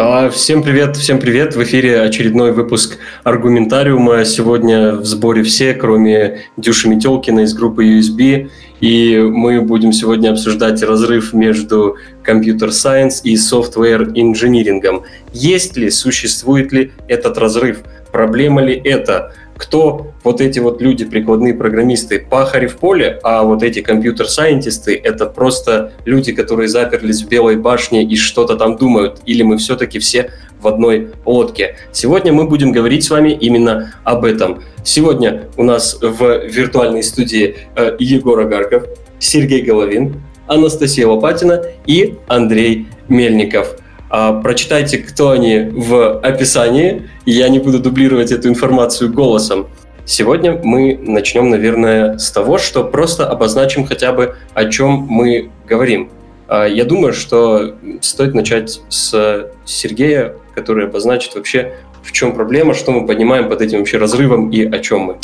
А, 0.00 0.30
всем 0.30 0.62
привет, 0.62 0.96
всем 0.96 1.18
привет. 1.18 1.56
В 1.56 1.62
эфире 1.64 2.02
очередной 2.02 2.52
выпуск 2.52 2.98
Аргументариума. 3.24 4.24
Сегодня 4.24 4.92
в 4.92 5.04
сборе 5.04 5.42
все, 5.42 5.74
кроме 5.74 6.42
Дюши 6.56 6.88
Метелкина 6.88 7.40
из 7.40 7.52
группы 7.52 7.84
USB. 7.84 8.48
И 8.78 9.18
мы 9.18 9.60
будем 9.60 9.92
сегодня 9.92 10.30
обсуждать 10.30 10.80
разрыв 10.84 11.32
между 11.32 11.96
компьютер 12.22 12.70
сайенс 12.70 13.24
и 13.24 13.34
software 13.34 14.08
инжинирингом. 14.14 15.02
Есть 15.32 15.76
ли, 15.76 15.90
существует 15.90 16.70
ли 16.70 16.92
этот 17.08 17.36
разрыв? 17.36 17.80
Проблема 18.12 18.62
ли 18.62 18.74
это? 18.76 19.34
Кто 19.58 20.12
вот 20.22 20.40
эти 20.40 20.60
вот 20.60 20.80
люди, 20.80 21.04
прикладные 21.04 21.52
программисты, 21.52 22.20
пахари 22.20 22.68
в 22.68 22.76
поле, 22.76 23.18
а 23.22 23.42
вот 23.42 23.62
эти 23.62 23.80
компьютер-сайентисты— 23.80 24.94
это 25.04 25.26
просто 25.26 25.92
люди, 26.04 26.32
которые 26.32 26.68
заперлись 26.68 27.22
в 27.22 27.28
Белой 27.28 27.56
башне 27.56 28.04
и 28.04 28.16
что-то 28.16 28.56
там 28.56 28.76
думают, 28.76 29.20
или 29.26 29.42
мы 29.42 29.58
все-таки 29.58 29.98
все 29.98 30.30
в 30.60 30.68
одной 30.68 31.10
лодке. 31.26 31.76
Сегодня 31.92 32.32
мы 32.32 32.46
будем 32.46 32.72
говорить 32.72 33.04
с 33.04 33.10
вами 33.10 33.30
именно 33.30 33.94
об 34.04 34.24
этом. 34.24 34.62
Сегодня 34.84 35.48
у 35.56 35.64
нас 35.64 35.98
в 36.00 36.46
виртуальной 36.46 37.02
студии 37.02 37.56
э, 37.76 37.96
Егор 37.98 38.40
Агарков, 38.40 38.84
Сергей 39.18 39.62
Головин, 39.62 40.22
Анастасия 40.46 41.06
Лопатина 41.06 41.64
и 41.84 42.14
Андрей 42.28 42.86
Мельников– 43.08 43.76
а, 44.10 44.40
прочитайте, 44.40 44.98
кто 44.98 45.30
они 45.30 45.70
в 45.70 46.18
описании. 46.20 47.08
Я 47.26 47.48
не 47.48 47.58
буду 47.58 47.78
дублировать 47.78 48.32
эту 48.32 48.48
информацию 48.48 49.12
голосом. 49.12 49.68
Сегодня 50.04 50.58
мы 50.62 50.98
начнем, 51.00 51.50
наверное, 51.50 52.16
с 52.16 52.30
того, 52.30 52.56
что 52.56 52.84
просто 52.84 53.28
обозначим 53.28 53.84
хотя 53.84 54.12
бы, 54.12 54.36
о 54.54 54.64
чем 54.66 55.06
мы 55.08 55.50
говорим. 55.68 56.10
А, 56.48 56.64
я 56.64 56.84
думаю, 56.84 57.12
что 57.12 57.74
стоит 58.00 58.34
начать 58.34 58.80
с 58.88 59.50
Сергея, 59.66 60.34
который 60.54 60.86
обозначит 60.86 61.34
вообще, 61.34 61.74
в 62.08 62.12
чем 62.12 62.32
проблема, 62.32 62.72
что 62.72 62.90
мы 62.90 63.06
понимаем 63.06 63.48
под 63.50 63.60
этим 63.60 63.78
вообще 63.78 63.98
разрывом 63.98 64.48
и 64.48 64.64
о 64.64 64.78
чем 64.78 65.00
мы. 65.00 65.16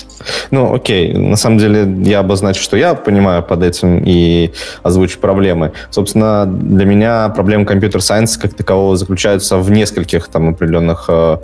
Ну, 0.50 0.74
окей. 0.74 1.14
На 1.14 1.36
самом 1.36 1.58
деле 1.58 1.86
я 2.04 2.18
обозначу, 2.18 2.62
что 2.62 2.77
я 2.77 2.94
понимаю 2.94 3.42
под 3.42 3.62
этим 3.62 4.02
и 4.04 4.52
озвучу 4.82 5.18
проблемы. 5.18 5.72
Собственно, 5.90 6.44
для 6.46 6.84
меня 6.84 7.30
проблема 7.30 7.64
компьютер-сайенс 7.64 8.36
как 8.36 8.52
такового 8.52 8.96
заключается 8.96 9.56
в 9.56 9.70
нескольких 9.70 10.28
там 10.28 10.50
определенных 10.50 11.06
э, 11.08 11.38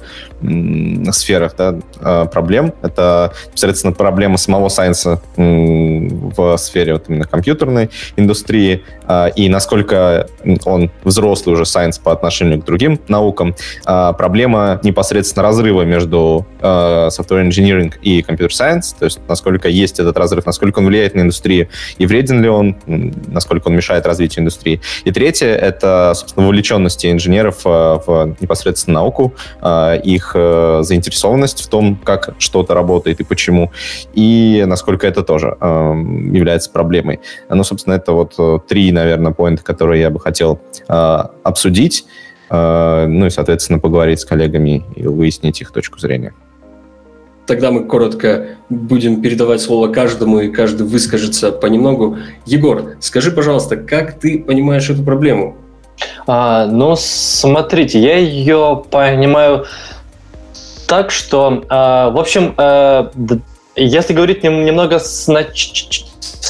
сферах 1.12 1.55
да, 1.56 1.78
э, 2.00 2.27
проблем. 2.30 2.74
Это, 2.83 3.33
соответственно, 3.55 3.94
проблема 3.94 4.36
самого 4.36 4.68
сайенса 4.68 5.22
э, 5.36 5.42
в 6.36 6.56
сфере 6.58 6.92
вот 6.92 7.05
именно 7.08 7.24
компьютерной 7.24 7.88
индустрии 8.16 8.84
э, 9.08 9.30
и 9.36 9.48
насколько 9.48 10.27
он 10.66 10.91
взрослый 11.05 11.55
уже 11.55 11.64
сайенс 11.64 11.98
по 11.98 12.12
отношению 12.12 12.61
к 12.61 12.66
другим 12.66 13.00
наукам. 13.08 13.55
Э, 13.86 14.12
проблема 14.16 14.80
непосредственно 14.83 15.30
разрыва 15.39 15.83
между 15.83 16.47
э, 16.61 16.64
software 16.64 17.48
engineering 17.48 17.92
и 18.03 18.20
computer 18.20 18.48
science, 18.48 18.95
то 18.98 19.05
есть 19.05 19.20
насколько 19.28 19.69
есть 19.69 20.00
этот 20.00 20.17
разрыв, 20.17 20.47
насколько 20.47 20.78
он 20.78 20.86
влияет 20.86 21.14
на 21.14 21.20
индустрию 21.20 21.69
и 21.98 22.06
вреден 22.06 22.42
ли 22.42 22.48
он, 22.48 22.77
насколько 22.86 23.69
он 23.69 23.77
мешает 23.77 24.06
развитию 24.06 24.42
индустрии. 24.42 24.81
И 25.05 25.12
третье— 25.12 25.48
это, 25.48 26.12
собственно, 26.14 26.47
вовлеченности 26.47 27.11
инженеров 27.11 27.61
э, 27.64 27.69
в 27.69 28.36
непосредственно 28.41 29.01
науку, 29.01 29.34
э, 29.62 30.01
их 30.03 30.33
э, 30.34 30.81
заинтересованность 30.83 31.62
в 31.62 31.69
том, 31.69 31.97
как 31.97 32.34
что-то 32.39 32.75
работает 32.75 33.20
и 33.20 33.25
почему, 33.25 33.70
и 34.14 34.64
насколько 34.67 35.06
это 35.06 35.23
тоже 35.23 35.56
является 35.61 36.70
проблемой. 36.70 37.20
Ну, 37.48 37.64
собственно, 37.64 37.95
это 37.95 38.12
вот 38.12 38.67
три, 38.67 38.92
наверное, 38.92 39.33
поинта, 39.33 39.62
которые 39.62 40.01
я 40.01 40.11
бы 40.11 40.20
хотел 40.20 40.61
обсудить, 40.89 42.05
ну 42.50 43.26
и, 43.26 43.30
соответственно, 43.30 43.78
поговорить 43.78 44.20
с 44.20 44.24
коллегами 44.24 44.84
и 44.96 45.06
выяснить 45.06 45.60
их 45.60 45.70
точку 45.70 45.98
зрения. 46.00 46.34
Тогда 47.46 47.70
мы 47.70 47.84
коротко 47.84 48.46
будем 48.68 49.22
передавать 49.22 49.61
слово 49.61 49.88
каждому, 49.88 50.40
и 50.40 50.48
каждый 50.50 50.86
выскажется 50.86 51.50
понемногу. 51.50 52.18
Егор, 52.46 52.94
скажи, 53.00 53.33
пожалуйста, 53.33 53.77
как 53.77 54.20
ты 54.20 54.39
понимаешь 54.39 54.89
эту 54.89 55.02
проблему? 55.02 55.56
А, 56.27 56.66
ну, 56.66 56.94
смотрите, 56.96 58.00
я 58.00 58.18
ее 58.18 58.84
понимаю 58.90 59.66
так, 60.86 61.10
что, 61.10 61.64
э, 61.68 61.68
в 61.68 62.18
общем, 62.18 62.55
э, 62.56 63.10
если 63.77 64.12
говорить 64.12 64.42
немного 64.42 64.98
снач 64.98 65.72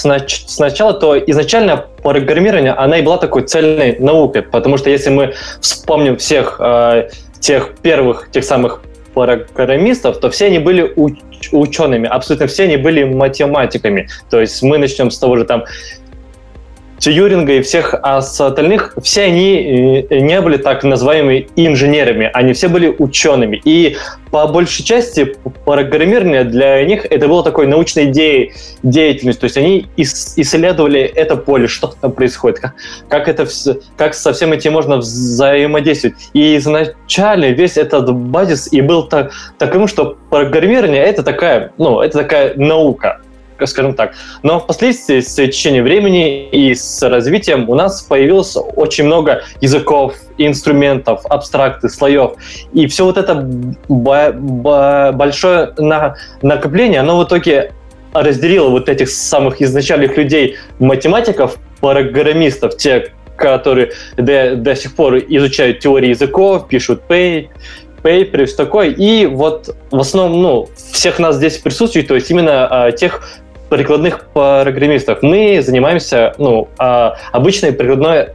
снач 0.01 0.45
сначала, 0.47 0.95
то 0.95 1.19
изначально 1.19 1.85
программирование, 2.03 2.73
она 2.73 2.99
и 2.99 3.03
была 3.03 3.19
такой 3.19 3.43
цельной 3.43 3.97
наукой, 3.99 4.43
потому 4.43 4.77
что 4.77 4.91
если 4.91 5.11
мы 5.11 5.35
вспомним 5.61 6.17
всех 6.17 6.57
э, 6.59 7.11
тех 7.41 7.75
первых, 7.83 8.31
тех 8.31 8.45
самых 8.45 8.83
программистов, 9.15 10.21
то 10.21 10.31
все 10.31 10.47
они 10.47 10.59
были 10.59 10.93
уч 10.97 11.19
учеными, 11.53 12.07
абсолютно 12.07 12.47
все 12.47 12.65
они 12.65 12.77
были 12.77 13.05
математиками. 13.05 14.09
То 14.31 14.41
есть 14.41 14.63
мы 14.63 14.79
начнем 14.79 15.11
с 15.11 15.19
того 15.19 15.37
же 15.37 15.45
там 15.45 15.65
Тьюринга 17.01 17.55
и 17.55 17.63
всех 17.63 17.95
остальных, 17.95 18.95
все 19.03 19.23
они 19.23 20.07
э, 20.11 20.21
не 20.21 20.41
были 20.43 20.59
так 20.59 20.85
называемыми 20.85 21.49
инженерами, 21.57 22.31
они 22.35 22.53
все 22.53 22.69
были 22.69 22.95
учеными. 22.99 23.61
И 23.65 23.97
по 24.31 24.47
большей 24.47 24.85
части 24.85 25.35
программирование 25.65 26.45
для 26.45 26.85
них 26.85 27.07
это 27.09 27.27
было 27.27 27.43
такой 27.43 27.67
научной 27.67 28.05
идеей, 28.05 28.53
деятельностью. 28.83 29.41
То 29.41 29.45
есть 29.47 29.57
они 29.57 29.87
исследовали 29.97 31.01
это 31.01 31.37
поле, 31.37 31.69
что 31.69 31.89
там 31.89 32.13
происходит, 32.13 32.61
как, 32.61 32.75
как, 33.09 33.29
это, 33.29 33.47
как 33.97 34.13
со 34.13 34.35
всем 34.35 34.53
этим 34.53 34.75
можно 34.75 34.99
взаимодействовать. 34.99 36.17
И 36.35 36.57
изначально 36.59 37.47
весь 37.47 37.79
этот 37.79 38.13
базис 38.15 38.71
и 38.73 38.83
был 38.83 39.05
так, 39.05 39.33
таким, 39.59 39.89
что 39.89 40.19
программирование 40.29 41.03
это 41.03 41.23
такая, 41.23 41.73
ну, 41.79 42.03
это 42.03 42.19
такая 42.19 42.55
наука 42.57 43.21
скажем 43.67 43.95
так. 43.95 44.15
Но 44.43 44.61
впоследствии, 44.61 45.21
с 45.21 45.35
течением 45.35 45.85
времени 45.85 46.49
и 46.49 46.75
с 46.75 47.03
развитием 47.09 47.69
у 47.69 47.75
нас 47.75 48.03
появилось 48.03 48.57
очень 48.77 49.05
много 49.05 49.43
языков, 49.61 50.15
инструментов, 50.39 51.25
абстрактных 51.27 51.93
слоев. 51.93 52.33
И 52.73 52.87
все 52.87 53.05
вот 53.05 53.17
это 53.17 53.35
большое 55.13 55.75
накопление, 56.43 57.01
оно 57.01 57.19
в 57.19 57.25
итоге 57.25 57.73
разделило 58.13 58.69
вот 58.69 58.89
этих 58.89 59.09
самых 59.09 59.63
изначальных 59.63 60.17
людей, 60.17 60.57
математиков, 60.79 61.59
программистов, 61.81 62.77
те, 62.77 63.13
которые 63.37 63.93
до, 64.17 64.57
до 64.57 64.77
сих 64.77 64.95
пор 64.95 65.19
изучают 65.19 65.81
теории 65.81 66.11
языков, 66.11 66.69
пишут 66.69 67.03
пей, 67.03 67.51
пейперы, 68.03 68.47
все 68.47 68.57
такое. 68.57 68.91
И 68.91 69.27
вот 69.27 69.75
в 69.91 70.01
основном, 70.01 70.43
ну, 70.43 70.69
всех 70.93 71.19
нас 71.19 71.37
здесь 71.37 71.59
присутствует, 71.59 72.09
то 72.09 72.15
есть 72.15 72.31
именно 72.31 72.67
а, 72.67 72.93
тех 72.93 73.23
прикладных 73.71 74.27
программистов. 74.35 75.23
Мы 75.23 75.63
занимаемся 75.63 76.35
ну, 76.39 76.69
а, 76.79 77.17
обычной 77.33 77.73
прикладной 77.73 78.31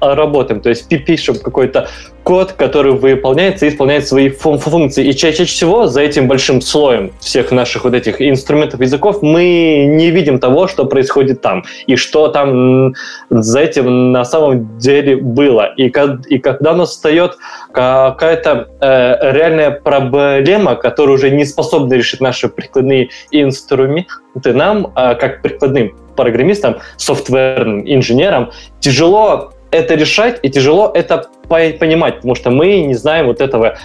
работой, 0.00 0.60
то 0.60 0.68
есть 0.70 0.88
пишем 0.88 1.38
какой-то 1.38 1.88
код, 2.22 2.52
который 2.52 2.92
выполняется 2.92 3.66
и 3.66 3.68
исполняет 3.68 4.06
свои 4.06 4.30
фун 4.30 4.58
функции. 4.58 5.06
И 5.06 5.14
чаще, 5.14 5.44
всего 5.44 5.86
за 5.86 6.00
этим 6.02 6.28
большим 6.28 6.60
слоем 6.60 7.12
всех 7.20 7.50
наших 7.52 7.84
вот 7.84 7.94
этих 7.94 8.20
инструментов 8.20 8.80
языков 8.80 9.22
мы 9.22 9.86
не 9.88 10.10
видим 10.10 10.38
того, 10.38 10.68
что 10.68 10.84
происходит 10.84 11.40
там, 11.40 11.64
и 11.86 11.96
что 11.96 12.28
там 12.28 12.94
за 13.30 13.60
этим 13.60 14.12
на 14.12 14.24
самом 14.24 14.78
деле 14.78 15.16
было. 15.16 15.72
И, 15.76 15.92
и 16.28 16.38
когда 16.38 16.72
у 16.72 16.76
нас 16.76 16.90
встает 16.90 17.36
какая-то 17.72 18.68
э, 18.80 19.32
реальная 19.32 19.70
проблема, 19.70 20.76
которую 20.76 21.16
уже 21.16 21.30
не 21.30 21.44
способны 21.44 21.94
решить 21.94 22.20
наши 22.20 22.48
прикладные 22.48 23.10
инструменты, 23.30 24.52
нам, 24.52 24.92
э, 24.96 25.14
как 25.14 25.42
прикладным 25.42 25.96
программистам, 26.16 26.76
софтверным 26.96 27.82
инженерам, 27.86 28.50
тяжело 28.80 29.52
это 29.70 29.94
решать 29.94 30.38
и 30.42 30.50
тяжело 30.50 30.90
это 30.94 31.26
понимать, 31.48 32.16
потому 32.16 32.34
что 32.34 32.50
мы 32.50 32.82
не 32.82 32.94
знаем 32.94 33.26
вот 33.26 33.40
этого 33.40 33.76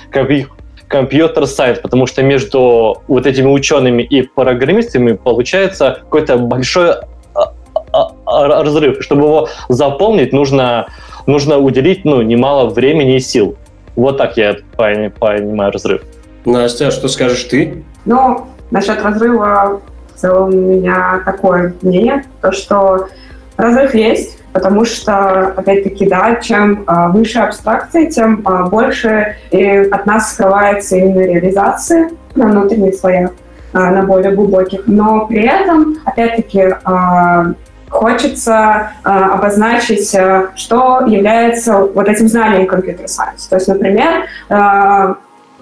компьютер 0.88 1.48
сайт, 1.48 1.82
потому 1.82 2.06
что 2.06 2.22
между 2.22 3.02
вот 3.08 3.26
этими 3.26 3.48
учеными 3.48 4.04
и 4.04 4.22
программистами 4.22 5.14
получается 5.14 5.98
какой-то 6.02 6.38
большой 6.38 6.92
а, 7.34 7.54
а, 7.92 8.12
а, 8.26 8.64
разрыв. 8.64 9.04
Чтобы 9.04 9.24
его 9.24 9.50
заполнить, 9.70 10.32
нужно, 10.32 10.88
нужно 11.26 11.58
уделить 11.58 12.06
ну, 12.06 12.22
немало 12.22 12.70
времени 12.70 13.16
и 13.16 13.20
сил. 13.20 13.56
Вот 13.96 14.18
так 14.18 14.38
я 14.38 14.58
понимаю 14.78 15.72
разрыв. 15.72 16.02
Настя, 16.46 16.92
что 16.92 17.08
скажешь 17.08 17.44
ты? 17.46 17.84
Ну, 18.06 18.46
насчет 18.70 19.02
разрыва 19.02 19.82
в 20.14 20.20
целом 20.20 20.50
у 20.50 20.58
меня 20.58 21.22
такое 21.26 21.74
мнение, 21.82 22.24
то 22.42 22.52
что 22.52 23.08
разрыв 23.58 23.96
есть, 23.96 24.35
потому 24.56 24.86
что, 24.86 25.48
опять-таки, 25.58 26.08
да, 26.08 26.36
чем 26.36 26.86
а, 26.88 27.10
выше 27.10 27.40
абстракция, 27.40 28.10
тем 28.10 28.42
а, 28.46 28.68
больше 28.68 29.36
от 29.52 30.06
нас 30.06 30.32
скрывается 30.32 30.96
именно 30.96 31.26
реализации 31.26 32.12
на 32.36 32.46
внутренних 32.46 32.96
слоях, 32.96 33.32
а, 33.74 33.92
на 33.92 34.04
более 34.04 34.32
глубоких. 34.32 34.84
Но 34.88 35.28
при 35.28 35.46
этом, 35.46 35.98
опять-таки, 36.06 36.74
хочется 37.90 38.92
э, 39.06 39.10
обозначить, 39.10 40.14
э, 40.16 40.48
что 40.56 41.06
является 41.06 41.80
вот 41.80 42.10
этим 42.10 42.28
знанием 42.28 42.68
компьютер-сайенс. 42.68 43.48
То 43.48 43.56
есть, 43.56 43.68
например, 43.70 44.26
э, 44.50 45.14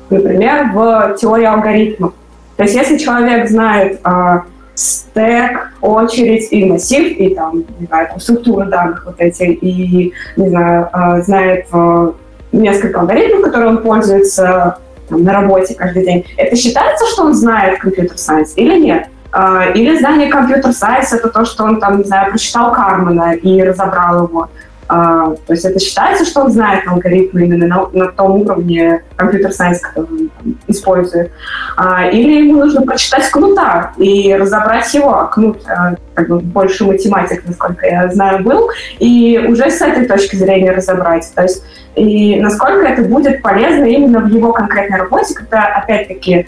например, 0.09 0.71
в 0.73 1.15
теории 1.19 1.45
алгоритмов. 1.45 2.13
То 2.57 2.63
есть, 2.63 2.75
если 2.75 2.97
человек 2.97 3.49
знает 3.49 3.99
э, 4.03 4.39
стек, 4.75 5.71
очередь 5.81 6.51
и 6.51 6.65
массив, 6.65 7.17
и 7.17 7.35
там, 7.35 7.63
не 7.79 7.87
знаю, 7.87 8.07
там, 8.09 8.19
структуру 8.19 8.65
данных 8.65 9.05
вот 9.05 9.15
эти, 9.19 9.43
и, 9.43 10.13
не 10.35 10.49
знаю, 10.49 10.89
э, 10.93 11.21
знает 11.21 11.67
э, 11.71 12.11
несколько 12.51 13.01
алгоритмов, 13.01 13.43
которые 13.43 13.69
он 13.69 13.77
пользуется 13.83 14.77
там, 15.09 15.23
на 15.23 15.33
работе 15.33 15.75
каждый 15.75 16.05
день, 16.05 16.25
это 16.37 16.55
считается, 16.55 17.05
что 17.07 17.23
он 17.23 17.33
знает 17.33 17.79
компьютер-сайенс 17.79 18.53
или 18.55 18.79
нет? 18.79 19.07
А, 19.31 19.65
или 19.73 19.97
знание 19.97 20.29
компьютер-сайенс— 20.29 21.11
это 21.13 21.29
то, 21.29 21.43
что 21.43 21.63
он 21.63 21.79
там, 21.79 21.97
не 21.97 22.03
знаю, 22.03 22.29
прочитал 22.29 22.71
Кармана 22.71 23.33
и 23.33 23.63
разобрал 23.63 24.27
его. 24.27 24.49
Uh, 24.93 25.39
то 25.47 25.53
есть 25.53 25.65
это 25.65 25.79
считается, 25.79 26.23
что 26.23 26.41
он 26.41 26.51
знает 26.51 26.87
алгоритмы 26.87 27.45
именно 27.45 27.65
на, 27.65 27.87
на 27.93 28.11
том 28.11 28.41
уровне 28.41 29.01
компьютер-сайенс, 29.15 29.79
который 29.79 30.05
он 30.05 30.57
использует. 30.67 31.31
Uh, 31.77 32.11
или 32.11 32.47
ему 32.47 32.59
нужно 32.59 32.81
прочитать 32.83 33.27
Кнута 33.31 33.93
и 33.97 34.35
разобрать 34.35 34.93
его. 34.93 35.29
Кнут 35.33 35.57
uh, 35.63 35.97
как 36.13 36.27
бы 36.27 36.39
больше 36.39 36.85
математик, 36.85 37.43
насколько 37.47 37.87
я 37.87 38.07
знаю, 38.09 38.43
был, 38.43 38.69
и 38.99 39.43
уже 39.49 39.71
с 39.71 39.81
этой 39.81 40.05
точки 40.05 40.35
зрения 40.35 40.71
разобрать. 40.71 41.31
То 41.33 41.41
есть 41.41 41.63
и 41.95 42.39
насколько 42.39 42.85
это 42.85 43.03
будет 43.03 43.41
полезно 43.41 43.85
именно 43.85 44.19
в 44.19 44.27
его 44.27 44.51
конкретной 44.51 44.99
работе, 44.99 45.33
когда, 45.33 45.65
опять-таки, 45.67 46.47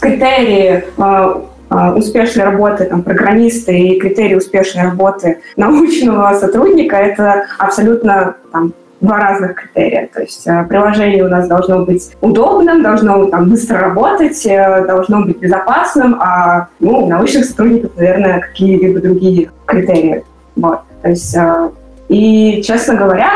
критерии 0.00 0.84
а, 0.98 1.42
успешной 1.70 2.44
работы 2.44 2.84
там, 2.84 3.02
программиста 3.02 3.72
и 3.72 3.98
критерии 3.98 4.34
успешной 4.34 4.84
работы 4.84 5.40
научного 5.56 6.34
сотрудника– 6.38 6.96
это 6.98 7.46
абсолютно 7.58 8.36
там, 8.52 8.72
два 9.00 9.18
разных 9.18 9.54
критерия. 9.54 10.08
То 10.12 10.20
есть 10.20 10.46
э, 10.46 10.64
приложение 10.68 11.24
у 11.24 11.28
нас 11.28 11.48
должно 11.48 11.84
быть 11.84 12.10
удобным, 12.20 12.82
должно 12.82 13.26
там, 13.26 13.50
быстро 13.50 13.80
работать, 13.80 14.44
э, 14.46 14.84
должно 14.86 15.22
быть 15.22 15.38
безопасным, 15.38 16.16
а 16.20 16.68
ну, 16.80 17.04
у 17.04 17.08
научных 17.08 17.44
сотрудников, 17.44 17.92
наверное, 17.96 18.40
какие-либо 18.40 19.00
другие 19.00 19.50
критерии. 19.66 20.24
Вот. 20.56 20.80
То 21.02 21.10
есть, 21.10 21.36
э, 21.36 21.70
и, 22.08 22.62
честно 22.64 22.94
говоря, 22.94 23.30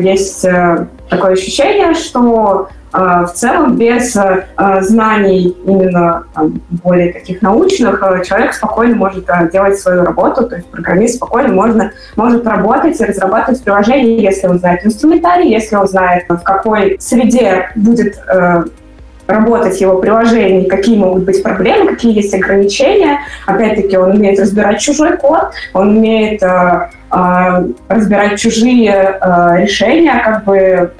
есть 0.00 0.44
такое 1.08 1.32
ощущение, 1.32 1.94
что 1.94 2.68
а, 2.85 2.85
в 2.96 3.32
целом 3.34 3.76
без 3.76 4.16
э, 4.16 4.46
знаний 4.80 5.54
именно 5.66 6.24
там, 6.34 6.62
более 6.82 7.12
таких 7.12 7.42
научных 7.42 8.02
э, 8.02 8.24
человек 8.24 8.54
спокойно 8.54 8.96
может 8.96 9.28
э, 9.28 9.50
делать 9.52 9.78
свою 9.78 10.02
работу, 10.02 10.48
то 10.48 10.56
есть 10.56 10.66
программист 10.68 11.16
спокойно 11.16 11.52
можно, 11.52 11.92
может 12.16 12.46
работать 12.46 12.98
и 12.98 13.04
разрабатывать 13.04 13.62
приложение, 13.62 14.22
если 14.22 14.46
он 14.46 14.58
знает 14.58 14.86
инструментарий, 14.86 15.50
если 15.50 15.76
он 15.76 15.86
знает, 15.86 16.24
в 16.28 16.38
какой 16.38 16.96
среде 16.98 17.70
будет 17.74 18.18
работать 19.26 19.80
его 19.80 19.98
приложение, 19.98 20.68
какие 20.68 20.96
могут 20.96 21.24
быть 21.24 21.42
проблемы, 21.42 21.88
какие 21.88 22.14
есть 22.14 22.34
ограничения. 22.34 23.20
Опять-таки, 23.46 23.96
он 23.96 24.12
умеет 24.12 24.38
разбирать 24.38 24.80
чужой 24.80 25.16
код, 25.16 25.50
он 25.72 25.98
умеет 25.98 26.42
э, 26.42 26.88
э, 27.12 27.66
разбирать 27.88 28.38
чужие 28.38 29.18
э, 29.20 29.62
решения, 29.62 30.22
как 30.24 30.44
бы 30.44 30.92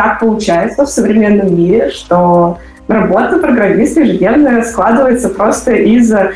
так 0.00 0.18
получается 0.18 0.86
в 0.86 0.88
современном 0.88 1.54
мире, 1.54 1.90
что 1.90 2.56
работа 2.88 3.36
программиста 3.36 4.00
ежедневно 4.00 4.64
складывается 4.64 5.28
просто 5.28 5.72
из 5.72 6.10
э, 6.10 6.32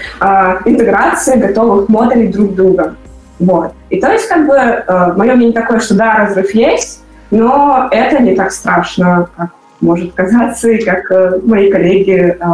интеграции 0.67 1.39
готовых 1.39 1.89
модулей 1.89 2.29
друг 2.29 2.55
друга. 2.55 2.95
Вот. 3.39 3.73
И 3.89 3.99
то 4.03 4.13
есть, 4.13 4.29
как 4.29 4.47
бы, 4.47 4.55
э, 4.55 5.13
мое 5.17 5.35
мнение 5.35 5.55
такое, 5.55 5.81
что 5.81 5.95
да, 5.95 6.15
разрыв 6.15 6.55
есть, 6.55 7.03
но 7.31 7.89
это 7.91 8.23
не 8.23 8.35
так 8.35 8.53
страшно, 8.53 9.31
как 9.35 9.49
может 9.81 10.13
казаться, 10.13 10.69
и 10.69 10.85
как 10.85 11.11
э, 11.11 11.41
мои 11.43 11.71
коллеги 11.71 12.37
э, 12.39 12.47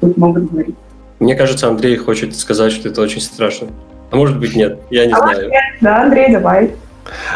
тут 0.00 0.16
могут 0.16 0.50
говорить. 0.50 0.76
Мне 1.20 1.34
кажется, 1.34 1.68
Андрей 1.68 1.98
хочет 1.98 2.34
сказать, 2.34 2.72
что 2.72 2.88
это 2.88 3.02
очень 3.02 3.20
страшно. 3.20 3.68
А 4.10 4.16
может 4.16 4.40
быть, 4.40 4.56
нет, 4.56 4.78
я 4.88 5.04
не 5.04 5.12
а 5.12 5.18
знаю. 5.18 5.50
Нет. 5.50 5.62
Да, 5.82 6.02
Андрей, 6.04 6.32
давай. 6.32 6.70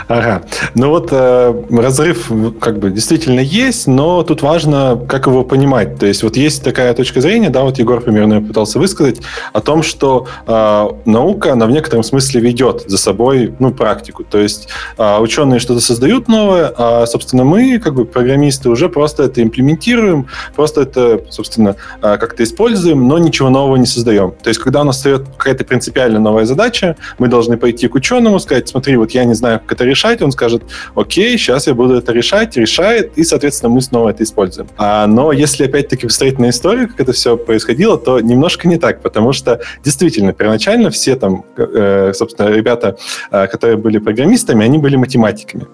Ага. 0.08 0.43
Ну 0.75 0.90
вот 0.90 1.08
э, 1.12 1.55
разрыв 1.70 2.31
как 2.61 2.78
бы 2.78 2.90
действительно 2.90 3.40
есть, 3.40 3.87
но 3.87 4.22
тут 4.22 4.43
важно, 4.43 5.00
как 5.08 5.26
его 5.26 5.44
понимать. 5.44 5.99
То 5.99 6.06
есть 6.06 6.22
вот 6.22 6.37
есть 6.37 6.62
такая 6.62 6.93
точка 6.94 7.20
зрения, 7.20 7.50
да, 7.50 7.62
вот 7.62 7.78
Егор 7.78 8.00
примерно 8.00 8.40
пытался 8.43 8.78
высказать, 8.78 9.20
о 9.52 9.61
том, 9.61 9.82
что 9.82 10.26
э, 10.46 10.88
наука, 11.05 11.52
она 11.52 11.67
в 11.67 11.70
некотором 11.70 12.02
смысле 12.02 12.40
ведет 12.40 12.84
за 12.87 12.99
собой, 12.99 13.55
ну, 13.58 13.72
практику. 13.72 14.25
То 14.25 14.38
есть 14.38 14.69
э, 14.99 15.19
ученые 15.19 15.61
что-то 15.61 15.81
создают 15.81 16.28
новое, 16.28 16.73
а, 16.76 17.06
собственно, 17.06 17.44
мы, 17.44 17.78
как 17.78 17.94
бы 17.94 18.05
программисты, 18.05 18.69
уже 18.69 18.88
просто 18.88 19.25
это 19.25 19.43
имплементируем, 19.43 20.26
просто 20.55 20.82
это, 20.82 21.23
собственно, 21.31 21.76
э, 22.02 22.16
как-то 22.19 22.43
используем, 22.43 23.08
но 23.08 23.19
ничего 23.19 23.50
нового 23.50 23.76
не 23.76 23.87
создаем. 23.87 24.32
То 24.43 24.49
есть 24.49 24.61
когда 24.61 24.82
у 24.82 24.84
нас 24.84 24.96
встает 24.96 25.26
какая-то 25.37 25.64
принципиально 25.64 26.19
новая 26.19 26.44
задача, 26.44 26.96
мы 27.19 27.28
должны 27.28 27.56
пойти 27.56 27.88
к 27.88 27.94
ученому, 27.94 28.38
сказать, 28.40 28.69
смотри, 28.69 28.96
вот 28.96 29.12
я 29.12 29.25
не 29.25 29.34
знаю, 29.34 29.59
как 29.62 29.72
это 29.72 29.84
решать, 29.84 30.22
он 30.22 30.32
скажет, 30.32 30.62
окей, 30.94 31.36
сейчас 31.38 31.66
я 31.66 31.74
буду 31.74 31.94
это 31.94 32.12
решать, 32.12 32.56
решает, 32.56 33.16
и, 33.16 33.24
соответственно, 33.24 33.70
мы 33.70 33.80
снова 33.80 34.10
это 34.10 34.22
используем. 34.22 34.68
А, 34.76 35.06
но 35.06 35.32
если, 35.32 35.64
опять-таки, 35.64 36.06
посмотреть 36.06 36.38
на 36.38 36.50
историю, 36.50 36.88
как 36.88 37.00
это 37.00 37.12
все 37.12 37.36
происходило, 37.36 37.98
то 37.98 38.20
немножко 38.20 38.68
не 38.68 38.78
так, 38.78 39.02
потому 39.02 39.32
что, 39.32 39.60
действительно, 39.84 40.32
первоначально 40.32 40.90
все 40.90 41.16
там, 41.16 41.44
э, 41.56 42.12
собственно, 42.14 42.48
ребята, 42.48 42.96
э, 43.30 43.46
которые 43.46 43.76
были 43.76 43.98
программистами, 43.98 44.64
они 44.64 44.78
были 44.78 44.96
математиками. 44.96 45.66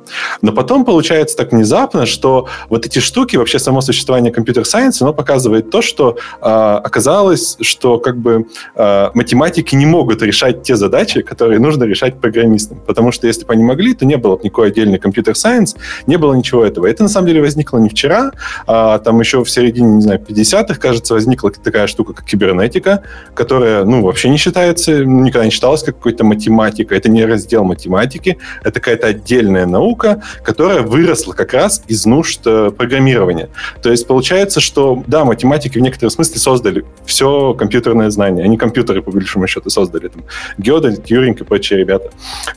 Но 0.43 0.53
потом 0.53 0.85
получается 0.85 1.37
так 1.37 1.53
внезапно, 1.53 2.07
что 2.07 2.49
вот 2.69 2.87
эти 2.87 2.99
штуки, 2.99 3.37
вообще 3.37 3.59
само 3.59 3.81
существование 3.81 4.33
компьютер-сайенса, 4.33 5.05
оно 5.05 5.13
показывает 5.15 5.71
то, 5.71 5.83
что 5.83 6.17
э, 6.41 6.47
оказалось, 6.47 7.57
что 7.61 7.99
как 7.99 8.17
бы 8.19 8.47
э, 8.75 9.11
математики 9.15 9.75
не 9.75 9.87
могут 9.87 10.23
решать 10.23 10.63
те 10.63 10.77
задачи, 10.77 11.23
которые 11.23 11.59
нужно 11.59 11.85
решать 11.85 12.21
программистам. 12.21 12.81
Потому 12.87 13.13
что 13.13 13.27
если 13.27 13.45
бы 13.45 13.53
они 13.53 13.65
могли, 13.65 13.76
то 13.95 14.05
не 14.05 14.17
было 14.17 14.39
никакой 14.43 14.69
отдельный 14.69 14.99
компьютер-сайенс, 14.99 15.77
не 16.07 16.17
было 16.17 16.35
ничего 16.35 16.65
этого. 16.65 16.87
Это 16.87 17.03
на 17.03 17.09
самом 17.09 17.29
деле 17.29 17.41
возникло 17.41 17.79
не 17.79 17.89
вчера, 17.89 18.33
а 18.67 18.99
там 18.99 19.21
еще 19.21 19.45
в 19.45 19.51
середине, 19.51 19.97
не 19.97 20.01
знаю, 20.03 20.21
50-х, 20.21 20.75
кажется, 20.75 21.15
возникла 21.15 21.51
такая 21.51 21.87
штука, 21.87 22.13
как 22.13 22.25
кибернетика, 22.25 23.03
которая, 23.35 23.85
ну, 23.85 24.03
вообще 24.03 24.29
не 24.29 24.37
считается, 24.37 25.05
ну, 25.05 25.23
никогда 25.23 25.45
не 25.45 25.51
считалась 25.51 25.83
как 25.83 25.97
какой-то 25.97 26.25
математика. 26.25 26.95
Это 26.95 27.09
не 27.09 27.25
раздел 27.25 27.65
математики, 27.65 28.39
это 28.63 28.81
какая-то 28.81 29.09
отдельная 29.09 29.67
наука, 29.67 30.23
которая 30.43 30.83
выросла 30.83 31.33
как 31.33 31.53
раз 31.53 31.83
из 31.89 32.07
нужд 32.07 32.43
э, 32.47 32.71
программирования. 32.77 33.49
То 33.83 33.91
есть 33.91 34.07
получается, 34.07 34.61
что, 34.61 35.03
да, 35.07 35.25
математики 35.25 35.79
в 35.79 35.83
некотором 35.83 36.11
смысле 36.11 36.39
создали 36.39 36.85
все 37.05 37.55
компьютерное 37.55 38.11
знание. 38.11 38.45
Они 38.45 38.57
компьютеры, 38.57 39.03
по 39.03 39.11
большому 39.11 39.47
счету, 39.47 39.71
создали. 39.71 40.09
Там, 40.09 40.25
Гёдель, 40.59 40.97
Тьюринг 40.97 41.41
и 41.41 41.45
прочие 41.45 41.79
ребята. 41.79 42.11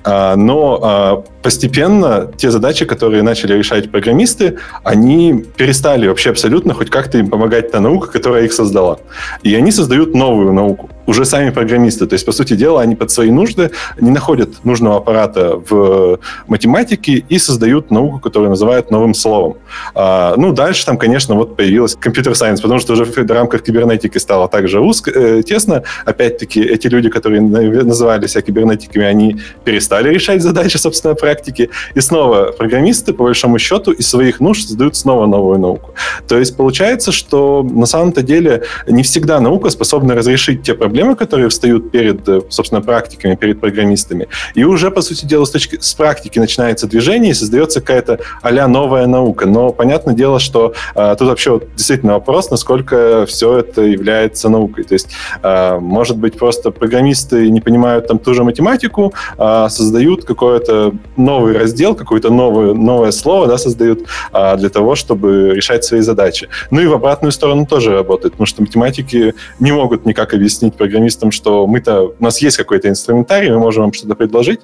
А, 0.04 0.36
но 0.36 0.80
а, 0.82 1.09
постепенно 1.16 2.32
те 2.38 2.52
задачи, 2.52 2.86
которые 2.86 3.24
начали 3.24 3.54
решать 3.54 3.92
программисты, 3.92 4.58
они 4.84 5.46
перестали 5.58 6.08
вообще 6.08 6.32
абсолютно 6.32 6.74
хоть 6.74 6.90
как-то 6.90 7.18
им 7.18 7.30
помогать 7.30 7.72
та 7.72 7.80
наука, 7.80 8.12
которая 8.12 8.46
их 8.46 8.54
создала. 8.54 9.00
И 9.44 9.56
они 9.56 9.72
создают 9.72 10.14
новую 10.14 10.54
науку 10.54 10.90
уже 11.10 11.26
сами 11.26 11.50
программисты. 11.50 12.06
То 12.06 12.14
есть, 12.14 12.26
по 12.26 12.32
сути 12.32 12.56
дела, 12.56 12.82
они 12.82 12.96
под 12.96 13.12
свои 13.12 13.32
нужды 13.32 13.72
не 14.00 14.12
находят 14.12 14.64
нужного 14.64 14.98
аппарата 14.98 15.60
в 15.70 16.20
математике 16.48 17.26
и 17.28 17.40
создают 17.40 17.92
науку, 17.92 18.20
которую 18.20 18.50
называют 18.50 18.92
новым 18.92 19.14
словом. 19.14 19.58
А, 19.96 20.36
ну, 20.38 20.54
дальше 20.54 20.86
там, 20.86 20.98
конечно, 20.98 21.36
вот 21.36 21.58
появилась 21.58 21.96
компьютер-сайенс, 21.96 22.62
потому 22.62 22.80
что 22.80 22.94
уже 22.94 23.06
в 23.06 23.32
рамках 23.32 23.64
кибернетики 23.64 24.20
стало 24.20 24.48
также 24.48 24.80
узко, 24.80 25.12
э, 25.12 25.42
тесно. 25.42 25.84
Опять-таки, 26.06 26.62
эти 26.62 26.88
люди, 26.88 27.10
которые 27.10 27.42
называли 27.42 28.28
себя 28.28 28.42
кибернетиками, 28.42 29.06
они 29.06 29.38
перестали 29.64 30.14
решать 30.14 30.44
задачи, 30.44 30.78
собственно, 30.90 31.16
практики. 31.16 31.70
И 31.94 32.02
снова 32.02 32.52
программисты, 32.52 33.14
по 33.14 33.24
большому 33.24 33.60
счету, 33.60 33.92
из 33.92 34.10
своих 34.10 34.40
нужд 34.40 34.68
создают 34.68 34.96
снова 34.96 35.26
новую 35.26 35.60
науку. 35.60 35.94
То 36.28 36.38
есть 36.38 36.58
получается, 36.58 37.12
что 37.12 37.64
на 37.64 37.86
самом-то 37.86 38.22
деле 38.22 38.64
не 38.88 39.04
всегда 39.04 39.40
наука 39.40 39.70
способна 39.70 40.16
разрешить 40.16 40.64
те 40.64 40.74
проблемы, 40.74 41.16
которые 41.16 41.50
встают 41.50 41.92
перед, 41.92 42.28
э, 42.28 42.42
собственно, 42.50 42.82
практиками, 42.82 43.36
перед 43.36 43.60
программистами. 43.60 44.28
И 44.56 44.64
уже, 44.64 44.92
по 44.92 45.02
сути 45.02 45.26
дела, 45.26 45.46
с, 45.46 45.52
точки, 45.52 45.78
с 45.80 45.94
практики 45.94 46.40
начинается 46.40 46.88
движение 46.88 47.32
и 47.32 47.36
создается 47.36 47.82
какая-то 47.82 48.20
а 48.42 48.68
новая 48.68 49.08
наука. 49.08 49.46
Но 49.46 49.72
понятное 49.72 50.16
дело, 50.16 50.40
что 50.40 50.74
а, 50.96 51.16
тут 51.16 51.28
вообще 51.28 51.62
действительно 51.76 52.14
вопрос, 52.14 52.50
насколько 52.52 53.26
все 53.28 53.60
это 53.60 53.82
является 53.82 54.50
наукой. 54.50 54.84
То 54.84 54.94
есть, 54.94 55.10
а, 55.42 55.80
может 55.80 56.18
быть, 56.18 56.38
просто 56.38 56.72
программисты 56.72 57.50
не 57.50 57.62
понимают 57.62 58.08
там 58.08 58.20
ту 58.20 58.34
же 58.34 58.44
математику, 58.44 59.14
а 59.38 59.70
создают 59.70 60.26
какое-то 60.26 60.79
новый 61.18 61.58
раздел, 61.58 61.96
какое-то 61.96 62.30
новое, 62.30 62.74
новое 62.74 63.12
слово 63.12 63.48
да, 63.48 63.58
создают 63.58 64.02
а, 64.32 64.56
для 64.56 64.70
того, 64.70 64.96
чтобы 64.96 65.54
решать 65.56 65.84
свои 65.84 66.02
задачи. 66.02 66.50
Ну 66.72 66.82
и 66.82 66.88
в 66.88 66.94
обратную 66.94 67.32
сторону 67.32 67.66
тоже 67.66 67.94
работает, 67.94 68.34
потому 68.34 68.46
что 68.46 68.62
математики 68.62 69.34
не 69.60 69.72
могут 69.72 70.06
никак 70.06 70.34
объяснить 70.34 70.76
программистам, 70.76 71.32
что 71.32 71.68
мы-то, 71.68 72.14
у 72.20 72.24
нас 72.24 72.42
есть 72.42 72.58
какой-то 72.58 72.90
инструментарий, 72.90 73.50
мы 73.52 73.60
можем 73.60 73.84
вам 73.84 73.94
что-то 73.94 74.16
предложить, 74.16 74.62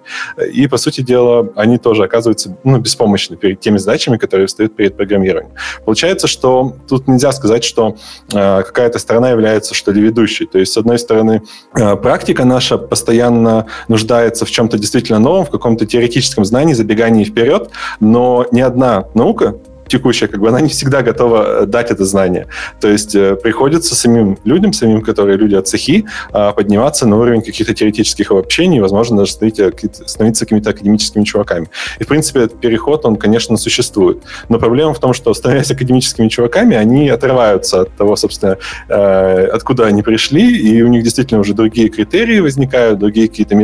и, 0.54 0.68
по 0.68 0.78
сути 0.78 1.02
дела, 1.02 1.50
они 1.56 1.78
тоже 1.78 2.04
оказываются 2.04 2.56
ну, 2.64 2.78
беспомощны 2.78 3.36
перед 3.36 3.60
теми 3.60 3.78
задачами, 3.78 4.18
которые 4.18 4.48
встают 4.48 4.76
перед 4.76 4.96
программированием. 4.96 5.54
Получается, 5.86 6.28
что 6.28 6.76
тут 6.88 7.08
нельзя 7.08 7.32
сказать, 7.32 7.64
что 7.64 7.96
э, 8.34 8.64
какая-то 8.64 9.00
сторона 9.00 9.32
является, 9.32 9.74
что 9.74 9.92
ли, 9.92 10.02
ведущей. 10.02 10.46
То 10.46 10.60
есть, 10.60 10.74
с 10.74 10.78
одной 10.78 11.00
стороны, 11.00 11.42
э, 11.76 11.96
практика 11.96 12.46
наша 12.46 12.78
постоянно 12.78 13.66
нуждается 13.88 14.46
в 14.46 14.52
чем-то 14.52 14.78
действительно 14.78 15.20
новом, 15.20 15.46
в 15.46 15.50
каком-то 15.50 15.86
теоретическом 15.86 16.05
знании, 16.46 16.74
забегании 16.74 17.24
вперед, 17.24 17.70
но 18.00 18.46
ни 18.52 18.62
одна 18.62 19.06
наука 19.14 19.56
текущая, 19.88 20.28
как 20.28 20.40
бы 20.40 20.50
она 20.50 20.62
не 20.62 20.70
всегда 20.70 21.02
готова 21.02 21.64
э, 21.64 21.66
дать 21.66 21.92
это 21.92 22.06
знание. 22.06 22.48
То 22.80 22.88
есть 22.88 23.16
э, 23.16 23.36
приходится 23.36 23.96
самим 23.96 24.38
людям, 24.44 24.74
самим, 24.74 25.02
которые 25.02 25.38
люди 25.38 25.56
от 25.56 25.68
цехи, 25.68 26.06
э, 26.34 26.52
подниматься 26.56 27.08
на 27.08 27.18
уровень 27.18 27.42
каких-то 27.42 27.74
теоретических 27.74 28.32
обобщений, 28.32 28.80
возможно, 28.80 29.18
даже 29.18 29.32
становиться 29.32 30.46
какими-то 30.46 30.70
академическими 30.70 31.24
чуваками. 31.24 31.68
И, 32.00 32.04
в 32.04 32.08
принципе, 32.08 32.42
этот 32.42 32.60
переход, 32.60 33.06
он, 33.06 33.16
конечно, 33.16 33.58
существует. 33.58 34.18
Но 34.50 34.60
проблема 34.60 34.94
в 34.94 35.00
том, 35.00 35.14
что, 35.14 35.34
становясь 35.34 35.72
академическими 35.72 36.28
чуваками, 36.28 36.76
они 36.76 37.10
отрываются 37.10 37.82
от 37.82 37.92
того, 37.96 38.16
собственно, 38.16 38.58
откуда 38.88 39.86
они 39.86 40.02
пришли, 40.02 40.58
и 40.58 40.82
у 40.82 40.88
них 40.88 41.04
действительно 41.04 41.42
уже 41.42 41.54
другие 41.54 41.90
критерии 41.90 42.40
возникают, 42.40 43.00
другие 43.00 43.28
какие-то 43.28 43.56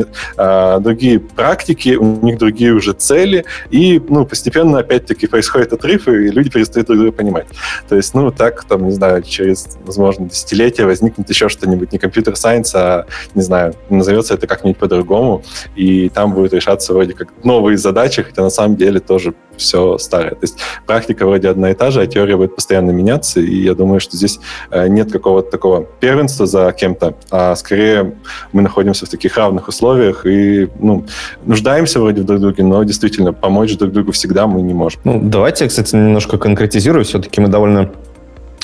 другие 0.79 1.19
практики, 1.19 1.95
у 1.95 2.25
них 2.25 2.37
другие 2.37 2.73
уже 2.73 2.93
цели, 2.93 3.45
и, 3.69 4.01
ну, 4.09 4.25
постепенно, 4.25 4.79
опять-таки, 4.79 5.27
происходит 5.27 5.73
отрыв, 5.73 6.07
и 6.13 6.29
люди 6.29 6.49
перестают 6.49 6.87
друг 6.87 6.99
друга 6.99 7.11
понимать. 7.11 7.47
То 7.89 7.95
есть, 7.95 8.13
ну, 8.13 8.31
так, 8.31 8.63
там, 8.65 8.85
не 8.85 8.91
знаю, 8.91 9.23
через, 9.23 9.77
возможно, 9.85 10.29
десятилетия 10.29 10.85
возникнет 10.85 11.29
еще 11.29 11.49
что-нибудь, 11.49 11.91
не 11.91 11.99
компьютер-сайенс, 11.99 12.73
а, 12.75 13.05
не 13.35 13.41
знаю, 13.41 13.73
назовется 13.89 14.33
это 14.33 14.47
как-нибудь 14.47 14.77
по-другому, 14.77 15.43
и 15.75 16.09
там 16.09 16.33
будет 16.33 16.53
решаться 16.53 16.93
вроде 16.93 17.13
как 17.13 17.29
новые 17.43 17.77
задачи, 17.77 18.23
хотя 18.23 18.41
на 18.41 18.49
самом 18.49 18.75
деле 18.75 18.99
тоже 18.99 19.33
все 19.57 19.97
старое. 19.97 20.31
То 20.31 20.41
есть 20.41 20.57
практика 20.85 21.25
вроде 21.25 21.49
одна 21.49 21.71
и 21.71 21.73
та 21.73 21.91
же, 21.91 22.01
а 22.01 22.07
теория 22.07 22.35
будет 22.35 22.55
постоянно 22.55 22.91
меняться, 22.91 23.39
и 23.39 23.55
я 23.61 23.75
думаю, 23.75 23.99
что 23.99 24.17
здесь 24.17 24.39
э, 24.71 24.87
нет 24.87 25.11
какого-то 25.11 25.51
такого 25.51 25.83
первенства 25.99 26.45
за 26.45 26.71
кем-то, 26.71 27.15
а 27.29 27.55
скорее 27.55 28.15
мы 28.51 28.61
находимся 28.61 29.05
в 29.05 29.09
таких 29.09 29.37
равных 29.37 29.67
условиях 29.67 30.25
и 30.25 30.69
ну, 30.79 31.05
нуждаемся 31.45 31.99
вроде 31.99 32.21
в 32.21 32.25
друг 32.25 32.39
друге, 32.39 32.63
но 32.63 32.83
действительно 32.83 33.33
помочь 33.33 33.77
друг 33.77 33.91
другу 33.91 34.11
всегда 34.11 34.47
мы 34.47 34.61
не 34.61 34.73
можем. 34.73 35.01
Ну, 35.03 35.19
давайте, 35.23 35.67
кстати, 35.67 35.95
немножко 36.01 36.38
конкретизирую. 36.38 37.05
Все-таки 37.05 37.41
мы 37.41 37.48
довольно 37.48 37.91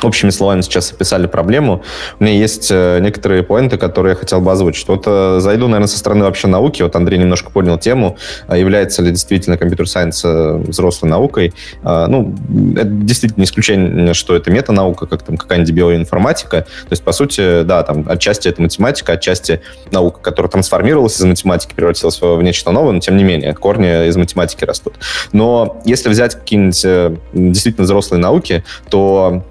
общими 0.03 0.29
словами 0.29 0.61
сейчас 0.61 0.91
описали 0.91 1.27
проблему. 1.27 1.83
У 2.19 2.23
меня 2.23 2.35
есть 2.35 2.69
э, 2.71 2.99
некоторые 2.99 3.43
поинты, 3.43 3.77
которые 3.77 4.11
я 4.11 4.15
хотел 4.15 4.41
бы 4.41 4.51
озвучить. 4.51 4.87
Вот 4.87 5.03
э, 5.07 5.39
зайду, 5.39 5.65
наверное, 5.67 5.87
со 5.87 5.97
стороны 5.97 6.25
вообще 6.25 6.47
науки. 6.47 6.83
Вот 6.83 6.95
Андрей 6.95 7.17
немножко 7.17 7.49
понял 7.49 7.77
тему. 7.77 8.17
А 8.47 8.57
является 8.57 9.01
ли 9.01 9.11
действительно 9.11 9.57
компьютер-сайенс 9.57 10.21
э, 10.23 10.57
взрослой 10.67 11.09
наукой? 11.09 11.53
А, 11.83 12.07
ну, 12.07 12.35
это 12.75 12.85
действительно 12.89 13.43
исключение, 13.43 14.13
что 14.13 14.35
это 14.35 14.51
метанаука, 14.51 15.07
как 15.07 15.23
там 15.23 15.37
какая-нибудь 15.37 15.71
биоинформатика. 15.71 16.61
То 16.61 16.91
есть, 16.91 17.03
по 17.03 17.11
сути, 17.11 17.63
да, 17.63 17.83
там 17.83 18.05
отчасти 18.07 18.47
это 18.47 18.61
математика, 18.61 19.13
отчасти 19.13 19.61
наука, 19.91 20.19
которая 20.21 20.51
трансформировалась 20.51 21.19
из 21.19 21.25
математики, 21.25 21.73
превратилась 21.75 22.21
в 22.21 22.41
нечто 22.41 22.71
новое, 22.71 22.93
но 22.93 22.99
тем 22.99 23.17
не 23.17 23.23
менее, 23.23 23.53
корни 23.53 24.07
из 24.07 24.15
математики 24.15 24.63
растут. 24.63 24.95
Но 25.31 25.81
если 25.85 26.09
взять 26.09 26.35
какие-нибудь 26.35 27.17
действительно 27.33 27.85
взрослые 27.85 28.21
науки, 28.21 28.63
то 28.89 29.43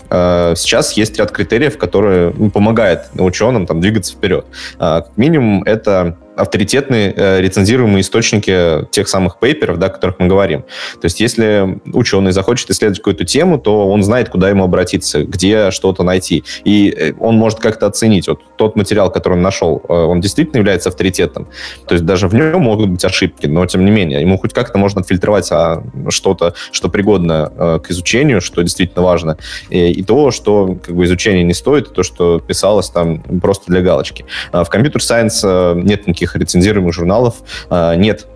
сейчас 0.56 0.92
есть 0.92 1.18
ряд 1.18 1.30
критериев, 1.32 1.78
которые 1.78 2.32
ну, 2.36 2.50
помогают 2.50 3.02
ученым 3.18 3.66
там, 3.66 3.80
двигаться 3.80 4.14
вперед. 4.14 4.46
Э, 4.74 5.02
как 5.06 5.16
минимум, 5.16 5.62
это 5.64 6.16
авторитетные 6.36 7.12
э, 7.16 7.40
рецензируемые 7.40 8.02
источники 8.02 8.86
тех 8.90 9.08
самых 9.08 9.38
пейперов, 9.38 9.78
да, 9.78 9.86
о 9.86 9.88
которых 9.88 10.18
мы 10.18 10.26
говорим. 10.28 10.62
То 11.00 11.04
есть 11.04 11.18
если 11.18 11.80
ученый 11.92 12.32
захочет 12.32 12.70
исследовать 12.70 12.98
какую-то 12.98 13.24
тему, 13.24 13.58
то 13.58 13.88
он 13.88 14.02
знает, 14.02 14.28
куда 14.28 14.50
ему 14.50 14.64
обратиться, 14.64 15.24
где 15.24 15.70
что-то 15.70 16.02
найти. 16.02 16.44
И 16.64 16.90
э, 16.90 17.12
он 17.18 17.36
может 17.36 17.58
как-то 17.58 17.86
оценить, 17.86 18.28
вот 18.28 18.40
тот 18.56 18.76
материал, 18.76 19.10
который 19.10 19.34
он 19.34 19.42
нашел, 19.42 19.82
э, 19.88 19.92
он 19.92 20.20
действительно 20.20 20.58
является 20.58 20.90
авторитетом. 20.90 21.48
То 21.88 21.94
есть 21.94 22.04
даже 22.04 22.28
в 22.28 22.34
нем 22.34 22.60
могут 22.60 22.90
быть 22.90 23.04
ошибки, 23.04 23.46
но 23.46 23.64
тем 23.66 23.84
не 23.84 23.90
менее, 23.90 24.20
ему 24.20 24.38
хоть 24.38 24.52
как-то 24.52 24.78
можно 24.78 25.00
отфильтровать 25.00 25.50
а, 25.50 25.82
что-то, 26.10 26.54
что 26.70 26.88
пригодно 26.88 27.80
к 27.82 27.90
изучению, 27.90 28.40
что 28.40 28.62
действительно 28.62 29.02
важно, 29.02 29.38
и, 29.70 29.90
и 29.90 30.02
то, 30.02 30.30
что 30.30 30.76
как 30.82 30.94
бы 30.94 31.04
изучение 31.04 31.44
не 31.44 31.54
стоит, 31.54 31.90
и 31.90 31.94
то, 31.94 32.02
что 32.02 32.40
писалось 32.40 32.90
там 32.90 33.20
просто 33.40 33.66
для 33.68 33.80
галочки. 33.80 34.24
А 34.52 34.64
в 34.64 34.70
компьютер-сайенс 34.70 35.42
нет 35.84 36.06
никаких 36.06 36.25
таких 36.26 36.36
рецензируемых 36.36 36.92
журналов 36.92 37.36
а, 37.70 37.94
нет 37.94 38.26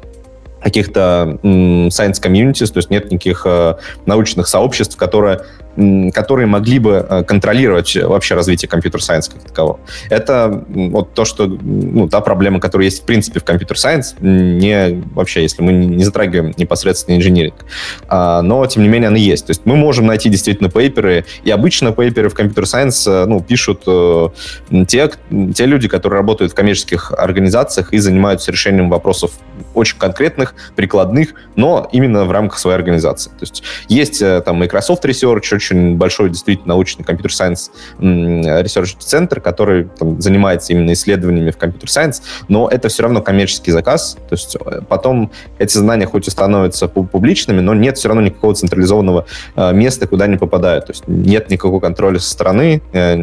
каких-то 0.63 1.39
science 1.43 2.21
communities, 2.23 2.71
то 2.71 2.81
есть 2.81 2.91
нет 2.91 3.11
никаких 3.11 3.47
э, 3.47 3.77
научных 4.05 4.47
сообществ, 4.47 4.95
которые 4.99 5.41
которые 5.77 6.47
могли 6.47 6.79
бы 6.79 7.07
э, 7.09 7.23
контролировать 7.25 7.95
вообще 7.97 8.35
развитие 8.35 8.69
компьютер-сайенс 8.69 9.29
как 9.29 9.43
такового. 9.43 9.81
Это 10.09 10.65
вот 10.69 11.15
то, 11.15 11.25
что, 11.25 11.47
ну, 11.47 12.09
та 12.09 12.21
проблема, 12.21 12.61
которая 12.61 12.87
есть 12.87 13.03
в 13.03 13.07
принципе 13.07 13.41
в 13.41 13.45
компьютер-сайенс, 13.45 14.17
не 14.21 15.03
вообще, 15.15 15.43
если 15.43 15.63
мы 15.63 15.73
не 15.73 16.05
затрагиваем 16.05 16.53
непосредственно 16.57 17.17
инжиниринг. 17.17 17.55
А, 18.09 18.43
но, 18.43 18.67
тем 18.67 18.83
не 18.83 18.89
менее, 18.89 19.09
она 19.09 19.17
есть. 19.17 19.47
То 19.47 19.51
есть 19.51 19.63
мы 19.65 19.77
можем 19.77 20.07
найти 20.07 20.29
действительно 20.29 20.69
пейперы, 20.71 21.25
и 21.45 21.51
обычно 21.51 21.93
пейперы 21.93 22.29
в 22.29 22.35
компьютер-сайенс 22.35 23.07
э, 23.07 23.27
ну, 23.27 23.41
пишут 23.41 23.83
э, 23.87 24.29
те, 24.89 25.11
те 25.55 25.67
люди, 25.67 25.89
которые 25.89 26.19
работают 26.19 26.53
в 26.53 26.55
коммерческих 26.55 27.13
организациях 27.17 27.93
и 27.93 27.99
занимаются 27.99 28.51
решением 28.51 28.91
вопросов 28.91 29.33
очень 29.75 29.99
конкретных, 29.99 30.55
прикладных, 30.75 31.35
но 31.55 31.89
именно 31.93 32.25
в 32.25 32.33
рамках 32.33 32.59
своей 32.59 32.77
организации. 32.77 33.31
То 33.31 33.43
есть 33.43 33.63
есть 33.89 34.23
там 34.45 34.57
Microsoft 34.57 35.05
Research, 35.05 35.60
очень 35.61 35.97
большой 35.97 36.31
действительно 36.31 36.69
научный 36.69 37.05
компьютер-сайенс 37.05 37.71
research-центр, 38.01 39.41
который 39.41 39.85
там, 39.99 40.21
занимается 40.21 40.73
именно 40.73 40.93
исследованиями 40.95 41.51
в 41.51 41.59
computer 41.59 41.91
science, 41.91 42.23
но 42.49 42.69
это 42.69 42.89
все 42.89 43.03
равно 43.03 43.21
коммерческий 43.21 43.73
заказ, 43.73 44.17
то 44.29 44.35
есть 44.35 44.57
э, 44.57 44.81
потом 44.89 45.31
эти 45.59 45.77
знания 45.77 46.07
хоть 46.07 46.29
и 46.29 46.31
становятся 46.31 46.89
публичными, 46.89 47.61
но 47.61 47.75
нет 47.75 47.99
все 47.99 48.09
равно 48.09 48.23
никакого 48.23 48.55
централизованного 48.55 49.27
э, 49.57 49.73
места, 49.75 50.07
куда 50.07 50.25
они 50.25 50.39
попадают, 50.39 50.87
то 50.87 50.93
есть 50.93 51.05
нет 51.07 51.51
никакого 51.51 51.81
контроля 51.81 52.19
со 52.19 52.31
стороны, 52.31 52.81
э, 52.93 53.23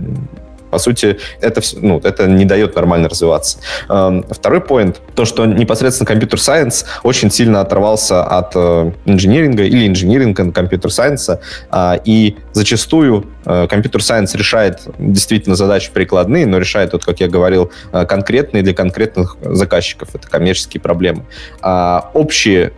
по 0.70 0.80
сути, 0.80 1.18
это, 1.42 1.62
ну, 1.82 2.00
это 2.04 2.28
не 2.28 2.46
дает 2.46 2.76
нормально 2.76 3.10
развиваться. 3.10 3.60
Эм, 3.90 4.26
второй 4.30 4.62
point, 4.62 5.02
то, 5.16 5.26
что 5.26 5.46
непосредственно 5.46 6.08
computer 6.08 6.50
science 6.50 6.86
очень 7.04 7.32
сильно 7.32 7.62
оторвался 7.62 8.24
от 8.24 8.52
э, 8.56 8.92
инжиниринга 9.06 9.64
или 9.64 9.88
инжиниринга 9.88 10.52
computer 10.52 10.92
science 10.92 11.27
'а, 11.27 11.42
а, 11.70 12.00
и 12.04 12.38
зачастую 12.54 13.28
э, 13.46 13.68
компьютер-сайенс 13.70 14.36
решает 14.36 14.82
действительно 14.98 15.56
задачи 15.56 15.92
прикладные, 15.92 16.46
но 16.46 16.58
решает, 16.58 16.94
вот, 16.94 17.06
как 17.06 17.20
я 17.20 17.28
говорил, 17.28 17.72
э, 17.92 18.06
конкретные 18.06 18.64
для 18.64 18.74
конкретных 18.74 19.38
заказчиков. 19.42 20.10
Это 20.14 20.28
коммерческие 20.28 20.82
проблемы. 20.82 21.26
А 21.62 22.12
общие 22.14 22.72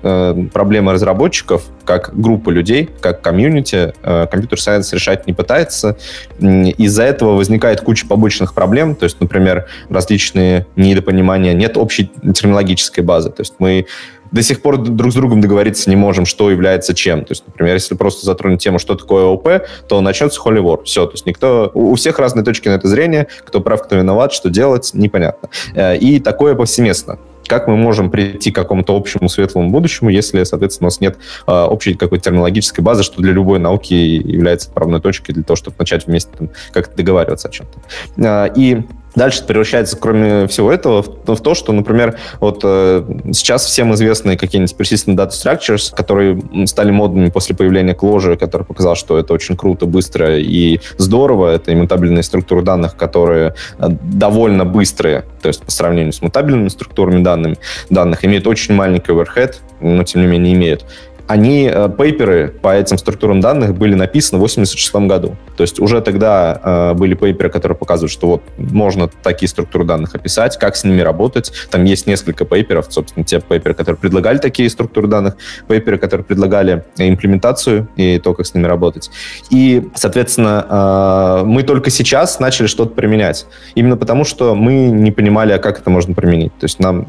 проблемы 0.54 0.94
разработчиков, 0.94 1.64
как 1.90 2.12
группа 2.14 2.52
людей, 2.52 2.88
как 3.02 3.22
комьюнити, 3.22 3.96
компьютер-сайенс 4.04 4.94
решать 4.94 5.26
не 5.26 5.34
пытается. 5.34 5.98
Из-за 6.40 7.02
этого 7.02 7.32
возникает 7.36 7.82
куча 7.82 8.06
побочных 8.06 8.54
проблем, 8.54 8.94
то 8.94 9.06
есть, 9.06 9.20
например, 9.20 9.66
различные 9.90 10.68
недопонимания, 10.76 11.54
нет 11.54 11.78
общей 11.78 12.12
терминологической 12.36 13.04
базы, 13.04 13.32
то 13.32 13.42
есть 13.42 13.56
мы 13.58 13.88
до 14.32 14.44
сих 14.44 14.62
пор 14.62 14.78
друг 14.78 15.12
с 15.12 15.16
другом 15.16 15.42
договориться 15.42 15.90
не 15.90 15.96
можем, 15.96 16.28
что 16.28 16.52
является 16.52 16.94
чем. 16.94 17.26
То 17.26 17.32
есть, 17.32 17.44
например, 17.48 17.74
если 17.74 17.96
просто 17.96 18.24
затронуть 18.28 18.62
тему, 18.62 18.78
что 18.78 18.94
такое 18.94 19.26
ОП, 19.26 19.64
то 19.88 20.02
начнется 20.02 20.40
холивор. 20.40 20.84
Все, 20.84 21.08
то 21.08 21.14
есть 21.14 21.26
никто... 21.26 21.72
У 21.74 21.96
всех 21.96 22.20
разные 22.20 22.46
точки 22.46 22.68
на 22.68 22.74
это 22.74 22.88
зрение, 22.88 23.30
кто 23.44 23.62
прав, 23.62 23.82
кто 23.82 23.96
виноват, 23.96 24.32
что 24.32 24.52
делать, 24.52 24.92
непонятно. 24.94 25.50
Э, 25.74 25.98
и 25.98 26.20
такое 26.20 26.54
повсеместно 26.54 27.18
как 27.50 27.68
мы 27.68 27.76
можем 27.76 28.12
прийти 28.12 28.52
к 28.52 28.56
какому-то 28.56 28.96
общему 28.96 29.28
светлому 29.28 29.70
будущему, 29.72 30.10
если, 30.10 30.44
соответственно, 30.44 30.86
у 30.86 30.90
нас 30.90 31.02
нет 31.02 31.18
э, 31.48 31.52
общей 31.52 31.96
какой-то 31.96 32.26
терминологической 32.26 32.84
базы, 32.84 33.04
что 33.04 33.22
для 33.22 33.34
любой 33.34 33.60
науки 33.60 33.94
является 33.94 34.70
отправной 34.70 35.02
точкой 35.02 35.34
для 35.34 35.44
того, 35.44 35.58
чтобы 35.58 35.76
начать 35.80 36.06
вместе 36.06 36.30
как-то 36.72 36.96
договариваться 36.96 37.48
о 37.48 37.52
чем-то. 37.52 37.80
Э, 38.24 38.54
и 38.56 38.84
Дальше 39.20 39.44
превращается, 39.44 39.98
кроме 39.98 40.48
всего 40.48 40.72
этого, 40.72 41.04
в, 41.04 41.36
в 41.36 41.42
то, 41.42 41.54
что, 41.54 41.74
например, 41.74 42.18
вот 42.40 42.62
э, 42.64 43.04
сейчас 43.34 43.66
всем 43.66 43.94
известны 43.94 44.38
какие-нибудь 44.38 44.74
persistent 44.78 45.18
data 45.18 45.32
structures, 45.32 45.94
которые 45.94 46.42
стали 46.68 46.92
модными 46.92 47.30
после 47.30 47.54
появления 47.54 47.94
Clojure, 47.94 48.38
который 48.38 48.64
показал, 48.64 48.96
что 48.96 49.18
это 49.18 49.34
очень 49.34 49.58
круто, 49.58 49.88
быстро 49.88 50.38
и 50.40 50.80
здорово. 50.96 51.50
Это 51.54 51.74
иммутабельные 51.74 52.24
структуры 52.24 52.62
данных, 52.62 52.96
которые 52.96 53.56
э, 53.78 53.90
довольно 53.90 54.64
быстрые, 54.64 55.26
то 55.42 55.50
есть 55.50 55.64
по 55.64 55.72
сравнению 55.72 56.14
с 56.14 56.22
мутабельными 56.22 56.70
структурами 56.70 57.22
данных, 57.22 57.58
данных 57.90 58.24
имеют 58.24 58.48
очень 58.48 58.74
маленький 58.74 59.12
overhead, 59.12 59.56
но 59.82 60.02
тем 60.06 60.22
не 60.22 60.28
менее 60.28 60.54
имеют 60.54 60.86
они, 61.30 61.70
э, 61.72 61.90
пейперы 61.96 62.48
по 62.48 62.76
этим 62.76 62.98
структурам 62.98 63.40
данных 63.40 63.76
были 63.76 63.94
написаны 63.94 64.40
в 64.40 64.44
1986 64.44 65.08
году. 65.08 65.38
То 65.56 65.62
есть 65.62 65.80
уже 65.80 66.02
тогда 66.02 66.60
э, 66.64 66.94
были 66.96 67.14
пейперы, 67.14 67.52
которые 67.52 67.78
показывают, 67.78 68.12
что 68.12 68.28
вот 68.28 68.42
можно 68.58 69.08
такие 69.08 69.48
структуры 69.48 69.86
данных 69.86 70.16
описать, 70.16 70.58
как 70.58 70.76
с 70.76 70.84
ними 70.84 71.02
работать. 71.02 71.52
Там 71.70 71.84
есть 71.84 72.08
несколько 72.08 72.46
пейперов, 72.46 72.88
собственно, 72.90 73.24
те 73.24 73.40
пейперы, 73.42 73.76
которые 73.76 74.00
предлагали 74.00 74.40
такие 74.40 74.68
структуры 74.72 75.08
данных, 75.08 75.38
пейперы, 75.68 76.00
которые 76.00 76.26
предлагали 76.26 76.84
имплементацию 76.98 77.88
и 77.96 78.18
то, 78.18 78.34
как 78.34 78.48
с 78.48 78.56
ними 78.56 78.66
работать. 78.66 79.12
И, 79.52 79.88
соответственно, 79.94 80.66
э, 80.68 81.44
мы 81.46 81.62
только 81.62 81.92
сейчас 81.92 82.40
начали 82.40 82.66
что-то 82.66 82.96
применять. 82.96 83.46
Именно 83.76 83.98
потому, 83.98 84.24
что 84.24 84.56
мы 84.56 84.88
не 84.88 85.12
понимали, 85.12 85.52
а 85.52 85.60
как 85.60 85.80
это 85.80 85.92
можно 85.92 86.16
применить. 86.16 86.58
То 86.58 86.66
есть 86.66 86.80
нам 86.80 87.06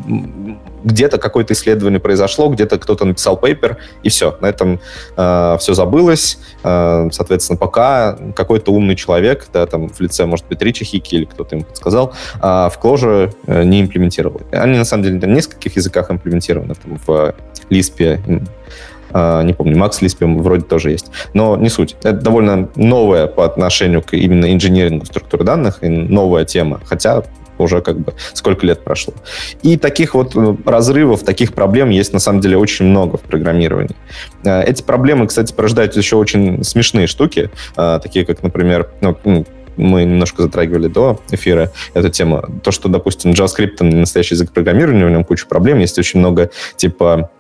где-то 0.85 1.19
какое-то 1.19 1.55
исследование 1.55 2.01
произошло, 2.01 2.49
где-то 2.49 2.79
кто-то 2.79 3.05
написал 3.05 3.37
пейпер, 3.37 3.79
и 4.03 4.09
все. 4.09 4.37
На 4.41 4.47
этом 4.47 4.81
э, 5.17 5.57
все 5.59 5.75
забылось. 5.75 6.39
Э, 6.63 7.09
соответственно, 7.13 7.57
пока 7.57 8.19
какой-то 8.35 8.73
умный 8.73 8.97
человек, 8.97 9.47
да, 9.53 9.67
там 9.67 9.89
в 9.89 10.01
лице, 10.01 10.27
может 10.27 10.47
быть, 10.47 10.63
Ричи 10.63 10.85
Хики 10.85 11.15
или 11.17 11.25
кто-то 11.25 11.57
им 11.57 11.65
подсказал, 11.65 12.15
э, 12.37 12.41
в 12.41 12.79
Clojure 12.83 13.35
э, 13.47 13.65
не 13.65 13.81
имплементировал. 13.81 14.43
Они, 14.53 14.79
на 14.79 14.85
самом 14.85 15.05
деле, 15.05 15.19
на 15.19 15.27
нескольких 15.27 15.77
языках 15.77 16.11
имплементированы. 16.11 16.75
Там, 16.75 17.01
в 17.07 17.35
Lisp, 17.71 18.41
Uh, 19.13 19.43
не 19.43 19.53
помню, 19.53 19.77
Макс 19.77 20.01
Лиспем 20.03 20.41
вроде 20.41 20.63
тоже 20.63 20.93
есть. 20.93 21.11
Но 21.35 21.57
не 21.57 21.69
суть. 21.69 21.97
Это 22.05 22.13
довольно 22.13 22.69
новая 22.77 23.27
по 23.27 23.45
отношению 23.45 24.03
к 24.03 24.15
именно 24.15 24.53
инженерингу 24.55 25.05
структуры 25.05 25.45
данных 25.45 25.79
новая 25.83 26.45
тема. 26.45 26.81
Хотя 26.85 27.25
уже 27.63 27.81
как 27.81 27.99
бы 27.99 28.15
сколько 28.33 28.67
лет 28.67 28.85
прошло. 28.85 29.15
И 29.63 29.77
таких 29.77 30.15
вот 30.15 30.37
э, 30.37 30.57
разрывов, 30.65 31.23
таких 31.23 31.53
проблем 31.55 31.91
есть 31.91 32.13
на 32.13 32.19
самом 32.19 32.41
деле 32.41 32.57
очень 32.57 32.87
много 32.87 33.17
в 33.17 33.23
программировании. 33.23 33.97
Э, 34.45 34.63
эти 34.63 34.83
проблемы, 34.83 35.27
кстати, 35.27 35.53
порождают 35.53 35.97
еще 35.97 36.17
очень 36.17 36.63
смешные 36.65 37.07
штуки, 37.07 37.51
э, 37.77 38.01
такие 38.03 38.25
как, 38.25 38.43
например, 38.43 38.89
ну, 39.01 39.17
мы 39.77 40.05
немножко 40.05 40.43
затрагивали 40.43 40.89
до 40.89 41.21
эфира 41.31 41.73
эту 41.95 42.11
тему. 42.11 42.43
То, 42.63 42.71
что, 42.71 42.89
допустим, 42.89 43.33
JavaScript 43.33 43.83
настоящий 43.83 44.35
язык 44.35 44.53
программирования, 44.53 45.07
у 45.07 45.09
него 45.09 45.25
куча 45.25 45.47
проблем, 45.47 45.79
есть 45.79 45.99
очень 45.99 46.21
много 46.21 46.51
типа 46.77 47.31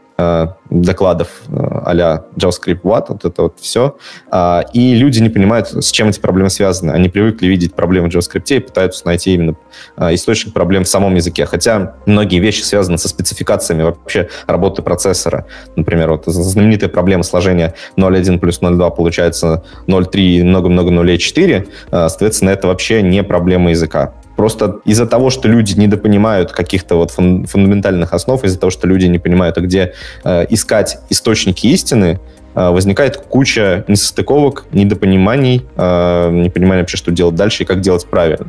докладов 0.71 1.29
э, 1.49 1.53
а-ля 1.85 2.25
JavaScript 2.37 2.83
What, 2.83 3.07
вот 3.09 3.25
это 3.25 3.43
вот 3.43 3.59
все. 3.61 3.97
А, 4.31 4.65
и 4.73 4.95
люди 4.95 5.21
не 5.21 5.29
понимают, 5.29 5.69
с 5.69 5.91
чем 5.91 6.09
эти 6.09 6.21
проблемы 6.21 6.51
связаны. 6.51 6.93
Они 6.93 7.09
привыкли 7.09 7.47
видеть 7.47 7.75
проблемы 7.75 8.09
в 8.09 8.15
JavaScript 8.15 8.55
и 8.55 8.61
пытаются 8.61 9.07
найти 9.07 9.35
именно 9.35 9.57
э, 9.97 10.15
источник 10.15 10.55
проблем 10.55 10.85
в 10.85 10.89
самом 10.89 11.15
языке. 11.15 11.45
Хотя 11.47 11.97
многие 12.07 12.39
вещи 12.39 12.63
связаны 12.63 12.99
со 12.99 13.09
спецификациями 13.09 13.83
вообще 13.83 14.29
работы 14.47 14.83
процессора. 14.83 15.47
Например, 15.77 16.11
вот 16.11 16.25
знаменитая 16.27 16.89
проблема 16.89 17.25
сложения 17.25 17.75
0.1 17.97 18.39
плюс 18.39 18.61
0.2 18.61 18.95
получается 18.95 19.65
0.3 19.87 20.45
много-много 20.45 20.91
0.4. 20.91 21.69
Соответственно, 21.91 22.51
это 22.51 22.69
вообще 22.69 23.03
не 23.03 23.23
проблема 23.23 23.71
языка. 23.71 24.15
Просто 24.41 24.81
из-за 24.87 25.05
того, 25.05 25.29
что 25.29 25.49
люди 25.49 25.79
недопонимают 25.79 26.51
каких-то 26.53 26.95
вот 26.95 27.11
фун- 27.11 27.45
фундаментальных 27.45 28.15
основ, 28.15 28.43
из-за 28.43 28.59
того, 28.59 28.71
что 28.71 28.87
люди 28.87 29.05
не 29.05 29.19
понимают, 29.19 29.59
а 29.59 29.61
где 29.61 29.93
э, 30.25 30.47
искать 30.49 30.97
источники 31.11 31.67
истины, 31.67 32.19
э, 32.55 32.71
возникает 32.71 33.19
куча 33.19 33.85
несостыковок, 33.87 34.65
недопониманий, 34.73 35.67
э, 35.77 36.31
непонимания 36.31 36.85
вообще, 36.85 36.97
что 36.97 37.11
делать 37.11 37.35
дальше 37.35 37.65
и 37.65 37.67
как 37.67 37.83
делать 37.83 38.07
правильно. 38.07 38.47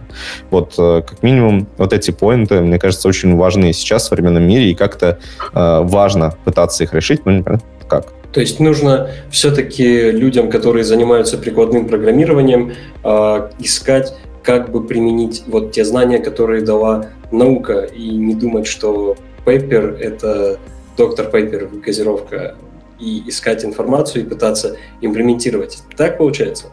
Вот, 0.50 0.76
э, 0.78 1.02
как 1.06 1.22
минимум, 1.24 1.68
вот 1.78 1.92
эти 1.92 2.12
поинты, 2.12 2.62
мне 2.62 2.80
кажется, 2.80 3.10
очень 3.10 3.36
важны 3.36 3.74
сейчас 3.74 4.04
в 4.04 4.08
современном 4.08 4.44
мире, 4.44 4.72
и 4.72 4.76
как-то 4.76 5.20
важно 5.54 6.36
пытаться 6.46 6.86
их 6.86 6.94
решить, 6.94 7.26
но 7.26 7.34
непонятно 7.34 7.68
как. 7.90 8.06
То 8.32 8.40
есть 8.40 8.62
нужно 8.62 9.10
все-таки 9.30 10.10
людям, 10.12 10.50
которые 10.50 10.86
занимаются 10.86 11.38
прикладным 11.38 11.86
программированием, 11.90 12.76
искать 13.60 14.14
как 14.44 14.72
бы 14.72 14.84
применить 14.86 15.44
вот 15.48 15.72
те 15.72 15.86
знания, 15.86 16.20
которые 16.20 16.64
дала 16.64 17.10
наука, 17.32 17.82
и 17.82 18.10
не 18.10 18.36
думать, 18.36 18.68
что 18.68 19.16
пейпер— 19.46 19.98
это 20.00 20.60
доктор 20.98 21.30
Пейпер, 21.30 21.68
газировка, 21.68 22.56
и 23.00 23.28
искать 23.28 23.66
информацию 23.66 24.24
и 24.24 24.28
пытаться 24.28 24.78
имплементировать. 25.02 25.80
Так 25.98 26.18
получается? 26.18 26.68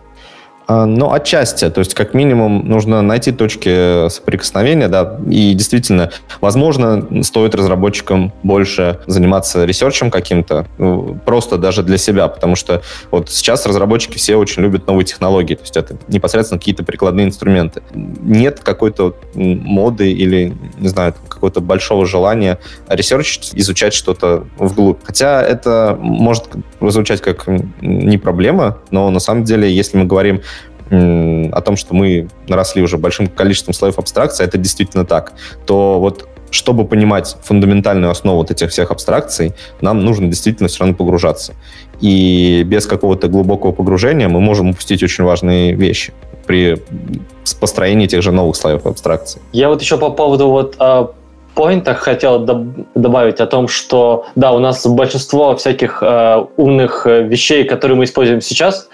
Ну, 0.71 1.13
отчасти. 1.13 1.71
То 1.71 1.79
есть, 1.79 1.95
как 1.95 2.13
минимум, 2.13 2.69
нужно 2.69 3.01
найти 3.01 3.33
точки 3.33 4.11
соприкосновения, 4.11 4.89
да, 4.89 5.19
и 5.27 5.55
действительно, 5.55 6.11
возможно, 6.43 7.23
стоит 7.23 7.55
разработчикам 7.55 8.35
больше 8.43 8.99
заниматься 9.07 9.65
ресерчем 9.65 10.11
каким-то, 10.11 10.67
ну, 10.77 11.19
просто 11.25 11.57
даже 11.57 11.83
для 11.83 11.97
себя, 11.97 12.29
потому 12.29 12.55
что 12.55 12.83
вот 13.11 13.31
сейчас 13.31 13.65
разработчики 13.65 14.19
все 14.19 14.37
очень 14.37 14.63
любят 14.63 14.87
новые 14.87 15.07
технологии, 15.07 15.55
то 15.55 15.63
есть 15.63 15.77
это 15.79 15.97
непосредственно 16.07 16.59
какие-то 16.59 16.85
прикладные 16.85 17.25
инструменты. 17.25 17.83
Нет 17.95 18.61
какой-то 18.61 19.17
моды 19.35 20.13
или, 20.13 20.55
не 20.79 20.89
знаю, 20.89 21.15
какого-то 21.29 21.63
большого 21.63 22.05
желания 22.05 22.59
ресерчить, 22.89 23.53
изучать 23.55 23.95
что-то 23.95 24.45
вглубь. 24.59 24.99
Хотя 25.03 25.43
это 25.43 25.97
может 25.99 26.45
звучать 26.83 27.23
как 27.23 27.47
не 27.81 28.19
проблема, 28.19 28.79
но 28.91 29.09
на 29.11 29.21
самом 29.21 29.45
деле, 29.45 29.73
если 29.73 29.97
мы 29.97 30.05
говорим 30.05 30.43
о 30.91 31.61
том, 31.61 31.77
что 31.77 31.95
мы 31.95 32.29
наросли 32.49 32.83
уже 32.83 32.99
большим 32.99 33.27
количеством 33.27 33.75
слоев 33.75 33.99
абстракции, 33.99 34.45
это 34.45 34.59
действительно 34.59 35.05
так, 35.05 35.35
то 35.67 36.01
вот 36.01 36.29
чтобы 36.51 36.87
понимать 36.87 37.37
фундаментальную 37.43 38.11
основу 38.11 38.39
вот 38.39 38.51
этих 38.51 38.71
всех 38.71 38.91
абстракций, 38.91 39.53
нам 39.83 40.03
нужно 40.05 40.29
действительно 40.29 40.69
все 40.69 40.81
равно 40.81 40.95
погружаться. 40.95 41.55
И 42.01 42.63
без 42.65 42.87
какого-то 42.87 43.29
глубокого 43.29 43.73
погружения 43.73 44.29
мы 44.29 44.41
можем 44.41 44.71
упустить 44.71 45.03
очень 45.03 45.25
важные 45.25 45.75
вещи 45.75 46.13
при 46.47 46.83
построении 47.61 48.07
тех 48.07 48.23
же 48.23 48.33
новых 48.33 48.57
слоев 48.57 48.87
абстракции. 48.87 49.43
Я 49.53 49.69
вот 49.69 49.83
еще 49.83 49.99
по 49.99 50.09
поводу 50.09 50.49
вот 50.49 50.77
а, 50.79 51.13
поинтах 51.59 51.99
хотел 51.99 52.39
добавить 52.95 53.41
о 53.41 53.47
том, 53.47 53.67
что 53.67 54.27
да, 54.37 54.53
у 54.53 54.61
нас 54.61 54.87
большинство 54.87 55.57
всяких 55.57 56.03
э, 56.03 56.45
умных 56.57 57.05
вещей, 57.05 57.65
которые 57.65 57.97
мы 57.97 58.05
используем 58.05 58.41
сейчас, 58.41 58.89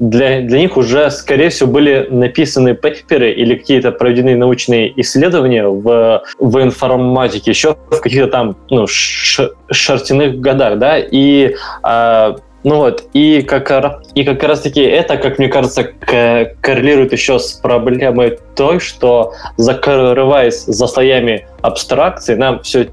для, 0.00 0.40
для 0.40 0.58
них 0.58 0.76
уже, 0.76 1.10
скорее 1.10 1.50
всего, 1.50 1.70
были 1.70 2.08
написаны 2.10 2.74
пейперы 2.74 3.32
или 3.32 3.54
какие-то 3.54 3.92
проведены 3.92 4.34
научные 4.34 4.98
исследования 5.00 5.68
в, 5.68 6.22
в 6.38 6.62
информатике 6.62 7.50
еще 7.50 7.76
в 7.90 8.00
каких-то 8.00 8.28
там 8.28 8.56
ну, 8.70 8.86
ш, 8.86 9.50
шерстяных 9.70 10.40
годах, 10.40 10.78
да, 10.78 10.98
и 10.98 11.54
э, 11.84 12.34
ну 12.64 12.76
вот, 12.76 13.04
и 13.12 13.42
как, 13.42 14.02
и 14.14 14.24
как 14.24 14.42
раз 14.42 14.60
таки 14.60 14.80
это, 14.80 15.18
как 15.18 15.38
мне 15.38 15.48
кажется, 15.48 15.84
коррелирует 15.84 17.12
еще 17.12 17.38
с 17.38 17.52
проблемой 17.52 18.38
той, 18.56 18.80
что 18.80 19.34
закрываясь 19.58 20.64
за 20.64 20.86
слоями 20.86 21.46
абстракции, 21.60 22.34
нам 22.34 22.62
все 22.62 22.88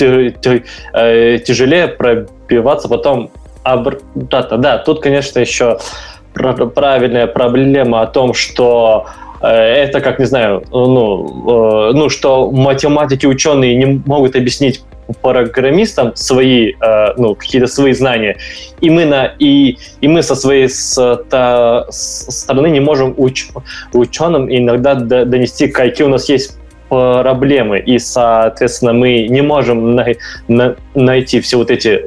э, 0.00 1.38
тяжелее 1.44 1.88
пробиваться 1.88 2.88
потом 2.88 3.30
обратно. 3.62 4.58
Да, 4.58 4.78
тут, 4.78 5.00
конечно, 5.02 5.38
еще 5.38 5.78
правильная 6.32 7.26
проблема 7.26 8.02
о 8.02 8.06
том, 8.06 8.34
что 8.34 9.06
э, 9.40 9.46
это, 9.48 10.00
как 10.00 10.18
не 10.18 10.24
знаю, 10.24 10.62
ну, 10.70 11.90
э, 11.90 11.92
ну, 11.94 12.08
что 12.08 12.50
математики, 12.50 13.26
ученые 13.26 13.76
не 13.76 14.02
могут 14.06 14.36
объяснить 14.36 14.82
программистам 15.20 16.14
свои, 16.14 16.72
э, 16.80 17.12
ну, 17.16 17.34
какие-то 17.34 17.66
свои 17.66 17.92
знания, 17.92 18.36
и 18.80 18.90
мы, 18.90 19.04
на, 19.04 19.26
и, 19.38 19.76
и 20.00 20.08
мы 20.08 20.22
со 20.22 20.34
своей 20.34 20.68
с, 20.68 21.24
та, 21.28 21.86
стороны 21.90 22.68
не 22.68 22.80
можем 22.80 23.14
уч, 23.16 23.48
ученым 23.92 24.48
иногда 24.50 24.94
донести, 24.94 25.68
какие 25.68 26.06
у 26.06 26.10
нас 26.10 26.28
есть 26.28 26.58
проблемы, 26.88 27.78
и, 27.78 27.98
соответственно, 27.98 28.92
мы 28.92 29.26
не 29.28 29.40
можем 29.40 29.94
на, 29.94 30.06
на, 30.48 30.76
найти 30.94 31.40
все 31.40 31.56
вот 31.56 31.70
эти 31.70 32.02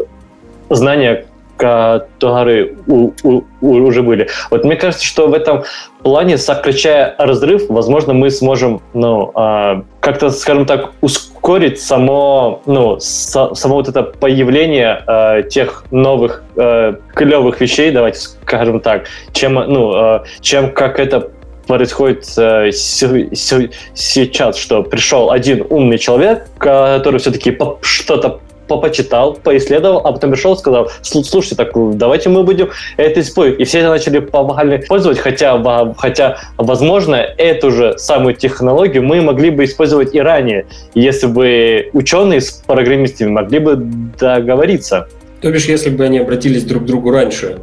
знания, 0.69 1.25
которые 1.57 2.75
у, 2.87 3.11
у, 3.23 3.43
уже 3.61 4.01
были. 4.01 4.27
Вот 4.51 4.65
мне 4.65 4.75
кажется, 4.75 5.05
что 5.05 5.27
в 5.27 5.33
этом 5.33 5.63
плане, 6.03 6.37
сокращая 6.37 7.15
разрыв, 7.17 7.63
возможно, 7.69 8.13
мы 8.13 8.29
сможем, 8.29 8.81
ну, 8.93 9.31
э, 9.35 9.81
как-то, 10.01 10.29
скажем 10.29 10.65
так, 10.65 10.91
ускорить 11.01 11.79
само, 11.79 12.61
ну, 12.65 12.99
со, 12.99 13.53
само 13.55 13.75
вот 13.75 13.87
это 13.87 14.03
появление 14.03 15.01
э, 15.07 15.43
тех 15.49 15.85
новых 15.91 16.43
э, 16.57 16.95
клевых 17.13 17.61
вещей, 17.61 17.91
давайте 17.91 18.19
скажем 18.19 18.79
так, 18.81 19.05
чем, 19.31 19.53
ну, 19.53 19.95
э, 19.95 20.23
чем 20.41 20.71
как 20.71 20.99
это 20.99 21.31
происходит 21.67 22.25
э, 22.37 22.71
сейчас, 22.71 24.57
что 24.57 24.83
пришел 24.83 25.31
один 25.31 25.65
умный 25.69 25.97
человек, 25.97 26.47
который 26.59 27.19
все-таки 27.19 27.57
что-то 27.81 28.39
попочитал, 28.67 29.33
поисследовал, 29.33 30.01
а 30.05 30.11
потом 30.11 30.31
пришел 30.31 30.53
и 30.53 30.57
сказал, 30.57 30.89
слушайте, 31.01 31.55
так 31.55 31.71
давайте 31.97 32.29
мы 32.29 32.43
будем 32.43 32.69
это 32.97 33.21
использовать. 33.21 33.61
И 33.61 33.63
все 33.65 33.79
это 33.79 33.89
начали 33.89 34.19
помогали 34.19 34.81
использовать, 34.81 35.19
хотя, 35.19 35.93
хотя, 35.97 36.37
возможно, 36.57 37.15
эту 37.15 37.71
же 37.71 37.97
самую 37.97 38.35
технологию 38.35 39.03
мы 39.03 39.21
могли 39.21 39.49
бы 39.49 39.63
использовать 39.63 40.15
и 40.15 40.19
ранее, 40.19 40.65
если 40.93 41.27
бы 41.27 41.89
ученые 41.93 42.41
с 42.41 42.51
программистами 42.51 43.29
могли 43.29 43.59
бы 43.59 43.75
договориться. 43.75 45.07
То 45.41 45.51
бишь, 45.51 45.65
если 45.65 45.89
бы 45.89 46.03
они 46.03 46.19
обратились 46.19 46.63
друг 46.63 46.83
к 46.83 46.85
другу 46.85 47.11
раньше. 47.11 47.59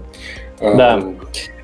Да. 0.60 1.02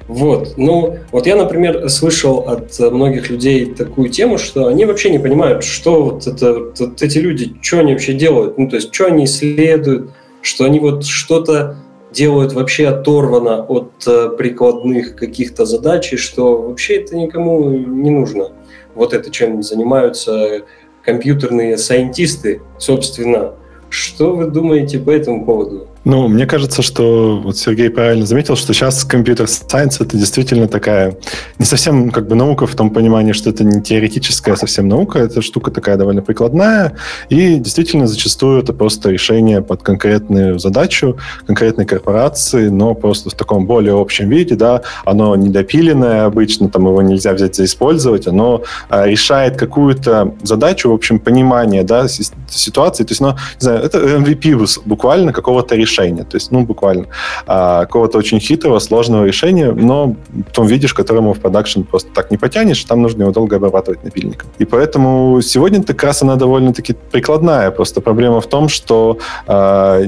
Вот. 0.09 0.55
Ну, 0.57 0.97
вот 1.13 1.27
я, 1.27 1.37
например, 1.37 1.89
слышал 1.91 2.39
от 2.49 2.79
многих 2.79 3.29
людей 3.29 3.67
такую 3.67 4.09
тему, 4.09 4.39
что 4.39 4.67
они 4.67 4.87
вообще 4.87 5.11
не 5.11 5.19
понимают, 5.19 5.63
что 5.63 6.03
вот, 6.03 6.27
это, 6.27 6.73
вот 6.79 7.03
эти 7.03 7.19
люди, 7.19 7.55
что 7.61 7.81
они 7.81 7.93
вообще 7.93 8.15
делают, 8.15 8.57
ну, 8.57 8.69
то 8.69 8.77
есть, 8.77 8.93
что 8.93 9.07
они 9.07 9.27
исследуют, 9.27 10.11
что 10.41 10.65
они 10.65 10.81
вот 10.81 11.05
что-то 11.05 11.77
делают 12.11 12.55
вообще 12.55 12.89
оторвано 12.89 13.63
от 13.63 13.93
э, 14.07 14.31
прикладных 14.31 15.15
каких-то 15.15 15.67
задач, 15.67 16.15
и 16.15 16.17
что 16.17 16.63
вообще 16.63 17.03
это 17.03 17.15
никому 17.15 17.69
не 17.69 18.11
нужно. 18.11 18.49
Вот 18.95 19.13
это 19.13 19.31
чем 19.31 19.63
занимаются 19.63 20.63
компьютерные 21.03 21.77
сайентисты, 21.77 22.63
собственно. 22.79 23.55
Что 23.91 24.35
вы 24.35 24.47
думаете 24.47 24.99
по 24.99 25.11
этому 25.11 25.45
поводу? 25.45 25.89
Ну, 26.09 26.27
мне 26.27 26.47
кажется, 26.47 26.81
что 26.81 27.37
вот 27.37 27.59
Сергей 27.59 27.91
правильно 27.91 28.25
заметил, 28.25 28.57
что 28.57 28.73
сейчас 28.73 29.05
компьютер 29.05 29.47
сайенс 29.47 30.01
это 30.01 30.17
действительно 30.17 30.67
такая 30.67 31.19
не 31.59 31.67
совсем 31.67 32.09
как 32.09 32.27
бы 32.29 32.35
наука 32.35 32.67
в 32.67 32.75
том 32.75 32.89
понимании, 32.89 33.33
что 33.33 33.51
это 33.51 33.63
не 33.63 33.83
теоретическая 33.83 34.57
совсем 34.57 34.89
наука, 34.89 35.19
это 35.19 35.43
штука 35.43 35.71
такая 35.71 35.99
довольно 35.99 36.23
прикладная, 36.23 36.95
и 37.29 37.57
действительно 37.57 38.07
зачастую 38.07 38.63
это 38.63 38.73
просто 38.73 39.11
решение 39.11 39.61
под 39.61 39.83
конкретную 39.83 40.59
задачу 40.59 41.19
конкретной 41.47 41.85
корпорации, 41.85 42.69
но 42.69 42.95
просто 42.95 43.29
в 43.29 43.35
таком 43.35 43.67
более 43.67 44.01
общем 44.01 44.31
виде, 44.31 44.55
да, 44.55 44.81
оно 45.05 45.37
недопиленное 45.37 46.25
обычно, 46.25 46.71
там 46.71 46.87
его 46.87 47.03
нельзя 47.03 47.35
взять 47.35 47.55
за 47.55 47.67
использовать, 47.67 48.27
оно 48.27 48.63
а, 48.89 49.07
решает 49.07 49.59
какую-то 49.59 50.35
задачу, 50.43 50.89
в 50.89 50.95
общем, 50.95 51.19
понимание, 51.19 51.83
да, 51.83 52.09
ситуации, 52.09 53.05
то 53.05 53.11
есть, 53.11 53.21
ну, 53.21 53.33
не 53.33 53.61
знаю, 53.61 53.83
это 53.83 53.99
MVP 53.99 54.81
буквально 54.87 55.35
какого-то 55.35 55.75
решения 55.75 55.98
решения. 55.99 56.25
То 56.25 56.37
есть, 56.37 56.53
ну, 56.53 56.65
буквально 56.65 57.07
а, 57.47 57.81
какого-то 57.81 58.19
очень 58.19 58.41
хитрого, 58.41 58.79
сложного 58.79 59.25
решения, 59.25 59.73
но 59.73 60.17
в 60.49 60.53
том 60.53 60.67
виде, 60.67 60.89
которому 60.89 61.33
в 61.33 61.39
продакшн 61.39 61.83
просто 61.83 62.11
так 62.15 62.31
не 62.31 62.37
потянешь, 62.37 62.85
там 62.85 63.03
нужно 63.03 63.23
его 63.23 63.33
долго 63.33 63.57
обрабатывать 63.57 64.05
напильником. 64.05 64.49
И 64.59 64.65
поэтому 64.65 65.41
сегодня 65.43 65.83
как 65.83 66.03
раз 66.05 66.23
она 66.23 66.37
довольно-таки 66.37 66.95
прикладная. 67.13 67.71
Просто 67.71 68.01
проблема 68.01 68.41
в 68.41 68.47
том, 68.47 68.69
что 68.69 69.19
а, 69.47 70.01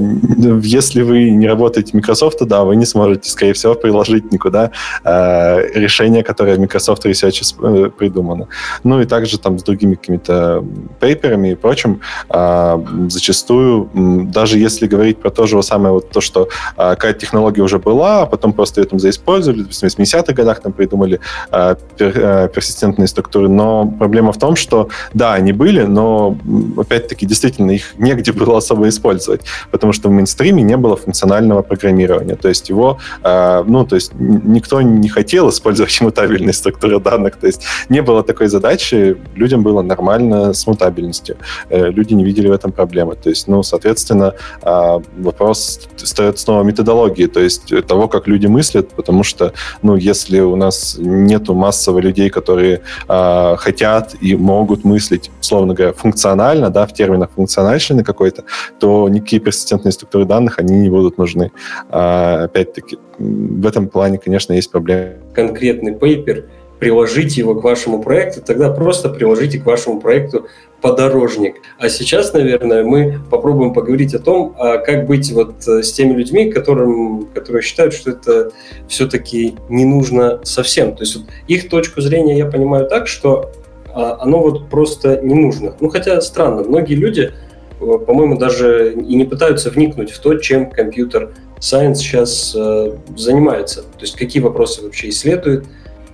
если 0.63 1.03
вы 1.03 1.31
не 1.31 1.47
работаете 1.47 1.91
Microsoft, 1.93 2.39
то 2.39 2.45
да, 2.45 2.63
вы 2.63 2.75
не 2.75 2.85
сможете, 2.85 3.29
скорее 3.29 3.53
всего, 3.53 3.75
приложить 3.75 4.31
никуда 4.31 4.71
а, 5.03 5.59
решение, 5.75 6.23
которое 6.23 6.57
Microsoft 6.57 7.05
Research 7.05 7.55
э, 7.61 7.89
придумано. 7.89 8.47
Ну 8.83 9.01
и 9.01 9.05
также 9.05 9.37
там 9.37 9.59
с 9.59 9.63
другими 9.63 9.95
какими-то 9.95 10.63
пейперами 10.99 11.51
и 11.51 11.55
прочим, 11.55 12.01
а, 12.29 12.83
зачастую, 13.09 13.89
даже 14.33 14.57
если 14.57 14.87
говорить 14.87 15.17
про 15.17 15.29
то 15.29 15.47
же 15.47 15.61
самое 15.63 15.80
вот 15.89 16.09
то, 16.09 16.21
что 16.21 16.49
а, 16.75 16.95
какая-то 16.95 17.19
технология 17.19 17.61
уже 17.61 17.79
была, 17.79 18.23
а 18.23 18.25
потом 18.25 18.53
просто 18.53 18.81
ее 18.81 18.87
там 18.87 18.99
заиспользовали, 18.99 19.63
в 19.63 19.69
80-х 19.69 20.33
годах 20.33 20.61
там 20.61 20.71
придумали 20.71 21.19
а, 21.49 21.75
пер, 21.97 22.13
а, 22.15 22.47
персистентные 22.47 23.07
структуры, 23.07 23.49
но 23.49 23.87
проблема 23.87 24.31
в 24.31 24.37
том, 24.37 24.55
что 24.55 24.89
да, 25.13 25.33
они 25.33 25.53
были, 25.53 25.83
но 25.83 26.37
опять-таки 26.77 27.25
действительно 27.25 27.71
их 27.71 27.97
негде 27.97 28.31
было 28.41 28.57
особо 28.57 28.87
использовать, 28.89 29.41
потому 29.71 29.93
что 29.93 30.09
в 30.09 30.11
мейнстриме 30.11 30.63
не 30.63 30.77
было 30.77 30.95
функционального 30.95 31.61
программирования, 31.61 32.35
то 32.35 32.49
есть 32.49 32.69
его, 32.69 32.99
а, 33.23 33.63
ну, 33.63 33.85
то 33.85 33.95
есть 33.95 34.11
никто 34.15 34.81
не 34.81 35.09
хотел 35.09 35.49
использовать 35.49 35.99
мутабельные 36.01 36.53
структуры 36.53 36.99
данных, 36.99 37.37
то 37.37 37.47
есть 37.47 37.63
не 37.89 38.01
было 38.01 38.23
такой 38.23 38.47
задачи, 38.47 39.17
людям 39.35 39.63
было 39.63 39.81
нормально 39.81 40.53
с 40.53 40.67
мутабельностью, 40.67 41.37
э, 41.69 41.89
люди 41.89 42.13
не 42.13 42.23
видели 42.23 42.47
в 42.47 42.51
этом 42.51 42.71
проблемы, 42.71 43.15
то 43.15 43.29
есть, 43.29 43.47
ну, 43.47 43.63
соответственно, 43.63 44.33
а, 44.61 45.01
вопрос 45.17 45.60
стоит 45.61 46.39
снова 46.39 46.63
методологии, 46.63 47.27
то 47.27 47.39
есть 47.39 47.73
того, 47.87 48.07
как 48.07 48.27
люди 48.27 48.47
мыслят, 48.47 48.89
потому 48.89 49.23
что, 49.23 49.53
ну, 49.81 49.95
если 49.95 50.39
у 50.39 50.55
нас 50.55 50.95
нету 50.97 51.53
массово 51.53 51.99
людей, 51.99 52.29
которые 52.29 52.81
э, 53.07 53.55
хотят 53.57 54.15
и 54.21 54.35
могут 54.35 54.83
мыслить, 54.83 55.31
условно 55.39 55.73
говоря, 55.73 55.93
функционально, 55.93 56.69
да, 56.69 56.85
в 56.85 56.93
терминах 56.93 57.29
функциональщины 57.35 58.03
какой-то, 58.03 58.43
то 58.79 59.09
никакие 59.09 59.41
персистентные 59.41 59.91
структуры 59.91 60.25
данных, 60.25 60.59
они 60.59 60.75
не 60.75 60.89
будут 60.89 61.17
нужны. 61.17 61.51
А, 61.89 62.43
опять-таки, 62.45 62.97
в 63.17 63.65
этом 63.67 63.87
плане, 63.87 64.17
конечно, 64.17 64.53
есть 64.53 64.71
проблемы. 64.71 65.15
Конкретный 65.33 65.93
пейпер, 65.93 66.45
приложите 66.81 67.39
его 67.39 67.53
к 67.53 67.63
вашему 67.63 68.01
проекту, 68.01 68.41
тогда 68.41 68.71
просто 68.71 69.07
приложите 69.07 69.59
к 69.59 69.67
вашему 69.67 70.01
проекту 70.01 70.47
подорожник. 70.81 71.57
А 71.77 71.89
сейчас, 71.89 72.33
наверное, 72.33 72.83
мы 72.83 73.19
попробуем 73.29 73.71
поговорить 73.71 74.15
о 74.15 74.19
том, 74.19 74.55
а 74.57 74.79
как 74.79 75.05
быть 75.05 75.31
вот 75.31 75.67
э, 75.67 75.83
с 75.83 75.93
теми 75.93 76.13
людьми, 76.13 76.51
которым, 76.51 77.27
которые 77.35 77.61
считают, 77.61 77.93
что 77.93 78.09
это 78.09 78.51
все-таки 78.87 79.53
не 79.69 79.85
нужно 79.85 80.39
совсем. 80.41 80.95
То 80.95 81.03
есть 81.03 81.17
вот 81.17 81.25
их 81.47 81.69
точку 81.69 82.01
зрения 82.01 82.35
я 82.35 82.47
понимаю 82.47 82.87
так, 82.87 83.07
что 83.07 83.51
а, 83.93 84.17
оно 84.19 84.39
вот 84.39 84.67
просто 84.67 85.21
не 85.21 85.35
нужно. 85.35 85.75
Ну, 85.81 85.89
хотя 85.89 86.19
странно, 86.19 86.63
многие 86.63 86.95
люди, 86.95 87.31
э, 87.79 87.85
по-моему, 88.07 88.39
даже 88.39 88.93
и 88.93 89.15
не 89.15 89.25
пытаются 89.25 89.69
вникнуть 89.69 90.09
в 90.09 90.19
то, 90.19 90.33
чем 90.33 90.71
компьютер 90.71 91.29
Science 91.59 91.95
сейчас 91.97 92.55
э, 92.57 92.97
занимается. 93.15 93.83
То 93.83 94.01
есть 94.01 94.15
какие 94.15 94.41
вопросы 94.41 94.81
вообще 94.81 95.09
исследует, 95.09 95.65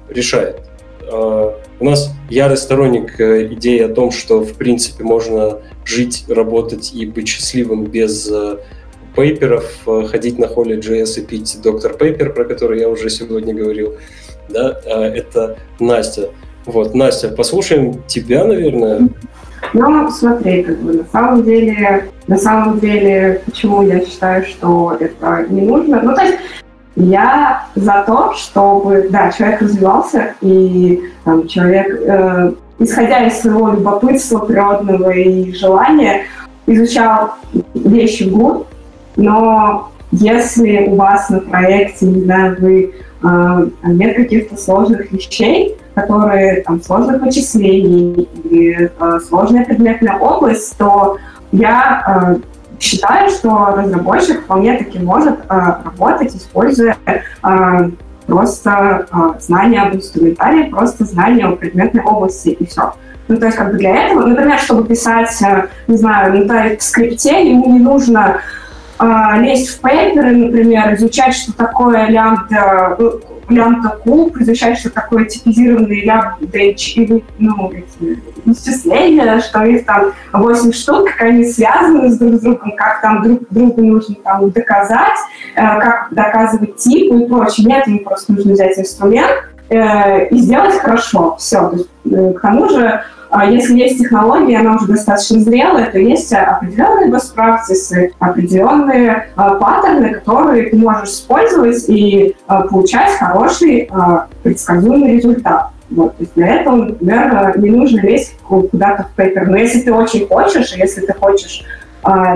решает. 0.10 0.62
Э, 1.12 1.52
у 1.80 1.86
нас 1.86 2.12
ярый 2.30 2.58
сторонник 2.58 3.20
э, 3.20 3.48
идеи 3.54 3.82
о 3.82 3.89
том, 3.89 4.12
что, 4.12 4.41
в 4.41 4.54
принципе, 4.54 5.04
можно 5.04 5.60
жить, 5.86 6.26
работать 6.28 6.93
и 6.93 7.06
быть 7.06 7.28
счастливым 7.28 7.86
без 7.86 8.30
э, 8.30 8.58
пейперов, 9.15 9.65
ходить 10.12 10.38
на 10.38 10.48
холле 10.48 10.78
JS 10.78 11.22
и 11.22 11.26
пить 11.26 11.58
доктор 11.63 11.93
Пейпер, 11.93 12.34
про 12.34 12.46
который 12.46 12.80
я 12.80 12.89
уже 12.89 13.10
сегодня 13.10 13.54
говорил. 13.54 13.96
Да, 14.50 14.80
это 14.86 15.58
Настя. 15.80 16.30
Вот, 16.65 16.93
Настя, 16.93 17.30
послушаем 17.30 18.04
тебя, 18.04 18.46
наверное. 18.46 19.10
Ну, 19.74 20.12
смотри, 20.12 20.63
как 20.63 20.78
бы 20.80 20.93
на 20.93 21.06
самом 21.06 21.43
деле, 21.43 22.10
на 22.28 22.38
самом 22.38 22.80
деле, 22.80 23.41
почему 23.46 23.82
я 23.82 24.06
считаю, 24.06 24.46
что 24.46 24.96
это 25.00 25.48
не 25.50 25.62
нужно. 25.62 26.02
Ну, 26.02 26.13
то 26.13 26.22
есть 26.22 26.38
я 26.98 27.68
за 27.76 28.04
то, 28.08 28.34
чтобы, 28.34 29.08
да, 29.12 29.32
человек 29.32 29.62
развивался, 29.62 30.34
и 30.42 31.04
там, 31.24 31.48
человек, 31.48 31.88
э, 31.90 32.54
исходя 32.80 33.28
из 33.28 33.40
своего 33.40 33.70
любопытства 33.70 34.40
природного 34.40 35.12
и 35.12 35.54
желания, 35.54 36.24
изучал 36.66 37.36
вещи 37.76 38.24
в 38.24 38.36
год, 38.36 38.68
но 39.16 39.92
если 40.12 40.88
у 40.88 40.96
вас 40.96 41.30
на 41.30 41.40
проекте, 41.40 42.08
не 42.08 42.22
знаю, 42.24 42.58
вы, 42.60 42.94
э, 43.22 43.68
нет 43.84 44.16
каких-то 44.16 44.58
сложных 44.58 45.12
вещей, 45.12 45.78
которые, 45.94 46.64
там, 46.64 46.82
сложных 46.82 47.22
вычислений 47.22 48.28
или 48.44 48.92
э, 49.00 49.20
сложная 49.20 49.66
предметная 49.66 50.18
область, 50.18 50.76
то 50.78 51.18
я 51.52 52.40
э, 52.42 52.57
считаю, 52.80 53.30
что 53.30 53.74
разработчик 53.76 54.42
вполне 54.42 54.78
таки 54.78 55.00
может 55.00 55.36
э, 55.50 55.74
работать, 55.84 56.36
используя 56.36 56.96
э, 57.06 57.90
просто 58.28 59.08
э, 59.12 59.40
знания 59.40 59.82
об 59.82 59.96
инструментарии, 59.96 60.70
просто 60.70 61.06
знания 61.06 61.46
о 61.46 61.56
предметной 61.56 62.04
области 62.04 62.50
и 62.50 62.66
все. 62.66 62.94
Ну, 63.28 63.38
то 63.38 63.46
есть, 63.46 63.58
как 63.58 63.72
бы 63.72 63.78
для 63.78 64.06
этого, 64.06 64.26
например, 64.26 64.58
чтобы 64.60 64.88
писать, 64.88 65.42
э, 65.42 65.68
не 65.88 65.98
знаю, 65.98 66.46
на 66.46 66.80
скрипте, 66.80 67.50
ему 67.50 67.74
не 67.74 67.80
нужно 67.80 68.42
э, 69.00 69.06
лезть 69.40 69.70
в 69.70 69.82
пейперы, 69.82 70.36
например, 70.36 70.94
изучать, 70.96 71.36
что 71.36 71.54
такое 71.54 72.08
лямбда, 72.08 72.96
ну, 73.00 73.20
куб, 74.04 74.38
изучать, 74.38 74.80
что 74.80 74.90
такое 74.90 75.26
типизированный 75.26 76.04
лямбда 76.04 76.58
ну, 77.38 77.72
исчисления, 78.46 79.40
что 79.40 79.64
их 79.64 79.86
там 79.86 80.14
8 80.34 80.72
штук, 80.72 81.06
как 81.06 81.22
они 81.22 81.46
связаны 81.46 82.10
с 82.10 82.18
друг 82.18 82.36
с 82.36 82.40
другом, 82.42 82.76
как 82.76 83.02
там 83.02 83.24
друг 83.24 83.42
другу 83.50 83.82
нужно 83.82 84.16
там 84.24 84.50
доказать, 84.52 85.18
э, 85.56 85.62
как 85.62 86.08
доказывать 86.12 86.78
тип 86.78 87.14
и 87.14 87.26
прочее. 87.26 87.68
Нет, 87.68 87.88
им 87.88 88.00
просто 88.04 88.34
нужно 88.34 88.54
взять 88.54 88.78
инструмент 88.78 89.32
э, 89.70 90.28
и 90.28 90.38
сделать 90.38 90.76
хорошо. 90.80 91.36
Все. 91.38 91.72
Э, 92.06 92.34
к 92.34 92.42
тому 92.42 92.70
же 92.70 93.02
если 93.46 93.78
есть 93.78 94.00
технология, 94.00 94.60
она 94.60 94.76
уже 94.76 94.88
достаточно 94.88 95.40
зрелая, 95.42 95.92
то 95.92 96.00
есть 96.00 96.32
определенные 96.34 97.12
practices, 97.12 98.12
определенные 98.20 99.30
а, 99.36 99.56
паттерны, 99.56 100.13
которые 100.13 100.70
ты 100.70 100.78
можешь 100.78 101.10
использовать 101.10 101.86
и 101.88 102.36
а, 102.48 102.62
получать 102.63 103.12
хороший 103.18 103.90
предсказуемый 104.44 105.18
результат. 105.18 105.72
Вот, 105.90 106.18
то 106.18 106.24
есть 106.24 106.34
для 106.36 106.48
этого, 106.48 106.76
например, 106.76 107.58
не 107.58 107.70
нужно 107.70 108.02
лезть 108.02 108.38
куда-то 108.44 109.04
в 109.04 109.16
пейпер. 109.16 109.48
Но 109.48 109.58
если 109.58 109.80
ты 109.80 109.94
очень 109.94 110.28
хочешь, 110.28 110.74
если 110.74 111.06
ты 111.06 111.13
хочешь 111.13 111.63
а, 111.63 111.77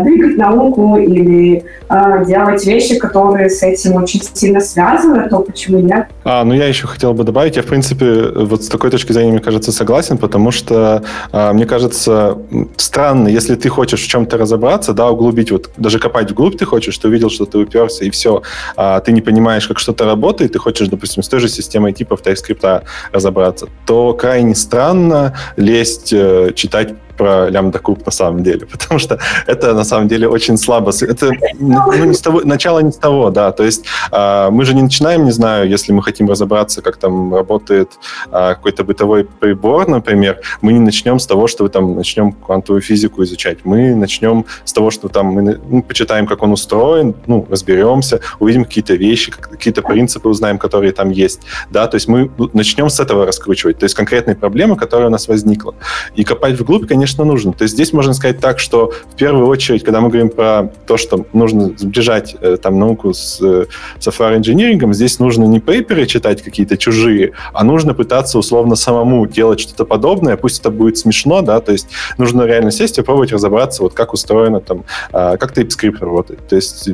двигать 0.03 0.37
науку 0.37 0.97
или 0.97 1.63
а, 1.87 2.23
делать 2.25 2.65
вещи, 2.65 2.97
которые 2.97 3.49
с 3.49 3.63
этим 3.63 3.95
очень 3.95 4.21
сильно 4.21 4.59
связаны, 4.59 5.29
то 5.29 5.39
почему 5.39 5.79
нет? 5.79 6.07
А, 6.23 6.43
ну 6.43 6.53
я 6.53 6.67
еще 6.67 6.87
хотел 6.87 7.13
бы 7.13 7.23
добавить, 7.23 7.55
я 7.55 7.63
в 7.63 7.65
принципе 7.65 8.29
вот 8.35 8.63
с 8.63 8.67
такой 8.67 8.91
точки 8.91 9.11
зрения, 9.11 9.31
мне 9.31 9.41
кажется, 9.41 9.71
согласен, 9.71 10.17
потому 10.17 10.51
что 10.51 11.03
а, 11.31 11.53
мне 11.53 11.65
кажется 11.65 12.37
странно, 12.77 13.27
если 13.27 13.55
ты 13.55 13.69
хочешь 13.69 14.01
в 14.01 14.07
чем-то 14.07 14.37
разобраться, 14.37 14.93
да, 14.93 15.09
углубить, 15.09 15.51
вот 15.51 15.69
даже 15.77 15.99
копать 15.99 16.31
вглубь 16.31 16.57
ты 16.57 16.65
хочешь, 16.65 16.97
ты 16.97 17.07
увидел, 17.07 17.29
что 17.29 17.45
ты 17.45 17.57
уперся 17.57 18.05
и 18.05 18.09
все, 18.09 18.41
а 18.75 18.99
ты 18.99 19.11
не 19.11 19.21
понимаешь, 19.21 19.67
как 19.67 19.79
что-то 19.79 20.05
работает, 20.05 20.53
ты 20.53 20.59
хочешь, 20.59 20.87
допустим, 20.87 21.23
с 21.23 21.27
той 21.27 21.39
же 21.39 21.49
системой 21.49 21.93
типов 21.93 22.21
TypeScript 22.21 22.83
разобраться, 23.11 23.67
то 23.85 24.13
крайне 24.13 24.55
странно 24.55 25.33
лезть, 25.57 26.13
э, 26.13 26.51
читать 26.55 26.93
про 27.17 27.49
лямбда 27.49 27.79
куб 27.79 28.05
на 28.05 28.11
самом 28.11 28.43
деле, 28.43 28.65
потому 28.71 28.99
что 28.99 29.19
это 29.47 29.73
на 29.73 29.83
самом 29.83 30.07
деле 30.07 30.27
очень 30.27 30.57
слабо. 30.57 30.91
Это 31.01 31.31
ну, 31.59 32.05
не 32.05 32.13
с 32.13 32.21
того, 32.21 32.41
начало 32.43 32.79
не 32.79 32.91
с 32.91 32.97
того, 32.97 33.29
да. 33.29 33.51
То 33.51 33.63
есть 33.63 33.85
э, 34.11 34.49
мы 34.51 34.65
же 34.65 34.73
не 34.73 34.81
начинаем, 34.81 35.25
не 35.25 35.31
знаю, 35.31 35.69
если 35.69 35.93
мы 35.93 36.03
хотим 36.03 36.29
разобраться, 36.29 36.81
как 36.81 36.97
там 36.97 37.33
работает 37.33 37.91
э, 38.31 38.53
какой-то 38.55 38.83
бытовой 38.83 39.23
прибор, 39.23 39.87
например, 39.87 40.39
мы 40.61 40.73
не 40.73 40.79
начнем 40.79 41.19
с 41.19 41.27
того, 41.27 41.47
что 41.47 41.67
там 41.67 41.95
начнем 41.95 42.31
квантовую 42.31 42.81
физику 42.81 43.23
изучать. 43.23 43.59
Мы 43.63 43.95
начнем 43.95 44.45
с 44.65 44.73
того, 44.73 44.91
что 44.91 45.07
там 45.07 45.27
мы 45.27 45.59
ну, 45.69 45.83
почитаем, 45.83 46.27
как 46.27 46.43
он 46.43 46.51
устроен, 46.51 47.15
ну, 47.27 47.45
разберемся, 47.49 48.19
увидим 48.39 48.65
какие-то 48.65 48.95
вещи, 48.95 49.31
какие-то 49.31 49.81
принципы 49.81 50.29
узнаем, 50.29 50.57
которые 50.57 50.91
там 50.91 51.09
есть. 51.09 51.41
Да, 51.69 51.87
то 51.87 51.95
есть 51.95 52.07
мы 52.07 52.31
начнем 52.53 52.89
с 52.89 52.99
этого 52.99 53.25
раскручивать, 53.25 53.79
то 53.79 53.85
есть 53.85 53.95
конкретные 53.95 54.35
проблемы, 54.35 54.75
которые 54.75 55.07
у 55.07 55.11
нас 55.11 55.27
возникла. 55.27 55.75
И 56.15 56.23
копать 56.23 56.59
вглубь, 56.59 56.87
конечно, 56.87 57.10
конечно, 57.11 57.25
нужно. 57.25 57.53
То 57.53 57.63
есть 57.63 57.75
здесь 57.75 57.93
можно 57.93 58.13
сказать 58.13 58.39
так, 58.39 58.59
что 58.59 58.91
в 59.13 59.15
первую 59.15 59.47
очередь, 59.47 59.83
когда 59.83 59.99
мы 60.01 60.09
говорим 60.09 60.29
про 60.29 60.71
то, 60.87 60.97
что 60.97 61.25
нужно 61.33 61.73
сближать 61.77 62.35
э, 62.41 62.57
там 62.61 62.79
науку 62.79 63.13
с 63.13 63.39
э, 63.41 63.65
software 63.99 64.37
инжинирингом, 64.37 64.93
здесь 64.93 65.19
нужно 65.19 65.45
не 65.45 65.59
пейперы 65.59 66.05
читать 66.05 66.41
какие-то 66.41 66.77
чужие, 66.77 67.31
а 67.53 67.63
нужно 67.63 67.93
пытаться 67.93 68.37
условно 68.37 68.75
самому 68.75 69.25
делать 69.27 69.59
что-то 69.59 69.85
подобное, 69.85 70.37
пусть 70.37 70.61
это 70.61 70.71
будет 70.71 70.97
смешно, 70.97 71.41
да, 71.41 71.59
то 71.59 71.71
есть 71.71 71.87
нужно 72.17 72.43
реально 72.43 72.71
сесть 72.71 72.97
и 72.97 73.01
пробовать 73.01 73.33
разобраться, 73.33 73.83
вот 73.83 73.93
как 73.93 74.13
устроено 74.13 74.59
там, 74.59 74.83
э, 75.13 75.37
как 75.37 75.57
TypeScript 75.57 75.99
работает. 75.99 76.47
То 76.47 76.55
есть 76.55 76.89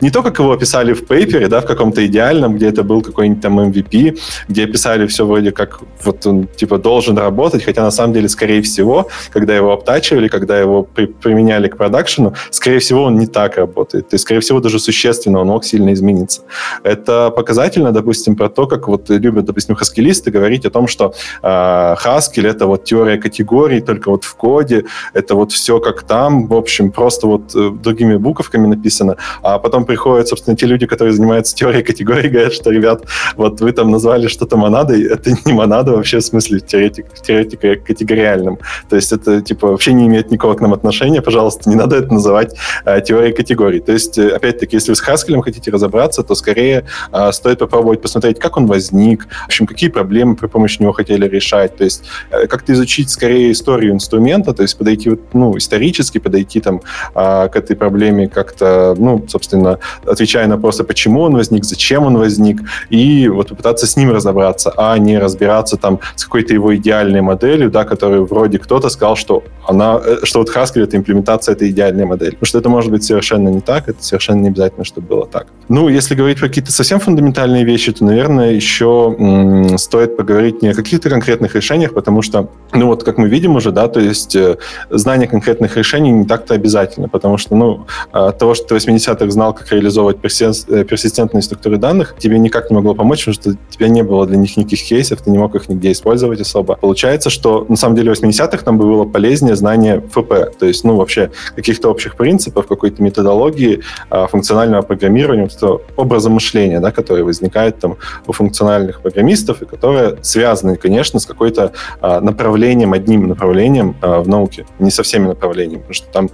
не 0.00 0.10
то, 0.10 0.22
как 0.22 0.38
его 0.38 0.52
описали 0.52 0.92
в 0.92 1.06
пейпере, 1.06 1.48
да, 1.48 1.60
в 1.60 1.66
каком-то 1.66 2.00
идеальном, 2.06 2.56
где 2.56 2.68
это 2.68 2.82
был 2.82 3.02
какой-нибудь 3.02 3.42
там 3.42 3.60
MVP, 3.60 4.18
где 4.48 4.64
описали 4.64 5.06
все 5.06 5.26
вроде 5.26 5.52
как 5.52 5.80
вот 6.02 6.26
он 6.26 6.46
типа 6.46 6.78
должен 6.78 7.18
работать, 7.18 7.64
хотя 7.64 7.82
на 7.82 7.90
самом 7.90 8.14
деле, 8.14 8.28
скорее 8.28 8.62
всего, 8.62 9.08
когда 9.32 9.54
его 9.56 9.72
обтачивали, 9.72 10.28
когда 10.28 10.58
его 10.58 10.82
при, 10.82 11.06
применяли 11.06 11.68
к 11.68 11.76
продакшену, 11.76 12.34
скорее 12.50 12.78
всего, 12.78 13.04
он 13.04 13.18
не 13.18 13.26
так 13.26 13.56
работает. 13.56 14.08
То 14.08 14.14
есть, 14.14 14.24
скорее 14.24 14.40
всего, 14.40 14.60
даже 14.60 14.78
существенно 14.78 15.40
он 15.40 15.48
мог 15.48 15.64
сильно 15.64 15.92
измениться. 15.92 16.42
Это 16.82 17.30
показательно, 17.30 17.92
допустим, 17.92 18.36
про 18.36 18.48
то, 18.48 18.66
как 18.66 18.88
вот 18.88 19.10
любят, 19.10 19.44
допустим, 19.44 19.74
хаскилисты 19.74 20.30
говорить 20.30 20.66
о 20.66 20.70
том, 20.70 20.86
что 20.86 21.14
э, 21.42 21.46
Haskell— 21.46 22.48
это 22.48 22.66
вот 22.66 22.84
теория 22.84 23.18
категорий, 23.18 23.80
только 23.80 24.10
вот 24.10 24.24
в 24.24 24.34
коде, 24.34 24.84
это 25.12 25.34
вот 25.34 25.52
все 25.52 25.80
как 25.80 26.02
там, 26.02 26.46
в 26.46 26.54
общем, 26.54 26.90
просто 26.90 27.26
вот 27.26 27.54
э, 27.54 27.70
другими 27.70 28.16
буковками 28.16 28.66
написано. 28.66 29.16
А 29.42 29.58
потом 29.58 29.84
приходят, 29.84 30.28
собственно, 30.28 30.56
те 30.56 30.66
люди, 30.66 30.86
которые 30.86 31.14
занимаются 31.14 31.54
теорией 31.54 31.82
категорий, 31.82 32.28
говорят, 32.28 32.52
что, 32.52 32.70
ребят, 32.70 33.04
вот 33.36 33.60
вы 33.60 33.72
там 33.72 33.90
назвали 33.90 34.28
что-то 34.28 34.56
монадой, 34.56 35.02
это 35.04 35.30
не 35.44 35.52
монада 35.52 35.92
вообще 35.92 36.18
в 36.18 36.24
смысле 36.24 36.60
теоретик, 36.60 37.06
теоретика 37.14 37.76
категориальным. 37.76 38.58
То 38.88 38.96
есть 38.96 39.12
это, 39.14 39.40
типа, 39.40 39.68
вообще 39.68 39.92
не 39.92 40.06
имеет 40.06 40.30
никакого 40.30 40.54
к 40.54 40.60
нам 40.60 40.72
отношения, 40.72 41.22
пожалуйста, 41.22 41.70
не 41.70 41.76
надо 41.76 41.96
это 41.96 42.12
называть 42.12 42.56
э, 42.84 43.00
теорией 43.00 43.32
категорий. 43.32 43.80
То 43.80 43.92
есть, 43.92 44.18
э, 44.18 44.28
опять-таки, 44.28 44.76
если 44.76 44.90
вы 44.90 44.96
с 44.96 45.00
Хаскелем 45.00 45.42
хотите 45.42 45.70
разобраться, 45.70 46.22
то 46.22 46.34
скорее 46.34 46.84
э, 47.12 47.32
стоит 47.32 47.58
попробовать 47.58 48.02
посмотреть, 48.02 48.38
как 48.38 48.56
он 48.56 48.66
возник, 48.66 49.26
в 49.26 49.46
общем, 49.46 49.66
какие 49.66 49.90
проблемы 49.90 50.36
при 50.36 50.46
помощи 50.46 50.82
него 50.82 50.92
хотели 50.92 51.26
решать, 51.28 51.76
то 51.76 51.84
есть 51.84 52.04
э, 52.30 52.46
как-то 52.46 52.72
изучить 52.72 53.10
скорее 53.10 53.52
историю 53.52 53.92
инструмента, 53.92 54.52
то 54.52 54.62
есть 54.62 54.76
подойти, 54.76 55.18
ну, 55.32 55.56
исторически 55.56 56.18
подойти 56.18 56.60
там 56.60 56.80
э, 57.14 57.48
к 57.48 57.56
этой 57.56 57.76
проблеме 57.76 58.28
как-то, 58.28 58.94
ну, 58.98 59.24
собственно, 59.28 59.78
отвечая 60.06 60.46
на 60.46 60.56
вопросы, 60.56 60.84
почему 60.84 61.20
он 61.22 61.34
возник, 61.34 61.64
зачем 61.64 62.04
он 62.04 62.16
возник, 62.18 62.60
и 62.90 63.28
вот 63.28 63.48
попытаться 63.48 63.86
с 63.86 63.96
ним 63.96 64.10
разобраться, 64.10 64.72
а 64.76 64.98
не 64.98 65.18
разбираться 65.18 65.76
там 65.76 66.00
с 66.16 66.24
какой-то 66.24 66.54
его 66.54 66.74
идеальной 66.76 67.20
моделью, 67.20 67.70
да, 67.70 67.84
которую 67.84 68.26
вроде 68.26 68.58
кто-то 68.58 68.88
сказал, 68.88 69.03
сказал, 69.04 69.16
что 69.16 69.42
она, 69.66 70.00
э, 70.04 70.16
что 70.24 70.38
вот 70.40 70.48
Haskell— 70.54 70.82
это 70.84 70.96
имплементация 70.96 71.54
этой 71.54 71.70
идеальной 71.70 72.04
модели. 72.06 72.30
Потому 72.30 72.46
что 72.46 72.58
это 72.58 72.68
может 72.68 72.90
быть 72.90 73.04
совершенно 73.04 73.48
не 73.48 73.60
так, 73.60 73.88
это 73.88 74.02
совершенно 74.02 74.40
не 74.40 74.48
обязательно, 74.48 74.84
чтобы 74.84 75.08
было 75.08 75.26
так. 75.26 75.46
Ну, 75.68 75.88
если 75.88 76.14
говорить 76.14 76.38
про 76.40 76.48
какие-то 76.48 76.72
совсем 76.72 77.00
фундаментальные 77.00 77.64
вещи, 77.64 77.92
то, 77.92 78.04
наверное, 78.04 78.52
еще 78.52 79.14
м- 79.18 79.78
стоит 79.78 80.16
поговорить 80.16 80.62
не 80.62 80.68
о 80.68 80.74
каких-то 80.74 81.10
конкретных 81.10 81.54
решениях, 81.54 81.92
потому 81.92 82.22
что, 82.22 82.48
ну 82.72 82.86
вот, 82.86 83.04
как 83.04 83.18
мы 83.18 83.28
видим 83.28 83.56
уже, 83.56 83.70
да, 83.72 83.88
то 83.88 84.00
есть 84.00 84.36
э, 84.36 84.56
знание 84.90 85.28
конкретных 85.28 85.76
решений 85.76 86.10
не 86.10 86.24
так-то 86.24 86.54
обязательно, 86.54 87.08
потому 87.08 87.38
что, 87.38 87.56
ну, 87.56 87.86
от 88.12 88.38
того, 88.38 88.54
что 88.54 88.66
ты 88.66 88.74
в 88.78 88.78
80-х 88.78 89.30
знал, 89.30 89.54
как 89.54 89.72
реализовывать 89.72 90.16
персистен- 90.16 90.84
персистентные 90.84 91.42
структуры 91.42 91.76
данных, 91.76 92.14
тебе 92.18 92.38
никак 92.38 92.70
не 92.70 92.76
могло 92.76 92.94
помочь, 92.94 93.20
потому 93.24 93.34
что 93.34 93.50
у 93.50 93.72
тебя 93.72 93.88
не 93.88 94.02
было 94.02 94.26
для 94.26 94.36
них 94.36 94.56
никаких 94.56 94.82
кейсов, 94.82 95.20
ты 95.22 95.30
не 95.30 95.38
мог 95.38 95.54
их 95.54 95.68
нигде 95.68 95.92
использовать 95.92 96.40
особо. 96.40 96.76
Получается, 96.76 97.30
что 97.30 97.66
на 97.68 97.76
самом 97.76 97.96
деле 97.96 98.14
в 98.14 98.22
80-х 98.22 98.58
там 98.64 98.78
было 98.78 98.93
было 98.94 99.04
полезнее 99.04 99.56
знание 99.56 100.00
ФП, 100.00 100.56
то 100.58 100.66
есть, 100.66 100.84
ну, 100.84 100.96
вообще 100.96 101.30
каких-то 101.56 101.90
общих 101.90 102.16
принципов, 102.16 102.66
какой-то 102.66 103.02
методологии 103.02 103.80
а, 104.10 104.26
функционального 104.26 104.82
программирования, 104.82 105.48
вот 105.60 105.82
образа 105.96 106.30
мышления, 106.30 106.80
да, 106.80 106.92
который 106.92 107.24
возникает 107.24 107.78
там 107.80 107.96
у 108.26 108.32
функциональных 108.32 109.00
программистов 109.00 109.62
и 109.62 109.66
которые 109.66 110.18
связаны, 110.22 110.76
конечно, 110.76 111.18
с 111.18 111.26
какой-то 111.26 111.72
а, 112.00 112.20
направлением, 112.20 112.92
одним 112.92 113.26
направлением 113.26 113.96
а, 114.00 114.20
в 114.20 114.28
науке, 114.28 114.66
не 114.78 114.90
со 114.90 115.02
всеми 115.02 115.26
направлениями, 115.26 115.80
потому 115.80 115.94
что 115.94 116.06
там 116.12 116.30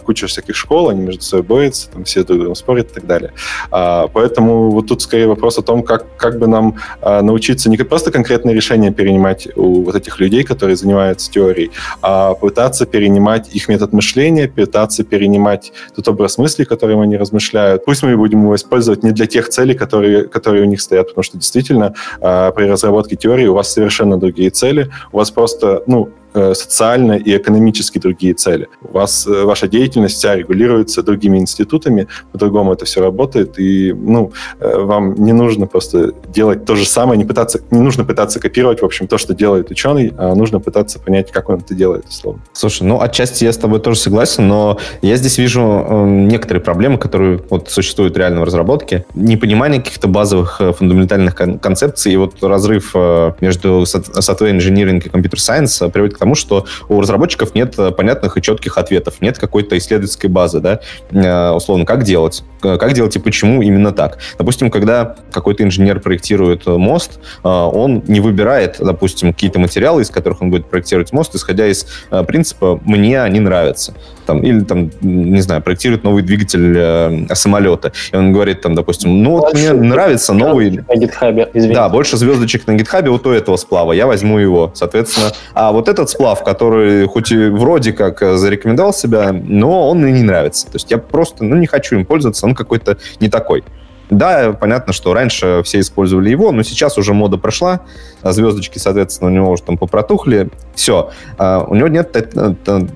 куча 0.00 0.26
всяких 0.26 0.56
школ, 0.56 0.90
они 0.90 1.00
между 1.00 1.22
собой 1.22 1.42
борются, 1.42 1.90
там 1.90 2.04
все 2.04 2.24
друг 2.24 2.38
другом 2.38 2.54
спорят 2.54 2.90
и 2.90 2.94
так 2.94 3.06
далее. 3.06 3.32
Поэтому 3.70 4.70
вот 4.70 4.86
тут 4.86 5.02
скорее 5.02 5.26
вопрос 5.26 5.58
о 5.58 5.62
том, 5.62 5.82
как, 5.82 6.16
как 6.16 6.38
бы 6.38 6.46
нам 6.46 6.76
научиться 7.02 7.70
не 7.70 7.76
просто 7.76 8.10
конкретные 8.10 8.54
решения 8.54 8.92
перенимать 8.92 9.48
у 9.56 9.82
вот 9.84 9.94
этих 9.94 10.20
людей, 10.20 10.44
которые 10.44 10.76
занимаются 10.76 11.30
теорией, 11.30 11.70
а 12.02 12.34
пытаться 12.34 12.84
перенимать 12.84 13.54
их 13.54 13.68
метод 13.68 13.92
мышления, 13.92 14.48
пытаться 14.48 15.04
перенимать 15.04 15.72
тот 15.94 16.08
образ 16.08 16.38
мысли, 16.38 16.64
которым 16.64 17.00
они 17.00 17.16
размышляют. 17.16 17.84
Пусть 17.84 18.02
мы 18.02 18.16
будем 18.16 18.42
его 18.42 18.54
использовать 18.54 19.02
не 19.02 19.12
для 19.12 19.26
тех 19.26 19.48
целей, 19.48 19.74
которые, 19.74 20.24
которые 20.24 20.62
у 20.62 20.66
них 20.66 20.80
стоят, 20.80 21.08
потому 21.08 21.22
что 21.22 21.38
действительно 21.38 21.94
а, 22.20 22.50
при 22.50 22.64
разработке 22.64 23.16
теории 23.16 23.46
у 23.46 23.54
вас 23.54 23.72
совершенно 23.72 24.18
другие 24.18 24.50
цели, 24.50 24.90
у 25.12 25.18
вас 25.18 25.30
просто, 25.30 25.82
ну, 25.86 26.10
социально 26.54 27.12
и 27.12 27.36
экономически 27.36 27.98
другие 27.98 28.34
цели. 28.34 28.68
У 28.82 28.94
вас 28.94 29.26
э, 29.26 29.44
ваша 29.44 29.68
деятельность 29.68 30.16
вся 30.16 30.34
регулируется 30.36 31.02
другими 31.02 31.38
институтами, 31.38 32.08
по-другому 32.32 32.72
это 32.72 32.84
все 32.84 33.00
работает, 33.00 33.58
и 33.58 33.92
ну, 33.92 34.32
э, 34.60 34.78
вам 34.78 35.14
не 35.14 35.32
нужно 35.32 35.66
просто 35.66 36.12
делать 36.28 36.64
то 36.64 36.74
же 36.74 36.86
самое, 36.86 37.18
не, 37.18 37.24
пытаться, 37.24 37.60
не 37.70 37.80
нужно 37.80 38.04
пытаться 38.04 38.40
копировать, 38.40 38.82
в 38.82 38.84
общем, 38.84 39.06
то, 39.06 39.18
что 39.18 39.34
делает 39.34 39.70
ученый, 39.70 40.12
а 40.16 40.34
нужно 40.34 40.60
пытаться 40.60 40.98
понять, 40.98 41.30
как 41.30 41.48
он 41.48 41.56
это 41.56 41.74
делает, 41.74 42.06
условно. 42.08 42.42
Слушай, 42.52 42.84
ну, 42.84 43.00
отчасти 43.00 43.44
я 43.44 43.52
с 43.52 43.58
тобой 43.58 43.80
тоже 43.80 43.98
согласен, 43.98 44.48
но 44.48 44.78
я 45.02 45.16
здесь 45.16 45.38
вижу 45.38 45.62
э, 45.62 46.04
некоторые 46.06 46.62
проблемы, 46.62 46.98
которые 46.98 47.42
вот 47.50 47.70
существуют 47.70 48.16
реально 48.16 48.40
в 48.40 48.44
разработке. 48.44 49.04
Непонимание 49.14 49.80
каких-то 49.80 50.08
базовых 50.08 50.60
фундаментальных 50.78 51.34
кон- 51.34 51.58
концепций, 51.58 52.12
и 52.12 52.16
вот 52.16 52.42
разрыв 52.42 52.92
э, 52.94 53.32
между 53.40 53.82
software 53.82 54.56
engineering 54.56 55.02
и 55.04 55.08
computer 55.08 55.36
science 55.36 55.90
приводит 55.90 56.16
к 56.16 56.21
тому, 56.22 56.36
что 56.36 56.66
у 56.88 57.00
разработчиков 57.00 57.52
нет 57.56 57.76
э, 57.78 57.90
понятных 57.90 58.36
и 58.36 58.42
четких 58.42 58.78
ответов, 58.78 59.20
нет 59.20 59.38
какой-то 59.38 59.76
исследовательской 59.76 60.30
базы, 60.30 60.60
да, 60.60 60.78
э, 61.10 61.50
условно, 61.50 61.84
как 61.84 62.04
делать, 62.04 62.44
как 62.60 62.92
делать 62.92 63.16
и 63.16 63.18
почему 63.18 63.60
именно 63.60 63.90
так. 63.90 64.18
Допустим, 64.38 64.70
когда 64.70 65.16
какой-то 65.32 65.64
инженер 65.64 65.98
проектирует 65.98 66.68
э, 66.68 66.76
мост, 66.76 67.18
он 67.42 68.04
не 68.06 68.20
выбирает, 68.20 68.76
допустим, 68.78 69.32
какие-то 69.32 69.58
материалы, 69.58 70.02
из 70.02 70.10
которых 70.10 70.42
он 70.42 70.50
будет 70.50 70.66
проектировать 70.66 71.12
мост, 71.12 71.34
исходя 71.34 71.66
из 71.66 71.86
принципа 72.28 72.80
«мне 72.84 73.20
они 73.20 73.40
нравятся» 73.40 73.94
там, 74.24 74.40
или 74.42 74.60
там, 74.60 74.90
не 75.00 75.40
знаю, 75.40 75.62
проектирует 75.62 76.04
новый 76.04 76.22
двигатель 76.22 76.74
э, 76.76 77.34
самолета. 77.34 77.92
И 78.12 78.16
он 78.16 78.32
говорит 78.32 78.60
там, 78.60 78.74
допустим, 78.74 79.22
ну 79.22 79.38
вот 79.38 79.54
мне 79.54 79.72
нравится 79.72 80.32
новый... 80.32 80.82
На 80.88 80.96
гитхабе, 80.96 81.48
Да, 81.54 81.88
больше 81.88 82.16
звездочек 82.16 82.66
на 82.66 82.74
гитхабе 82.74 83.10
вот 83.10 83.26
у 83.26 83.30
этого 83.30 83.56
сплава, 83.56 83.92
я 83.92 84.06
возьму 84.06 84.38
его, 84.38 84.72
соответственно. 84.74 85.32
А 85.54 85.72
вот 85.72 85.88
этот 85.88 86.10
сплав, 86.10 86.42
который 86.44 87.06
хоть 87.06 87.32
и 87.32 87.48
вроде 87.48 87.92
как 87.92 88.22
э, 88.22 88.36
зарекомендовал 88.36 88.92
себя, 88.92 89.32
но 89.32 89.88
он 89.88 89.98
мне 90.00 90.12
не 90.12 90.22
нравится. 90.22 90.66
То 90.66 90.76
есть 90.76 90.90
я 90.90 90.98
просто, 90.98 91.44
ну, 91.44 91.56
не 91.56 91.66
хочу 91.66 91.96
им 91.96 92.04
пользоваться, 92.04 92.46
он 92.46 92.54
какой-то 92.54 92.98
не 93.20 93.28
такой. 93.28 93.64
Да, 94.12 94.52
понятно, 94.52 94.92
что 94.92 95.14
раньше 95.14 95.62
все 95.64 95.80
использовали 95.80 96.28
его, 96.28 96.52
но 96.52 96.62
сейчас 96.62 96.98
уже 96.98 97.14
мода 97.14 97.38
прошла, 97.38 97.80
а 98.20 98.32
звездочки, 98.32 98.76
соответственно, 98.78 99.30
у 99.30 99.34
него 99.34 99.50
уже 99.50 99.62
там 99.62 99.78
попротухли, 99.78 100.50
все. 100.74 101.10
А 101.38 101.64
у 101.66 101.74
него 101.74 101.88
нет 101.88 102.14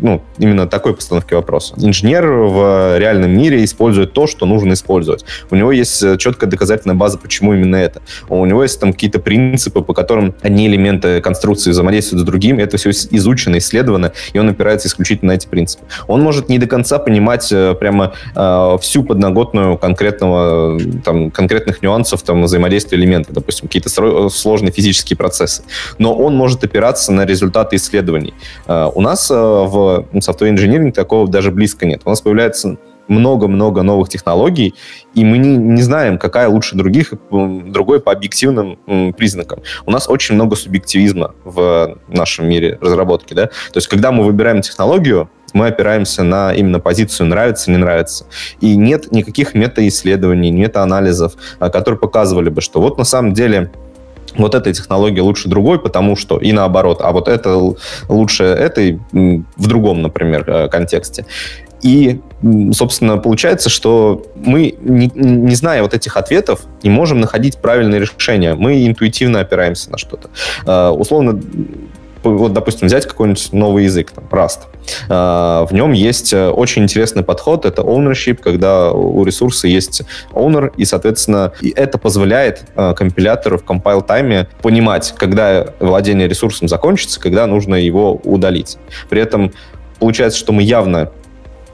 ну, 0.00 0.22
именно 0.38 0.66
такой 0.66 0.94
постановки 0.94 1.32
вопроса. 1.34 1.74
Инженер 1.78 2.26
в 2.26 2.98
реальном 2.98 3.30
мире 3.30 3.64
использует 3.64 4.12
то, 4.12 4.26
что 4.26 4.44
нужно 4.44 4.74
использовать. 4.74 5.24
У 5.50 5.56
него 5.56 5.72
есть 5.72 6.02
э, 6.02 6.16
четкая 6.18 6.50
доказательная 6.50 6.96
база, 6.96 7.18
почему 7.18 7.54
именно 7.54 7.76
это. 7.76 8.02
У 8.28 8.44
него 8.44 8.62
есть 8.62 8.78
там 8.78 8.92
какие-то 8.92 9.18
принципы, 9.18 9.82
по 9.82 9.94
которым 9.94 10.34
одни 10.42 10.66
элементы 10.66 11.20
конструкции 11.20 11.70
взаимодействуют 11.70 12.22
с 12.22 12.26
другими. 12.26 12.62
Это 12.62 12.76
все 12.76 12.90
изучено, 12.90 13.58
исследовано, 13.58 14.12
и 14.32 14.38
он 14.38 14.48
опирается 14.48 14.88
исключительно 14.88 15.32
на 15.32 15.36
эти 15.36 15.46
принципы. 15.46 15.84
Он 16.08 16.22
может 16.22 16.48
не 16.48 16.58
до 16.58 16.66
конца 16.66 16.98
понимать 16.98 17.50
э, 17.50 17.74
прямо 17.74 18.12
э, 18.34 18.78
всю 18.80 19.02
подноготную 19.02 19.78
конкретного, 19.78 20.78
там, 21.06 21.30
конкретных 21.30 21.82
нюансов 21.82 22.22
там, 22.22 22.42
взаимодействия 22.42 22.98
элементов, 22.98 23.32
допустим, 23.32 23.68
какие-то 23.68 24.28
сложные 24.28 24.72
физические 24.72 25.16
процессы. 25.16 25.62
Но 25.98 26.12
он 26.14 26.36
может 26.36 26.64
опираться 26.64 27.12
на 27.12 27.24
результаты 27.24 27.76
исследований. 27.76 28.34
Э, 28.66 28.90
у 28.92 29.00
нас 29.00 29.30
э, 29.30 29.34
в 29.34 30.04
software 30.14 30.52
engineering 30.52 30.90
такого 30.90 31.28
даже 31.28 31.52
близко 31.52 31.86
нет. 31.86 32.02
У 32.04 32.10
нас 32.10 32.20
появляется 32.20 32.76
много-много 33.08 33.82
новых 33.82 34.08
технологий, 34.08 34.74
и 35.14 35.24
мы 35.24 35.38
не, 35.38 35.56
не 35.56 35.82
знаем, 35.82 36.18
какая 36.18 36.48
лучше 36.48 36.74
других, 36.74 37.14
другой 37.30 38.00
по 38.00 38.10
объективным 38.10 39.12
признакам. 39.16 39.60
У 39.86 39.92
нас 39.92 40.08
очень 40.08 40.34
много 40.34 40.56
субъективизма 40.56 41.36
в 41.44 41.98
нашем 42.08 42.48
мире 42.48 42.78
разработки. 42.80 43.32
Да? 43.32 43.46
То 43.46 43.76
есть, 43.76 43.86
когда 43.86 44.10
мы 44.10 44.24
выбираем 44.24 44.60
технологию, 44.60 45.30
мы 45.56 45.68
опираемся 45.68 46.22
на 46.22 46.52
именно 46.52 46.80
позицию 46.80 47.26
нравится, 47.26 47.70
не 47.70 47.78
нравится. 47.78 48.26
И 48.60 48.76
нет 48.76 49.10
никаких 49.10 49.54
метаисследований, 49.54 50.50
метаанализов, 50.50 51.32
а, 51.58 51.70
которые 51.70 51.98
показывали 51.98 52.50
бы, 52.50 52.60
что 52.60 52.80
вот 52.80 52.98
на 52.98 53.04
самом 53.04 53.32
деле 53.32 53.70
вот 54.36 54.54
эта 54.54 54.70
технология 54.72 55.22
лучше 55.22 55.48
другой, 55.48 55.80
потому 55.80 56.14
что, 56.14 56.36
и 56.36 56.52
наоборот, 56.52 57.00
а 57.00 57.12
вот 57.12 57.26
это 57.26 57.74
лучше 58.08 58.44
этой 58.44 59.00
в 59.12 59.66
другом, 59.66 60.02
например, 60.02 60.44
э, 60.46 60.68
контексте. 60.68 61.24
И, 61.82 62.20
собственно, 62.72 63.16
получается, 63.16 63.70
что 63.70 64.26
мы, 64.34 64.74
не, 64.80 65.10
не 65.14 65.54
зная 65.54 65.82
вот 65.82 65.94
этих 65.94 66.16
ответов, 66.16 66.60
не 66.82 66.90
можем 66.90 67.20
находить 67.20 67.58
правильные 67.58 68.00
решения. 68.00 68.54
Мы 68.54 68.86
интуитивно 68.86 69.40
опираемся 69.40 69.90
на 69.90 69.98
что-то. 69.98 70.30
Uh, 70.64 70.90
условно, 70.90 71.40
вот, 72.22 72.52
допустим, 72.52 72.88
взять 72.88 73.06
какой-нибудь 73.06 73.52
новый 73.52 73.84
язык, 73.84 74.10
там, 74.10 74.24
Rust. 74.30 74.60
Uh, 75.08 75.66
в 75.66 75.72
нем 75.72 75.92
есть 75.92 76.32
э, 76.32 76.48
очень 76.48 76.84
интересный 76.84 77.24
подход, 77.24 77.64
это 77.64 77.82
ownership, 77.82 78.36
когда 78.36 78.92
у 78.92 79.24
ресурса 79.24 79.66
есть 79.66 80.02
owner, 80.32 80.72
и, 80.76 80.84
соответственно, 80.84 81.52
это 81.74 81.98
позволяет 81.98 82.64
uh, 82.76 82.94
компилятору 82.94 83.58
в 83.58 83.64
compile 83.64 84.04
тайме 84.04 84.48
понимать, 84.62 85.12
когда 85.16 85.66
владение 85.80 86.28
ресурсом 86.28 86.68
закончится, 86.68 87.18
когда 87.20 87.46
нужно 87.46 87.74
его 87.74 88.20
удалить. 88.22 88.78
При 89.08 89.20
этом 89.20 89.52
получается, 89.98 90.38
что 90.38 90.52
мы 90.52 90.62
явно 90.62 91.10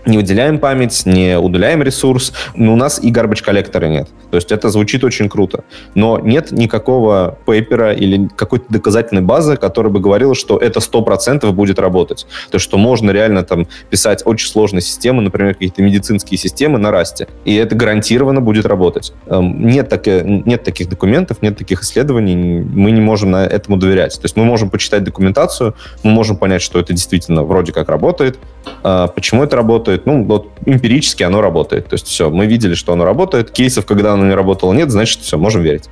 не 0.07 0.17
выделяем 0.17 0.59
память, 0.59 1.03
не 1.07 1.39
удаляем 1.39 1.83
ресурс, 1.83 2.33
но 2.55 2.73
у 2.73 2.77
нас 2.77 3.03
и 3.03 3.13
garbage 3.13 3.43
коллектора 3.43 3.87
нет. 3.87 4.09
То 4.31 4.37
есть 4.37 4.53
это 4.53 4.69
звучит 4.71 5.05
очень 5.05 5.29
круто. 5.29 5.65
Но 5.95 6.19
нет 6.19 6.53
никакого 6.53 7.39
пейпера 7.47 7.93
или 7.93 8.29
какой-то 8.35 8.67
доказательной 8.69 9.23
базы, 9.23 9.57
которая 9.57 9.93
бы 9.93 10.01
говорила, 10.01 10.35
что 10.35 10.59
это 10.59 10.81
100% 10.81 11.51
будет 11.53 11.79
работать. 11.79 12.27
То 12.51 12.57
есть 12.57 12.65
что 12.65 12.79
можно 12.79 13.11
реально 13.11 13.43
там 13.43 13.67
писать 13.91 14.23
очень 14.25 14.49
сложные 14.49 14.81
системы, 14.81 15.23
например, 15.23 15.55
какие-то 15.55 15.83
медицинские 15.83 16.39
системы 16.39 16.79
на 16.79 16.91
расте, 16.91 17.29
и 17.45 17.55
это 17.55 17.75
гарантированно 17.75 18.41
будет 18.41 18.67
работать. 18.67 19.13
Эм, 19.27 19.67
нет, 19.67 19.89
так, 19.89 20.07
нет 20.07 20.65
таких 20.65 20.89
документов, 20.89 21.43
нет 21.43 21.59
таких 21.59 21.83
исследований, 21.83 22.35
мы 22.63 22.91
не 22.91 23.01
можем 23.01 23.33
на 23.33 23.45
этому 23.45 23.77
доверять. 23.77 24.15
То 24.15 24.25
есть 24.25 24.37
мы 24.37 24.45
можем 24.45 24.71
почитать 24.71 25.05
документацию, 25.05 25.75
мы 26.03 26.11
можем 26.11 26.37
понять, 26.37 26.63
что 26.63 26.79
это 26.79 26.93
действительно 26.93 27.43
вроде 27.45 27.73
как 27.73 27.89
работает, 27.89 28.39
а 28.83 29.09
почему 29.09 29.45
это 29.45 29.57
работает, 29.57 29.92
работает. 29.93 30.07
Ну, 30.07 30.25
вот 30.25 30.51
эмпирически 30.67 31.23
оно 31.23 31.41
работает. 31.41 31.89
То 31.89 31.95
есть 31.95 32.07
все, 32.07 32.31
мы 32.31 32.47
видели, 32.47 32.75
что 32.75 32.93
оно 32.93 33.05
работает. 33.05 33.51
Кейсов, 33.51 33.87
когда 33.87 34.13
оно 34.13 34.27
не 34.27 34.35
работало, 34.35 34.73
нет, 34.73 34.91
значит, 34.91 35.21
все, 35.21 35.39
можем 35.39 35.63
верить. 35.63 35.89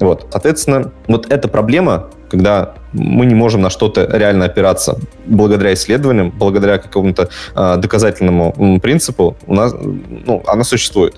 Вот, 0.00 0.26
соответственно, 0.30 0.92
вот 1.06 1.30
эта 1.30 1.48
проблема, 1.48 2.08
когда 2.28 2.74
мы 2.92 3.26
не 3.26 3.34
можем 3.34 3.62
на 3.62 3.70
что-то 3.70 4.08
реально 4.12 4.46
опираться 4.46 4.98
благодаря 5.26 5.72
исследованиям, 5.72 6.32
благодаря 6.36 6.78
какому-то 6.78 7.28
э, 7.54 7.76
доказательному 7.76 8.80
принципу, 8.80 9.36
у 9.46 9.54
нас, 9.54 9.72
ну, 10.26 10.42
она 10.46 10.64
существует. 10.64 11.14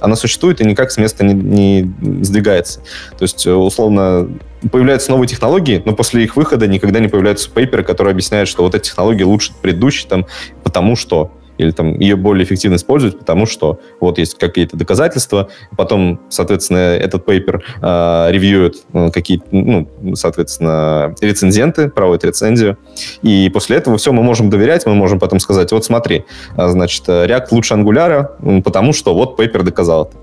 Она 0.00 0.16
существует 0.16 0.60
и 0.60 0.64
никак 0.64 0.90
с 0.92 0.96
места 0.96 1.24
не, 1.24 1.34
не 1.34 2.24
сдвигается. 2.24 2.80
То 3.18 3.24
есть, 3.24 3.46
условно, 3.46 4.28
появляются 4.70 5.10
новые 5.10 5.28
технологии, 5.28 5.82
но 5.84 5.94
после 5.94 6.24
их 6.24 6.36
выхода 6.36 6.66
никогда 6.66 7.00
не 7.00 7.08
появляются 7.08 7.50
пейперы, 7.50 7.82
которые 7.82 8.12
объясняют, 8.12 8.48
что 8.48 8.62
вот 8.62 8.74
эти 8.74 8.84
технологии 8.84 9.24
лучше 9.24 9.52
предыдущей, 9.60 10.06
там, 10.08 10.26
потому 10.62 10.96
что 10.96 11.32
или 11.60 11.70
там 11.70 11.98
ее 11.98 12.16
более 12.16 12.44
эффективно 12.44 12.76
использовать, 12.76 13.18
потому 13.18 13.46
что 13.46 13.80
вот 14.00 14.18
есть 14.18 14.38
какие-то 14.38 14.76
доказательства, 14.76 15.50
потом, 15.76 16.20
соответственно, 16.30 16.78
этот 16.78 17.24
пейпер 17.24 17.62
э, 17.82 18.28
ревьюют 18.30 18.76
э, 18.92 19.10
какие-то, 19.12 19.44
ну, 19.50 19.88
соответственно, 20.14 21.14
рецензенты, 21.20 21.88
проводят 21.90 22.24
рецензию, 22.24 22.78
и 23.22 23.50
после 23.52 23.76
этого 23.76 23.98
все 23.98 24.12
мы 24.12 24.22
можем 24.22 24.48
доверять, 24.50 24.86
мы 24.86 24.94
можем 24.94 25.18
потом 25.18 25.38
сказать, 25.40 25.70
вот 25.72 25.84
смотри, 25.84 26.24
а, 26.56 26.68
значит, 26.68 27.06
React 27.08 27.46
лучше 27.50 27.74
Angular, 27.74 28.62
потому 28.62 28.92
что 28.92 29.14
вот 29.14 29.36
пейпер 29.36 29.62
доказал 29.62 30.04
это. 30.04 30.16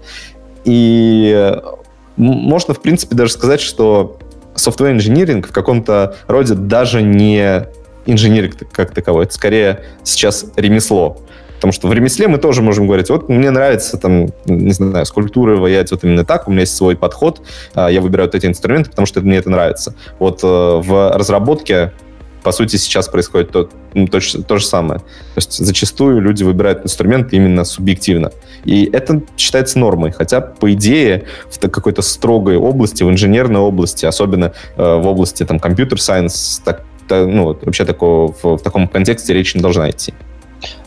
И 0.65 1.55
можно, 2.17 2.73
в 2.73 2.81
принципе, 2.81 3.15
даже 3.15 3.31
сказать, 3.33 3.61
что 3.61 4.17
software 4.55 4.97
engineering 4.97 5.45
в 5.45 5.51
каком-то 5.51 6.15
роде 6.27 6.55
даже 6.55 7.01
не 7.01 7.67
инженерик 8.07 8.71
как 8.71 8.93
таковой, 8.93 9.25
это 9.25 9.33
скорее 9.33 9.83
сейчас 10.03 10.45
ремесло. 10.55 11.17
Потому 11.55 11.73
что 11.73 11.87
в 11.87 11.93
ремесле 11.93 12.27
мы 12.27 12.37
тоже 12.37 12.61
можем 12.61 12.85
говорить, 12.85 13.09
вот 13.09 13.29
мне 13.29 13.49
нравится 13.49 13.97
там, 13.97 14.27
не 14.45 14.71
знаю, 14.71 15.05
скульптура 15.07 15.57
ваять 15.57 15.89
вот 15.91 16.03
именно 16.03 16.23
так, 16.23 16.47
у 16.47 16.51
меня 16.51 16.61
есть 16.61 16.75
свой 16.75 16.95
подход, 16.95 17.41
а, 17.73 17.89
я 17.89 17.99
выбираю 17.99 18.27
вот 18.27 18.35
эти 18.35 18.45
инструменты, 18.45 18.91
потому 18.91 19.07
что 19.07 19.21
мне 19.21 19.37
это 19.37 19.49
нравится. 19.49 19.95
Вот 20.19 20.43
э, 20.43 20.47
в 20.47 21.17
разработке 21.17 21.93
по 22.47 22.53
сути, 22.53 22.77
сейчас 22.77 23.09
происходит 23.09 23.51
то, 23.51 23.65
то, 23.65 24.19
то 24.43 24.57
же 24.57 24.65
самое. 24.65 25.01
То 25.01 25.05
есть 25.35 25.57
зачастую 25.57 26.21
люди 26.21 26.43
выбирают 26.43 26.85
инструменты 26.85 27.35
именно 27.35 27.65
субъективно. 27.65 28.31
И 28.63 28.89
это 28.93 29.21
считается 29.35 29.77
нормой. 29.79 30.13
Хотя, 30.13 30.39
по 30.39 30.71
идее, 30.71 31.25
в 31.51 31.59
какой-то 31.59 32.01
строгой 32.01 32.55
области, 32.55 33.03
в 33.03 33.09
инженерной 33.09 33.59
области, 33.59 34.05
особенно 34.05 34.53
э, 34.77 34.81
в 34.81 35.07
области 35.07 35.43
там, 35.43 35.59
компьютер-сайенс, 35.59 36.61
так, 36.63 36.83
ну, 37.09 37.57
вообще 37.61 37.85
такого, 37.85 38.33
в, 38.33 38.57
в 38.57 38.61
таком 38.61 38.87
контексте 38.87 39.33
речь 39.33 39.55
не 39.55 39.61
должна 39.61 39.89
идти. 39.89 40.13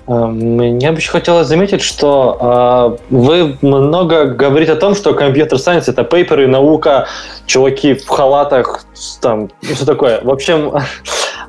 Мне 0.07 0.91
бы 0.91 0.99
еще 0.99 1.13
хотелось 1.13 1.47
заметить, 1.47 1.83
что 1.83 2.99
э, 3.11 3.15
вы 3.15 3.57
много 3.63 4.25
говорите 4.25 4.73
о 4.73 4.77
том, 4.77 4.97
что 4.97 5.15
компьютер-сайенс 5.15 5.89
это 5.89 6.03
пейперы, 6.03 6.49
наука, 6.49 7.07
чуваки 7.47 7.95
в 7.95 8.09
халатах, 8.09 8.85
там, 9.21 9.51
все 9.63 9.85
такое. 9.85 10.21
В 10.23 10.31
общем, 10.31 10.75
э, 10.75 10.81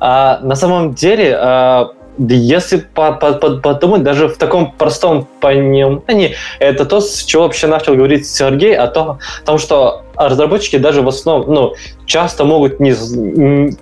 на 0.00 0.54
самом 0.54 0.94
деле, 0.94 1.36
э, 1.36 1.84
если 2.18 2.76
подумать, 2.78 4.04
даже 4.04 4.28
в 4.28 4.36
таком 4.36 4.70
простом 4.72 5.26
понимании, 5.40 6.36
это 6.60 6.84
то, 6.84 7.00
с 7.00 7.24
чего 7.24 7.44
вообще 7.44 7.66
начал 7.66 7.96
говорить 7.96 8.28
Сергей, 8.28 8.76
о 8.76 8.86
том, 8.86 9.18
о 9.42 9.46
том 9.46 9.58
что 9.58 10.02
разработчики 10.16 10.76
даже 10.78 11.02
в 11.02 11.08
основном, 11.08 11.54
ну, 11.54 11.74
часто 12.06 12.44
могут 12.44 12.80
не, 12.80 12.94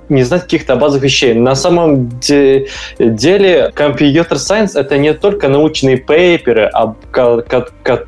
не 0.08 0.22
знать 0.22 0.42
каких-то 0.42 0.76
базовых 0.76 1.04
вещей. 1.04 1.34
На 1.34 1.54
самом 1.54 2.08
де, 2.20 2.66
деле 2.98 3.70
компьютер 3.74 4.38
сайенс 4.38 4.76
это 4.76 4.98
не 4.98 5.14
только 5.14 5.48
научные 5.48 5.96
пейперы, 5.96 6.70
а, 6.72 6.94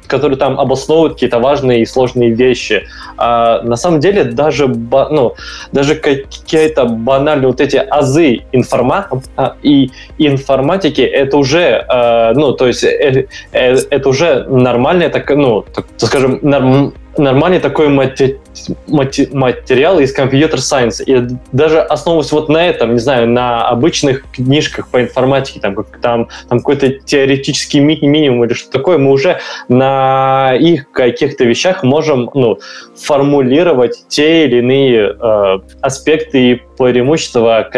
которые 0.07 0.39
там 0.39 0.61
обосновывают 0.61 1.15
какие-то 1.15 1.39
важные 1.39 1.83
и 1.83 1.87
сложные 1.87 2.31
вещи. 2.31 2.87
А 3.17 3.63
на 3.63 3.77
самом 3.77 4.01
деле 4.01 4.25
даже, 4.25 4.69
ну, 4.69 5.35
даже 5.73 5.95
какие-то 5.95 6.85
банальные 6.85 7.49
вот 7.49 7.61
эти 7.61 7.77
азы 7.77 8.43
информа 8.53 9.09
а, 9.37 9.57
и 9.63 9.91
информатики 10.19 11.01
это 11.01 11.37
уже, 11.37 11.85
э, 11.89 12.33
ну, 12.35 12.53
то 12.53 12.67
есть 12.67 12.85
э, 12.85 13.27
э, 13.53 13.77
это 13.91 14.09
уже 14.09 14.45
нормальное, 14.45 15.09
так, 15.09 15.31
ну, 15.31 15.63
так, 15.63 15.87
скажем, 15.97 16.39
норм, 16.43 16.95
нормальный 17.19 17.61
такой 17.61 17.89
математик 17.89 18.42
материалы 18.89 20.05
из 20.05 20.13
компьютер 20.13 20.61
сайенс. 20.61 21.01
И 21.01 21.27
даже 21.53 21.81
основываясь 21.81 22.33
вот 22.33 22.49
на 22.49 22.67
этом, 22.67 22.95
не 22.95 22.99
знаю, 23.01 23.29
на 23.29 23.69
обычных 23.69 24.25
книжках 24.31 24.89
по 24.89 25.03
информатике, 25.03 25.61
там, 25.61 25.75
как, 25.75 26.01
там, 26.01 26.29
там 26.49 26.59
какой-то 26.59 26.89
теоретический 26.91 27.81
ми 27.81 27.99
минимум 28.01 28.45
или 28.45 28.55
что 28.55 28.71
такое, 28.71 28.99
мы 28.99 29.11
уже 29.11 29.41
на 29.69 30.55
их 30.59 30.91
каких-то 30.91 31.45
вещах 31.45 31.83
можем 31.83 32.31
ну, 32.35 32.59
формулировать 32.97 34.05
те 34.09 34.47
или 34.47 34.59
иные 34.59 35.17
э, 35.19 35.59
аспекты 35.81 36.53
и 36.53 36.63
преимущества 36.79 37.69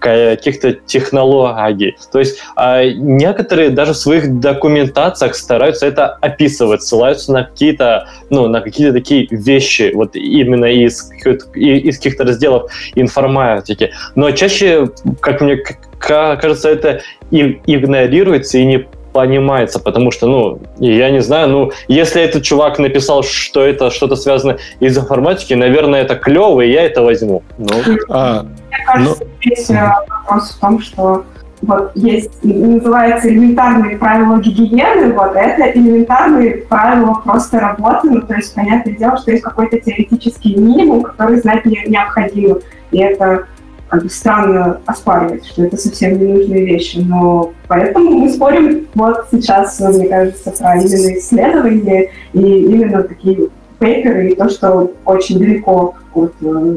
каких-то 0.00 0.72
технологий. 0.72 1.96
То 2.12 2.18
есть 2.18 2.38
э, 2.56 2.90
некоторые 2.94 3.70
даже 3.70 3.92
в 3.92 3.96
своих 3.96 4.40
документациях 4.40 5.34
стараются 5.34 5.86
это 5.86 6.06
описывать, 6.06 6.82
ссылаются 6.82 7.32
на 7.32 7.44
какие-то, 7.44 8.08
ну, 8.30 8.48
на 8.48 8.60
какие-то 8.60 8.92
такие 8.92 9.26
вещи, 9.30 9.92
вот 9.94 10.07
именно 10.14 10.66
из, 10.66 11.10
из 11.54 11.96
каких-то 11.96 12.24
разделов 12.24 12.70
информатики. 12.94 13.92
Но 14.14 14.30
чаще, 14.30 14.90
как 15.20 15.40
мне 15.40 15.58
кажется, 15.98 16.68
это 16.68 17.00
игнорируется 17.30 18.58
и 18.58 18.64
не 18.64 18.86
понимается, 19.12 19.80
потому 19.80 20.10
что, 20.10 20.26
ну, 20.26 20.60
я 20.78 21.10
не 21.10 21.20
знаю, 21.20 21.48
ну, 21.48 21.72
если 21.88 22.22
этот 22.22 22.42
чувак 22.42 22.78
написал, 22.78 23.22
что 23.22 23.64
это 23.64 23.90
что-то 23.90 24.16
связано 24.16 24.58
из 24.80 24.96
информатики, 24.96 25.54
наверное, 25.54 26.02
это 26.02 26.14
клево, 26.14 26.60
и 26.60 26.70
я 26.70 26.82
это 26.82 27.02
возьму. 27.02 27.42
Ну. 27.56 27.70
А, 28.08 28.42
Мне 28.42 28.84
кажется, 28.86 29.24
ну... 29.24 29.30
здесь 29.44 29.70
э, 29.70 29.92
вопрос 30.08 30.50
в 30.50 30.60
том, 30.60 30.80
что 30.80 31.24
вот 31.62 31.92
есть, 31.94 32.32
называется 32.42 33.28
элементарные 33.28 33.96
правила 33.96 34.38
гигиены, 34.38 35.12
вот 35.12 35.34
это 35.34 35.70
элементарные 35.78 36.58
правила 36.68 37.20
просто 37.24 37.60
работы, 37.60 38.10
ну, 38.10 38.22
то 38.22 38.34
есть, 38.34 38.54
понятное 38.54 38.94
дело, 38.94 39.16
что 39.16 39.32
есть 39.32 39.42
какой-то 39.42 39.78
теоретический 39.78 40.56
минимум, 40.56 41.02
который 41.02 41.40
знать 41.40 41.64
не, 41.64 41.82
необходимо, 41.86 42.58
и 42.90 42.98
это 42.98 43.46
как 43.88 44.02
бы 44.02 44.10
странно 44.10 44.80
оспаривать, 44.86 45.46
что 45.46 45.64
это 45.64 45.76
совсем 45.76 46.18
ненужные 46.18 46.64
вещи, 46.64 46.98
но 46.98 47.52
поэтому 47.66 48.10
мы 48.10 48.28
спорим 48.28 48.86
вот 48.94 49.26
сейчас, 49.30 49.80
мне 49.80 50.08
кажется, 50.08 50.50
про 50.50 50.76
именно 50.76 51.18
исследования 51.18 52.10
и 52.34 52.40
именно 52.40 53.02
такие 53.02 53.48
пейперы 53.78 54.30
и 54.30 54.34
то, 54.34 54.48
что 54.48 54.92
очень 55.04 55.38
далеко 55.38 55.94
от 56.14 56.34
э, 56.42 56.76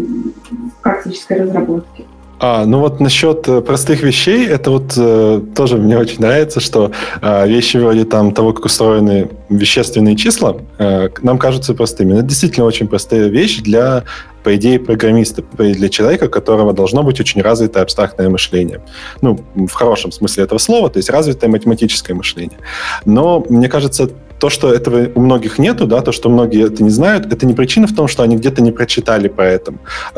практической 0.82 1.42
разработки. 1.42 2.06
А, 2.44 2.66
ну 2.66 2.80
вот 2.80 3.00
насчет 3.00 3.48
э, 3.48 3.62
простых 3.62 4.02
вещей, 4.02 4.48
это 4.48 4.72
вот 4.72 4.94
э, 4.98 5.42
тоже 5.56 5.78
мне 5.78 5.96
очень 5.96 6.22
нравится, 6.22 6.60
что 6.60 6.92
э, 7.22 7.48
вещи 7.48 7.78
вроде 7.78 8.04
там 8.04 8.32
того, 8.34 8.52
как 8.52 8.66
устроены 8.66 9.30
вещественные 9.50 10.16
числа, 10.16 10.58
э, 10.80 11.10
нам 11.22 11.38
кажутся 11.38 11.76
простыми. 11.76 12.14
это 12.14 12.24
действительно 12.24 12.66
очень 12.66 12.88
простая 12.88 13.28
вещь 13.28 13.60
для, 13.60 14.06
по 14.44 14.56
идее, 14.56 14.80
программиста, 14.80 15.44
для 15.56 15.90
человека, 15.90 16.24
у 16.24 16.30
которого 16.30 16.74
должно 16.74 17.04
быть 17.04 17.20
очень 17.20 17.44
развитое 17.44 17.84
абстрактное 17.84 18.28
мышление. 18.28 18.82
Ну, 19.22 19.40
в 19.54 19.72
хорошем 19.74 20.12
смысле 20.12 20.46
этого 20.46 20.58
слова, 20.58 20.90
то 20.90 20.98
есть 20.98 21.12
развитое 21.12 21.48
математическое 21.48 22.16
мышление. 22.16 22.58
Но, 23.06 23.46
мне 23.50 23.70
кажется, 23.70 24.10
то, 24.42 24.50
что 24.50 24.74
этого 24.74 25.08
у 25.14 25.22
многих 25.22 25.60
нету, 25.60 25.86
да, 25.86 26.02
то, 26.02 26.12
что 26.12 26.28
многие 26.28 26.66
это 26.66 26.84
не 26.84 26.90
знают, 26.90 27.32
это 27.32 27.46
не 27.46 27.54
причина 27.54 27.86
в 27.86 27.94
том, 27.94 28.08
что 28.08 28.24
они 28.24 28.36
где-то 28.36 28.64
не 28.64 28.72
прочитали 28.72 29.28
про 29.28 29.48
это, 29.48 29.76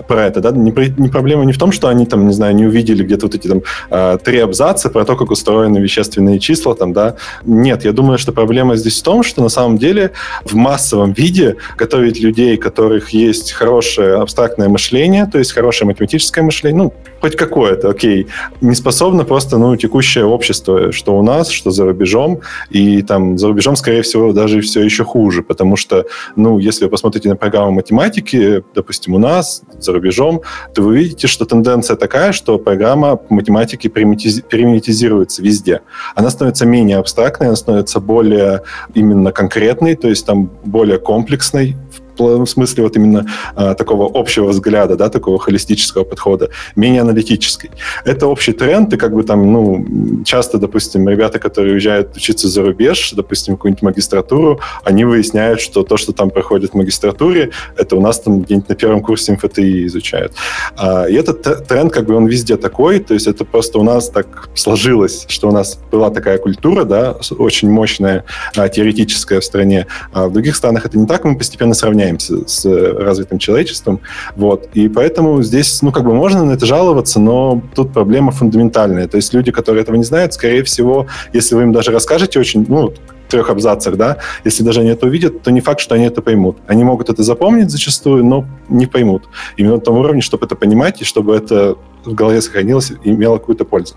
про 0.07 0.25
это, 0.25 0.39
да, 0.39 0.51
не, 0.51 0.71
не 0.97 1.09
проблема 1.09 1.43
не 1.43 1.51
в 1.51 1.57
том, 1.57 1.73
что 1.73 1.89
они 1.89 2.05
там, 2.05 2.25
не 2.27 2.33
знаю, 2.33 2.55
не 2.55 2.65
увидели 2.65 3.03
где-то 3.03 3.25
вот 3.25 3.35
эти 3.35 3.49
там 3.49 3.63
э, 3.91 4.17
три 4.23 4.39
абзаца 4.39 4.89
про 4.89 5.03
то, 5.03 5.17
как 5.17 5.29
устроены 5.29 5.79
вещественные 5.79 6.39
числа, 6.39 6.73
там, 6.73 6.93
да. 6.93 7.17
Нет, 7.43 7.83
я 7.83 7.91
думаю, 7.91 8.17
что 8.17 8.31
проблема 8.31 8.77
здесь 8.77 9.01
в 9.01 9.03
том, 9.03 9.23
что 9.23 9.43
на 9.43 9.49
самом 9.49 9.77
деле 9.77 10.11
в 10.45 10.55
массовом 10.55 11.11
виде 11.11 11.57
готовить 11.77 12.21
людей, 12.21 12.55
у 12.55 12.61
которых 12.61 13.09
есть 13.09 13.51
хорошее 13.51 14.15
абстрактное 14.15 14.69
мышление, 14.69 15.25
то 15.25 15.37
есть 15.37 15.51
хорошее 15.51 15.85
математическое 15.87 16.43
мышление, 16.43 16.83
ну, 16.83 16.93
хоть 17.23 17.37
какое-то, 17.37 17.89
окей, 17.89 18.27
не 18.59 18.75
способно 18.75 19.23
просто, 19.23 19.57
ну, 19.57 19.77
текущее 19.77 20.25
общество, 20.25 20.91
что 20.91 21.17
у 21.17 21.23
нас, 21.23 21.47
что 21.47 21.71
за 21.71 21.85
рубежом, 21.85 22.41
и 22.69 23.01
там 23.01 23.37
за 23.37 23.47
рубежом, 23.47 23.77
скорее 23.77 24.01
всего, 24.01 24.33
даже 24.33 24.59
все 24.59 24.81
еще 24.81 25.05
хуже, 25.05 25.41
потому 25.41 25.77
что, 25.77 26.05
ну, 26.35 26.59
если 26.59 26.83
вы 26.83 26.91
посмотрите 26.91 27.29
на 27.29 27.37
программу 27.37 27.71
математики, 27.71 28.61
допустим, 28.75 29.13
у 29.13 29.19
нас, 29.19 29.61
за 29.79 29.93
рубежом, 29.93 30.41
то 30.73 30.81
вы 30.81 30.97
видите, 30.97 31.27
что 31.27 31.45
тенденция 31.45 31.95
такая, 31.95 32.33
что 32.33 32.57
программа 32.57 33.17
математики 33.29 33.87
примитизируется 33.87 35.41
везде. 35.41 35.79
Она 36.15 36.29
становится 36.29 36.65
менее 36.65 36.97
абстрактной, 36.97 37.47
она 37.47 37.55
становится 37.55 38.01
более 38.01 38.63
именно 38.95 39.31
конкретной, 39.31 39.95
то 39.95 40.09
есть 40.09 40.25
там 40.25 40.49
более 40.65 40.97
комплексной 40.97 41.77
в 42.17 42.45
смысле 42.45 42.83
вот 42.83 42.95
именно 42.95 43.25
а, 43.55 43.73
такого 43.73 44.09
общего 44.13 44.47
взгляда, 44.47 44.95
да, 44.95 45.09
такого 45.09 45.39
холистического 45.39 46.03
подхода, 46.03 46.49
менее 46.75 47.01
аналитической. 47.01 47.71
Это 48.05 48.27
общий 48.27 48.53
тренд, 48.53 48.93
и 48.93 48.97
как 48.97 49.13
бы 49.13 49.23
там, 49.23 49.51
ну, 49.51 50.23
часто, 50.25 50.57
допустим, 50.57 51.07
ребята, 51.09 51.39
которые 51.39 51.73
уезжают 51.73 52.15
учиться 52.15 52.47
за 52.47 52.61
рубеж, 52.61 53.13
допустим, 53.13 53.55
какую-нибудь 53.55 53.83
магистратуру, 53.83 54.59
они 54.83 55.05
выясняют, 55.05 55.61
что 55.61 55.83
то, 55.83 55.97
что 55.97 56.13
там 56.13 56.29
проходит 56.29 56.71
в 56.71 56.75
магистратуре, 56.75 57.51
это 57.77 57.95
у 57.95 58.01
нас 58.01 58.19
там 58.19 58.41
где-нибудь 58.41 58.69
на 58.69 58.75
первом 58.75 59.01
курсе 59.01 59.33
МФТИ 59.33 59.87
изучают. 59.87 60.33
А, 60.77 61.05
и 61.05 61.15
этот 61.15 61.67
тренд, 61.67 61.91
как 61.91 62.05
бы, 62.05 62.15
он 62.15 62.27
везде 62.27 62.57
такой, 62.57 62.99
то 62.99 63.13
есть 63.13 63.27
это 63.27 63.45
просто 63.45 63.79
у 63.79 63.83
нас 63.83 64.09
так 64.09 64.49
сложилось, 64.55 65.25
что 65.27 65.49
у 65.49 65.51
нас 65.51 65.79
была 65.91 66.09
такая 66.09 66.37
культура, 66.37 66.83
да, 66.83 67.17
очень 67.37 67.69
мощная, 67.69 68.25
а, 68.55 68.69
теоретическая 68.69 69.39
в 69.39 69.45
стране, 69.45 69.87
а 70.11 70.27
в 70.27 70.33
других 70.33 70.55
странах 70.55 70.85
это 70.85 70.97
не 70.97 71.07
так, 71.07 71.23
мы 71.23 71.37
постепенно 71.37 71.73
сравняем 71.73 72.02
равняемся 72.03 72.47
с 72.47 72.65
развитым 72.65 73.39
человечеством. 73.39 73.99
Вот. 74.35 74.69
И 74.73 74.89
поэтому 74.89 75.41
здесь, 75.43 75.81
ну, 75.81 75.91
как 75.91 76.03
бы 76.03 76.13
можно 76.13 76.43
на 76.43 76.53
это 76.53 76.65
жаловаться, 76.65 77.19
но 77.19 77.61
тут 77.75 77.93
проблема 77.93 78.31
фундаментальная. 78.31 79.07
То 79.07 79.17
есть 79.17 79.33
люди, 79.33 79.51
которые 79.51 79.83
этого 79.83 79.95
не 79.95 80.03
знают, 80.03 80.33
скорее 80.33 80.63
всего, 80.63 81.07
если 81.33 81.55
вы 81.55 81.63
им 81.63 81.71
даже 81.71 81.91
расскажете 81.91 82.39
очень, 82.39 82.65
ну, 82.67 82.93
трех 83.29 83.49
абзацах, 83.49 83.97
да, 83.97 84.17
если 84.43 84.63
даже 84.63 84.81
они 84.81 84.89
это 84.89 85.07
увидят, 85.07 85.41
то 85.41 85.51
не 85.51 85.61
факт, 85.61 85.79
что 85.79 85.95
они 85.95 86.05
это 86.05 86.21
поймут. 86.21 86.57
Они 86.67 86.83
могут 86.83 87.09
это 87.09 87.23
запомнить 87.23 87.71
зачастую, 87.71 88.23
но 88.23 88.45
не 88.69 88.85
поймут. 88.85 89.23
Именно 89.57 89.75
на 89.75 89.81
том 89.81 89.97
уровне, 89.97 90.21
чтобы 90.21 90.45
это 90.45 90.55
понимать 90.55 91.01
и 91.01 91.05
чтобы 91.05 91.35
это 91.35 91.75
в 92.05 92.13
голове 92.13 92.41
сохранилось 92.41 92.91
имело 93.03 93.37
какую-то 93.37 93.65
пользу. 93.65 93.95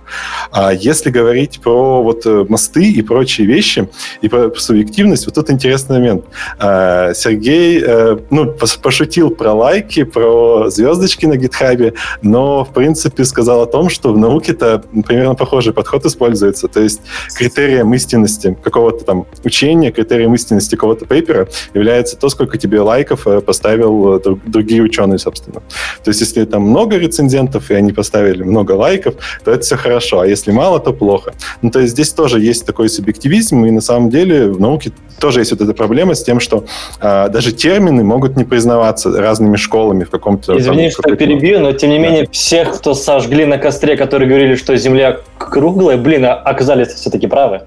А 0.50 0.72
если 0.72 1.11
говорить 1.11 1.61
про 1.61 2.02
вот 2.02 2.26
э, 2.26 2.44
мосты 2.48 2.90
и 2.90 3.02
прочие 3.02 3.46
вещи, 3.46 3.88
и 4.22 4.28
про 4.28 4.54
субъективность, 4.57 5.26
вот 5.26 5.34
тут 5.34 5.50
интересный 5.50 5.98
момент. 5.98 6.24
А, 6.59 7.12
Сергей, 7.14 7.82
э, 7.84 8.18
ну, 8.30 8.54
пошутил 8.82 9.30
про 9.30 9.52
лайки, 9.52 10.04
про 10.04 10.70
звездочки 10.70 11.26
на 11.26 11.36
гитхабе, 11.36 11.94
но, 12.22 12.64
в 12.64 12.72
принципе, 12.72 13.24
сказал 13.24 13.62
о 13.62 13.66
том, 13.66 13.88
что 13.88 14.12
в 14.12 14.18
науке-то 14.18 14.82
примерно 15.07 15.34
похожий 15.34 15.72
подход 15.72 16.04
используется. 16.07 16.68
То 16.68 16.80
есть 16.80 17.00
критерием 17.34 17.92
истинности 17.94 18.57
какого-то 18.62 19.04
там 19.04 19.26
учения, 19.44 19.90
критерием 19.90 20.34
истинности 20.34 20.74
какого-то 20.74 21.07
пейпера 21.07 21.48
является 21.74 22.16
то, 22.16 22.28
сколько 22.28 22.59
тебе 22.59 22.80
лайков 22.80 23.26
э, 23.26 23.40
поставил 23.40 24.20
другие 24.46 24.82
ученые, 24.82 25.18
собственно. 25.18 25.61
То 26.04 26.11
есть 26.11 26.20
если 26.20 26.44
там 26.44 26.62
много 26.62 26.96
рецензентов, 26.96 27.70
и 27.70 27.74
они 27.74 27.92
поставили 27.97 28.42
много 28.42 28.72
лайков, 28.72 29.14
то 29.44 29.51
это 29.51 29.62
все 29.62 29.76
хорошо, 29.76 30.20
а 30.20 30.26
если 30.26 30.53
мало, 30.53 30.78
то 30.78 30.92
плохо. 30.92 31.32
Ну, 31.62 31.70
то 31.70 31.80
есть 31.80 31.92
здесь 31.92 32.12
тоже 32.12 32.40
есть 32.40 32.66
такой 32.66 32.88
субъективизм, 32.88 33.64
и 33.64 33.70
на 33.70 33.80
самом 33.80 34.11
деле 34.11 34.49
в 34.49 34.61
науке 34.61 34.92
тоже 35.18 35.40
есть 35.40 35.51
вот 35.51 35.61
эта 35.61 35.72
проблема 35.74 36.14
с 36.14 36.22
тем, 36.22 36.40
что 36.40 36.64
а, 37.01 37.28
даже 37.28 37.53
термины 37.53 38.05
могут 38.05 38.36
не 38.36 38.44
признаваться 38.44 39.11
разными 39.11 39.57
школами 39.57 40.05
в 40.05 40.11
каком-то... 40.11 40.59
Извини, 40.59 40.90
там, 40.90 40.90
что 40.90 41.16
перебью, 41.16 41.61
но 41.61 41.72
тем 41.72 41.90
не 41.90 41.99
менее 41.99 42.24
да. 42.24 42.30
всех, 42.32 42.76
кто 42.78 42.94
сожгли 42.94 43.47
на 43.47 43.59
костре, 43.59 43.97
которые 43.97 44.28
говорили, 44.28 44.57
что 44.57 44.76
Земля 44.76 45.20
круглая, 45.38 45.97
блин, 45.97 46.24
а 46.26 46.34
оказались 46.34 46.88
все-таки 46.88 47.26
правы. 47.26 47.62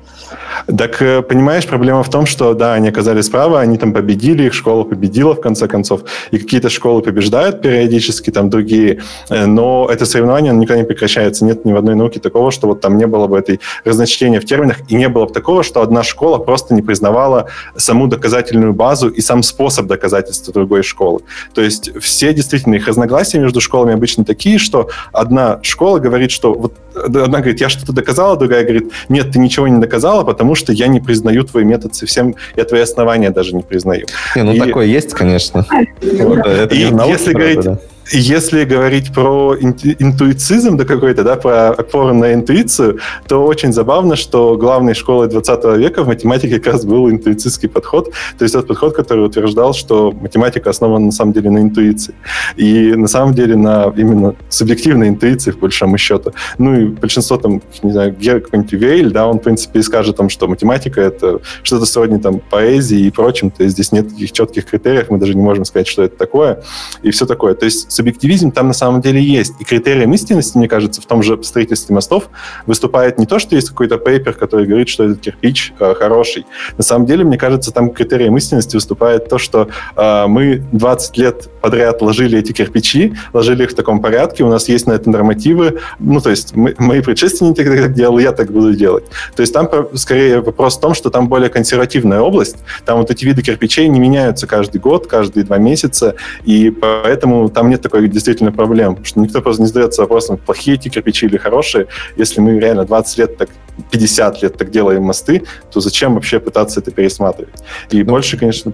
Так, 0.77 1.01
э, 1.01 1.21
понимаешь, 1.21 1.65
проблема 1.65 2.03
в 2.03 2.09
том, 2.09 2.25
что, 2.25 2.53
да, 2.53 2.73
они 2.73 2.89
оказались 2.89 3.30
правы, 3.30 3.59
они 3.59 3.77
там 3.77 3.93
победили, 3.93 4.43
их 4.43 4.53
школа 4.53 4.84
победила, 4.84 5.34
в 5.34 5.41
конце 5.41 5.67
концов, 5.67 6.01
и 6.32 6.38
какие-то 6.38 6.69
школы 6.69 7.01
побеждают 7.01 7.61
периодически, 7.61 8.30
там 8.30 8.49
другие, 8.49 8.99
э, 9.30 9.45
но 9.45 9.89
это 9.91 10.05
соревнование 10.20 10.53
никогда 10.53 10.82
не 10.82 10.88
прекращается. 10.88 11.45
Нет 11.45 11.65
ни 11.65 11.72
в 11.72 11.78
одной 11.78 11.95
науке 11.95 12.20
такого, 12.20 12.51
что 12.51 12.67
вот 12.67 12.82
там 12.82 12.97
не 12.97 13.07
было 13.07 13.28
бы 13.28 13.38
этой 13.38 13.61
разночтения 13.86 14.41
в 14.41 14.45
терминах, 14.45 14.78
и 14.89 14.95
не 14.95 15.07
было 15.07 15.26
бы 15.26 15.34
такого, 15.34 15.63
что 15.63 15.82
одна 15.82 16.03
школа 16.03 16.39
просто 16.39 16.74
не 16.74 16.82
признавала 16.82 17.47
саму 17.78 18.07
доказательную 18.07 18.74
базу 18.74 19.07
и 19.07 19.22
сам 19.22 19.43
способ 19.43 19.88
доказательства 19.88 20.53
другой 20.53 20.84
школы. 20.84 21.22
То 21.53 21.61
есть 21.61 21.91
все 22.01 22.34
действительно 22.34 22.76
их 22.76 22.88
разногласия 22.88 23.39
между 23.39 23.61
школами 23.61 23.93
обычно 23.93 24.26
такие, 24.26 24.57
что 24.57 24.89
одна 25.13 25.59
школа 25.63 25.99
говорит, 25.99 26.32
что 26.32 26.53
вот 26.53 26.74
одна 26.95 27.39
говорит, 27.39 27.61
я 27.61 27.70
что-то 27.70 27.93
доказала, 27.93 28.36
другая 28.36 28.63
говорит, 28.63 28.91
нет, 29.07 29.32
ты 29.32 29.39
ничего 29.39 29.67
не 29.67 29.80
доказала, 29.80 30.24
потому 30.24 30.55
что 30.55 30.74
я 30.74 30.88
не 30.88 30.99
признаю 30.99 31.43
твой 31.43 31.63
метод 31.63 31.95
совсем, 31.95 32.36
я 32.57 32.65
твои 32.65 32.82
основания 32.82 33.30
даже 33.30 33.55
не 33.55 33.63
признаю. 33.63 34.05
Не, 34.36 34.43
ну 34.43 34.53
и... 34.53 34.59
такое 34.59 34.86
есть, 34.86 35.13
конечно. 35.13 35.65
И 36.01 36.91
если 37.07 37.34
говорить 37.34 37.80
если 38.12 38.64
говорить 38.66 39.14
про 39.14 39.55
интуицизм 39.60 40.78
да 40.78 40.86
какой-то, 40.86 41.24
да, 41.24 41.36
про 41.36 41.70
опору 41.70 42.14
на 42.14 42.34
интуицию, 42.34 42.99
то 43.28 43.43
очень 43.45 43.74
забавно, 43.74 44.16
что 44.16 44.57
главной 44.57 44.93
школой 44.93 45.28
20 45.28 45.78
века 45.78 46.03
в 46.03 46.07
математике 46.07 46.60
как 46.60 46.74
раз 46.74 46.86
был 46.86 47.10
интуицистский 47.10 47.70
подход, 47.70 48.12
то 48.38 48.43
есть 48.43 48.53
тот 48.53 48.68
подход, 48.68 48.95
который 48.95 49.26
утверждал, 49.26 49.74
что 49.74 50.12
математика 50.12 50.70
основана 50.70 51.05
на 51.05 51.12
самом 51.12 51.34
деле 51.34 51.49
на 51.49 51.60
интуиции. 51.60 52.16
И 52.55 52.93
на 52.95 53.07
самом 53.07 53.34
деле 53.34 53.55
на 53.55 53.93
именно 53.95 54.36
субъективной 54.49 55.10
интуиции, 55.10 55.51
в 55.51 55.60
большому 55.60 55.97
счету. 55.97 56.34
Ну 56.57 56.76
и 56.80 56.86
большинство 56.86 57.38
там, 57.38 57.62
не 57.84 57.91
знаю, 57.91 58.16
Гер 58.16 58.41
какой-нибудь 58.41 58.74
Вейль, 58.74 59.12
да, 59.12 59.28
он, 59.28 59.39
в 59.39 59.43
принципе, 59.43 59.80
и 59.80 59.84
скажет 59.84 60.18
там, 60.18 60.30
что 60.30 60.47
математика— 60.47 61.01
это 61.10 61.39
что-то 61.64 61.86
сродни 61.86 62.20
там 62.20 62.39
поэзии 62.39 62.99
и 62.99 63.12
прочим, 63.12 63.51
то 63.51 63.64
есть 63.64 63.76
здесь 63.76 63.91
нет 63.91 64.10
таких 64.10 64.32
четких 64.32 64.66
критериев, 64.66 65.10
мы 65.10 65.18
даже 65.18 65.36
не 65.36 65.41
можем 65.41 65.66
сказать, 65.66 65.88
что 65.88 66.03
это 66.03 66.18
такое, 66.18 66.64
и 67.03 67.12
все 67.12 67.26
такое. 67.26 67.53
То 67.53 67.66
есть 67.66 67.91
субъективизм 67.99 68.51
там 68.51 68.67
на 68.67 68.73
самом 68.73 69.01
деле 69.01 69.21
есть. 69.21 69.53
И 69.59 69.65
критерием 69.65 70.13
истинности, 70.13 70.57
мне 70.57 70.69
кажется, 70.69 71.01
в 71.01 71.05
том 71.05 71.21
же 71.21 71.43
строительстве 71.43 71.93
мостов 71.93 72.29
выступает 72.65 73.19
не 73.19 73.25
то, 73.25 73.39
что 73.39 73.55
есть 73.55 73.69
какой-то 73.69 73.97
пейпер, 73.97 74.33
который 74.33 74.65
говорит, 74.65 74.87
что 74.87 75.03
этот 75.03 75.19
кирпич 75.19 75.73
э, 75.79 75.93
хороший. 75.95 76.45
На 76.77 76.83
самом 76.83 77.05
деле, 77.05 77.25
мне 77.25 77.37
кажется, 77.37 77.71
там 77.71 77.89
критерием 77.89 78.37
истинности 78.37 78.77
выступает 78.77 79.27
то, 79.27 79.37
что 79.37 79.67
э, 79.97 80.27
мы 80.27 80.63
20 80.71 81.17
лет 81.17 81.49
подряд 81.59 82.01
ложили 82.01 82.39
эти 82.39 82.53
кирпичи, 82.53 83.15
ложили 83.33 83.63
их 83.63 83.71
в 83.71 83.75
таком 83.75 83.99
порядке, 84.01 84.45
у 84.45 84.49
нас 84.49 84.69
есть 84.69 84.87
на 84.87 84.93
это 84.93 85.09
нормативы, 85.09 85.79
ну, 85.99 86.21
то 86.21 86.29
есть 86.29 86.55
мы, 86.55 86.73
мои 86.77 87.01
предшественники 87.01 87.61
так 87.63 87.93
делали, 87.93 88.23
я 88.23 88.31
так 88.31 88.49
буду 88.49 88.73
делать. 88.73 89.03
То 89.35 89.41
есть 89.41 89.53
там 89.53 89.67
скорее 89.95 90.39
вопрос 90.39 90.77
в 90.77 90.79
том, 90.79 90.93
что 90.93 91.09
там 91.09 91.27
более 91.27 91.49
консервативная 91.49 92.21
область, 92.21 92.55
там 92.85 92.99
вот 92.99 93.11
эти 93.11 93.25
виды 93.25 93.41
кирпичей 93.41 93.89
не 93.89 93.99
меняются 93.99 94.47
каждый 94.47 94.79
год, 94.79 95.07
каждые 95.07 95.43
два 95.43 95.57
месяца, 95.57 96.15
и 96.45 96.69
поэтому 96.69 97.49
там 97.49 97.69
нет 97.69 97.81
такой 97.89 98.07
действительно 98.07 98.51
проблем, 98.51 99.03
что 99.03 99.19
никто 99.19 99.41
просто 99.41 99.63
не 99.63 99.67
задается 99.67 100.01
вопросом, 100.01 100.37
плохие 100.37 100.75
эти 100.75 100.89
кирпичи 100.89 101.25
или 101.25 101.37
хорошие. 101.37 101.87
Если 102.17 102.39
мы 102.39 102.59
реально 102.59 102.85
20 102.85 103.17
лет 103.17 103.37
так 103.37 103.49
50 103.91 104.41
лет 104.41 104.57
так 104.57 104.71
делаем 104.71 105.03
мосты, 105.03 105.43
то 105.71 105.80
зачем 105.80 106.15
вообще 106.15 106.39
пытаться 106.39 106.80
это 106.80 106.91
пересматривать? 106.91 107.53
И 107.91 108.03
ну, 108.03 108.11
больше, 108.11 108.38
конечно... 108.38 108.73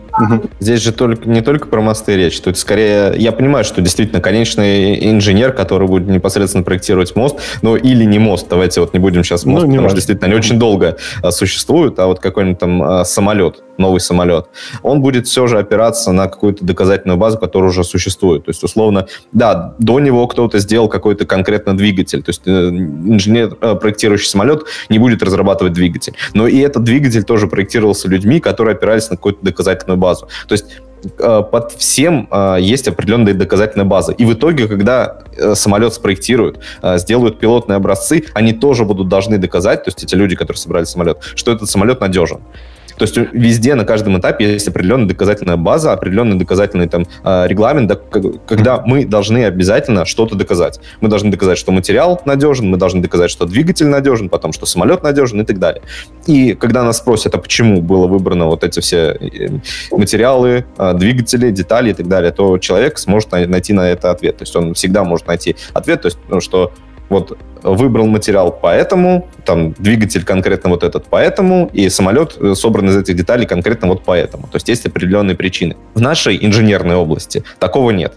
Здесь 0.60 0.82
же 0.82 0.92
только, 0.92 1.28
не 1.28 1.42
только 1.42 1.68
про 1.68 1.82
мосты 1.82 2.16
речь, 2.16 2.40
тут 2.40 2.58
скорее... 2.58 3.14
Я 3.18 3.32
понимаю, 3.32 3.64
что 3.64 3.82
действительно 3.82 4.22
конечный 4.22 5.12
инженер, 5.12 5.54
который 5.54 5.88
будет 5.88 6.08
непосредственно 6.08 6.64
проектировать 6.64 7.16
мост, 7.16 7.38
но 7.62 7.78
или 7.78 8.04
не 8.04 8.20
мост, 8.20 8.48
давайте 8.50 8.82
вот 8.82 8.94
не 8.94 9.00
будем 9.00 9.24
сейчас 9.24 9.46
мост, 9.46 9.66
ну, 9.66 9.72
потому 9.72 9.90
что 9.90 9.96
действительно 9.96 10.28
они 10.28 10.36
очень 10.36 10.60
долго 10.60 10.98
а, 11.22 11.32
существуют, 11.32 12.00
а 12.00 12.08
вот 12.08 12.20
какой-нибудь 12.20 12.60
там 12.60 12.84
а, 12.84 13.06
самолет, 13.06 13.64
новый 13.78 14.00
самолет, 14.00 14.48
он 14.84 15.02
будет 15.02 15.28
все 15.28 15.48
же 15.48 15.60
опираться 15.60 16.12
на 16.12 16.28
какую-то 16.28 16.66
доказательную 16.66 17.18
базу, 17.18 17.38
которая 17.38 17.70
уже 17.70 17.84
существует. 17.84 18.46
То 18.46 18.50
есть, 18.50 18.64
условно, 18.64 19.08
да, 19.32 19.76
до 19.80 20.00
него 20.00 20.28
кто-то 20.28 20.60
сделал 20.60 20.88
какой-то 20.88 21.26
конкретно 21.26 21.76
двигатель. 21.76 22.22
То 22.24 22.30
есть, 22.30 22.42
э, 22.46 22.52
инженер, 22.52 23.58
э, 23.62 23.76
проектирующий 23.76 24.28
самолет, 24.28 24.64
не 24.96 25.00
будет 25.00 25.24
разрабатывать 25.24 25.74
двигатель. 25.74 26.14
Но 26.34 26.48
и 26.48 26.60
этот 26.60 26.84
двигатель 26.84 27.24
тоже 27.24 27.48
проектировался 27.48 28.08
людьми, 28.08 28.40
которые 28.40 28.76
опирались 28.76 29.10
на 29.10 29.18
какую-то 29.18 29.40
доказательную 29.44 29.98
базу. 29.98 30.28
То 30.48 30.54
есть 30.54 30.66
э, 31.20 31.44
под 31.52 31.72
всем 31.74 32.30
есть 32.60 32.88
определенная 32.88 33.34
доказательная 33.34 33.86
база. 33.86 34.14
И 34.14 34.26
в 34.26 34.34
итоге, 34.34 34.68
когда 34.68 35.20
самолет 35.54 35.94
спроектируют, 35.94 36.60
сделают 36.96 37.40
пилотные 37.40 37.76
образцы, 37.76 38.24
они 38.34 38.54
тоже 38.54 38.86
будут 38.86 39.10
должны 39.10 39.38
доказать, 39.38 39.84
то 39.84 39.90
есть 39.90 40.04
эти 40.04 40.16
люди, 40.16 40.36
которые 40.36 40.58
собрали 40.58 40.86
самолет, 40.86 41.18
что 41.36 41.52
этот 41.52 41.70
самолет 41.70 42.00
надежен. 42.02 42.40
То 42.98 43.04
есть 43.04 43.18
везде, 43.34 43.76
на 43.76 43.86
каждом 43.86 44.18
этапе 44.20 44.54
есть 44.54 44.68
определенная 44.68 45.08
доказательная 45.08 45.58
база, 45.58 45.94
определенный 45.94 46.38
доказательный 46.38 46.88
там 46.88 47.06
а, 47.24 47.46
регламент, 47.46 47.92
когда 48.46 48.82
мы 48.86 49.06
должны 49.06 49.46
обязательно 49.46 50.06
что-то 50.06 50.36
доказать. 50.36 50.80
Мы 51.02 51.10
должны 51.10 51.32
доказать, 51.32 51.58
что 51.58 51.72
материал 51.72 52.22
надежен, 52.26 52.70
мы 52.70 52.78
должны 52.78 53.02
доказать, 53.02 53.32
что 53.32 53.46
двигатель 53.46 53.88
надежен, 53.88 54.30
потом, 54.30 54.54
что 54.54 54.66
самолет 54.66 55.04
надежен 55.04 55.42
и 55.42 55.46
так 55.46 55.60
далее. 55.60 55.82
И 56.26 56.54
когда 56.54 56.84
нас 56.84 56.98
спросят, 56.98 57.36
а 57.36 57.38
почему 57.38 57.82
было 57.82 58.08
выбрано 58.08 58.46
вот 58.46 58.64
эти 58.64 58.80
все 58.80 59.18
э, 59.20 59.50
материалы, 59.92 60.66
а, 60.78 60.94
двигатели, 60.94 61.52
детали 61.52 61.92
и 61.92 61.94
так 61.94 62.08
далее, 62.08 62.32
то 62.32 62.58
человек 62.58 62.98
сможет 62.98 63.32
найти 63.32 63.74
на 63.74 63.90
это 63.90 64.12
ответ. 64.12 64.38
То 64.38 64.44
есть 64.44 64.56
он 64.56 64.74
всегда 64.74 65.04
может 65.04 65.28
найти 65.28 65.56
ответ, 65.74 66.02
то 66.02 66.08
есть, 66.08 66.18
ну, 66.30 66.42
что 66.42 66.72
вот 67.10 67.38
выбрал 67.64 68.06
материал 68.08 68.52
поэтому, 68.52 69.28
там 69.46 69.74
двигатель 69.74 70.24
конкретно 70.24 70.70
вот 70.70 70.84
этот 70.84 71.06
поэтому, 71.10 71.70
и 71.74 71.90
самолет 71.90 72.38
э, 72.40 72.54
собран 72.56 72.90
из 72.90 72.98
этих 72.98 73.16
деталей 73.16 73.46
конкретно 73.46 73.88
вот 73.88 74.04
поэтому. 74.06 74.44
То 74.44 74.58
есть 74.58 74.70
есть 74.70 74.86
определенные 74.86 75.36
причины. 75.36 75.76
В 75.94 76.02
нашей 76.02 76.44
инженерной 76.46 76.96
области 76.96 77.44
такого 77.60 77.92
нет. 77.92 78.14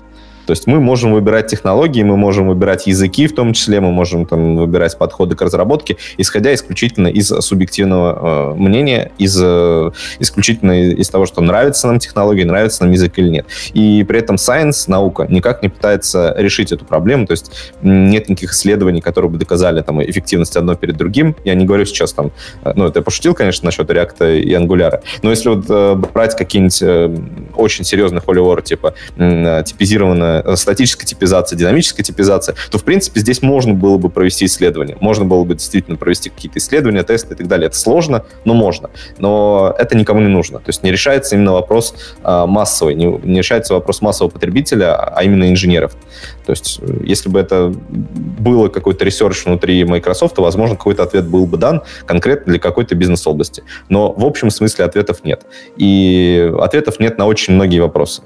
То 0.48 0.52
есть 0.52 0.66
мы 0.66 0.80
можем 0.80 1.12
выбирать 1.12 1.48
технологии, 1.48 2.02
мы 2.02 2.16
можем 2.16 2.48
выбирать 2.48 2.86
языки 2.86 3.26
в 3.26 3.34
том 3.34 3.52
числе, 3.52 3.80
мы 3.80 3.92
можем 3.92 4.24
там 4.24 4.56
выбирать 4.56 4.96
подходы 4.96 5.36
к 5.36 5.42
разработке, 5.42 5.98
исходя 6.16 6.54
исключительно 6.54 7.08
из 7.08 7.28
субъективного 7.28 8.54
э, 8.54 8.54
мнения, 8.54 9.12
из, 9.18 9.38
э, 9.38 9.90
исключительно 10.18 10.88
из 10.92 11.10
того, 11.10 11.26
что 11.26 11.42
нравится 11.42 11.86
нам 11.86 11.98
технология, 11.98 12.46
нравится 12.46 12.84
нам 12.84 12.92
язык 12.92 13.18
или 13.18 13.28
нет. 13.28 13.46
И 13.74 14.02
при 14.08 14.20
этом 14.20 14.36
science, 14.36 14.84
наука, 14.86 15.26
никак 15.28 15.62
не 15.62 15.68
пытается 15.68 16.34
решить 16.38 16.72
эту 16.72 16.86
проблему, 16.86 17.26
то 17.26 17.32
есть 17.32 17.52
нет 17.82 18.30
никаких 18.30 18.52
исследований, 18.52 19.02
которые 19.02 19.30
бы 19.30 19.36
доказали 19.36 19.82
там 19.82 20.02
эффективность 20.02 20.56
одно 20.56 20.76
перед 20.76 20.96
другим. 20.96 21.36
Я 21.44 21.56
не 21.56 21.66
говорю 21.66 21.84
сейчас 21.84 22.14
там, 22.14 22.30
э, 22.64 22.72
ну, 22.74 22.86
это 22.86 23.00
я 23.00 23.02
пошутил, 23.02 23.34
конечно, 23.34 23.66
насчет 23.66 23.90
реакта 23.90 24.30
и 24.32 24.54
ангуляра, 24.54 25.02
но 25.20 25.28
если 25.28 25.50
вот 25.50 25.66
э, 25.68 25.94
брать 25.94 26.34
какие-нибудь 26.38 26.80
э, 26.80 27.14
очень 27.54 27.84
серьезные 27.84 28.22
холиворы, 28.22 28.62
типа 28.62 28.94
э, 29.18 29.62
типизированное 29.66 30.37
Э, 30.44 30.56
статическая 30.56 31.06
типизация, 31.06 31.56
динамическая 31.56 32.04
типизация, 32.04 32.54
то, 32.70 32.78
в 32.78 32.84
принципе, 32.84 33.20
здесь 33.20 33.42
можно 33.42 33.74
было 33.74 33.98
бы 33.98 34.08
провести 34.10 34.46
исследование. 34.46 34.96
Можно 35.00 35.24
было 35.24 35.44
бы 35.44 35.54
действительно 35.54 35.96
провести 35.96 36.30
какие-то 36.30 36.58
исследования, 36.58 37.02
тесты 37.02 37.34
и 37.34 37.36
так 37.36 37.48
далее. 37.48 37.66
Это 37.66 37.76
сложно, 37.76 38.24
но 38.44 38.54
можно. 38.54 38.90
Но 39.18 39.74
это 39.78 39.96
никому 39.96 40.20
не 40.20 40.28
нужно. 40.28 40.58
То 40.58 40.68
есть 40.68 40.82
не 40.82 40.90
решается 40.90 41.36
именно 41.36 41.52
вопрос 41.52 41.94
а, 42.22 42.46
массовый, 42.46 42.94
не, 42.94 43.06
не 43.06 43.38
решается 43.38 43.74
вопрос 43.74 44.02
массового 44.02 44.30
потребителя, 44.30 44.94
а 44.94 45.22
именно 45.22 45.50
инженеров. 45.50 45.96
То 46.46 46.52
есть 46.52 46.80
э, 46.80 47.00
если 47.04 47.28
бы 47.28 47.40
это 47.40 47.68
было 47.68 48.68
какой-то 48.68 49.04
research 49.04 49.44
внутри 49.44 49.84
Microsoft, 49.84 50.36
то, 50.36 50.42
возможно, 50.42 50.76
какой-то 50.76 51.02
ответ 51.02 51.26
был 51.26 51.46
бы 51.46 51.56
дан 51.56 51.82
конкретно 52.06 52.52
для 52.52 52.60
какой-то 52.60 52.94
бизнес-области. 52.94 53.62
Но 53.88 54.12
в 54.12 54.24
общем 54.24 54.50
смысле 54.50 54.84
ответов 54.84 55.24
нет. 55.24 55.42
И 55.76 56.50
ответов 56.60 57.00
нет 57.00 57.18
на 57.18 57.26
очень 57.26 57.54
многие 57.54 57.80
вопросы. 57.80 58.22